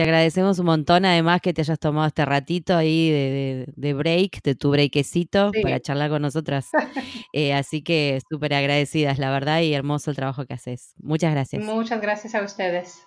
Te 0.00 0.04
agradecemos 0.04 0.58
un 0.58 0.64
montón, 0.64 1.04
además, 1.04 1.42
que 1.42 1.52
te 1.52 1.60
hayas 1.60 1.78
tomado 1.78 2.06
este 2.06 2.24
ratito 2.24 2.74
ahí 2.74 3.10
de, 3.10 3.66
de- 3.66 3.72
de 3.76 3.92
break, 3.92 4.42
de 4.42 4.54
tu 4.54 4.70
breakecito, 4.70 5.50
Sí. 5.52 5.60
para 5.60 5.78
charlar 5.78 6.08
con 6.08 6.22
nosotras. 6.22 6.68
Eh, 7.34 7.52
así 7.52 7.82
que 7.82 8.18
súper 8.30 8.54
agradecidas, 8.54 9.18
la 9.18 9.30
verdad, 9.30 9.60
y 9.60 9.74
hermoso 9.74 10.08
el 10.10 10.16
trabajo 10.16 10.46
que 10.46 10.54
haces. 10.54 10.94
Muchas 10.96 11.32
gracias. 11.32 11.62
Muchas 11.62 12.00
gracias 12.00 12.34
a 12.34 12.42
ustedes. 12.42 13.06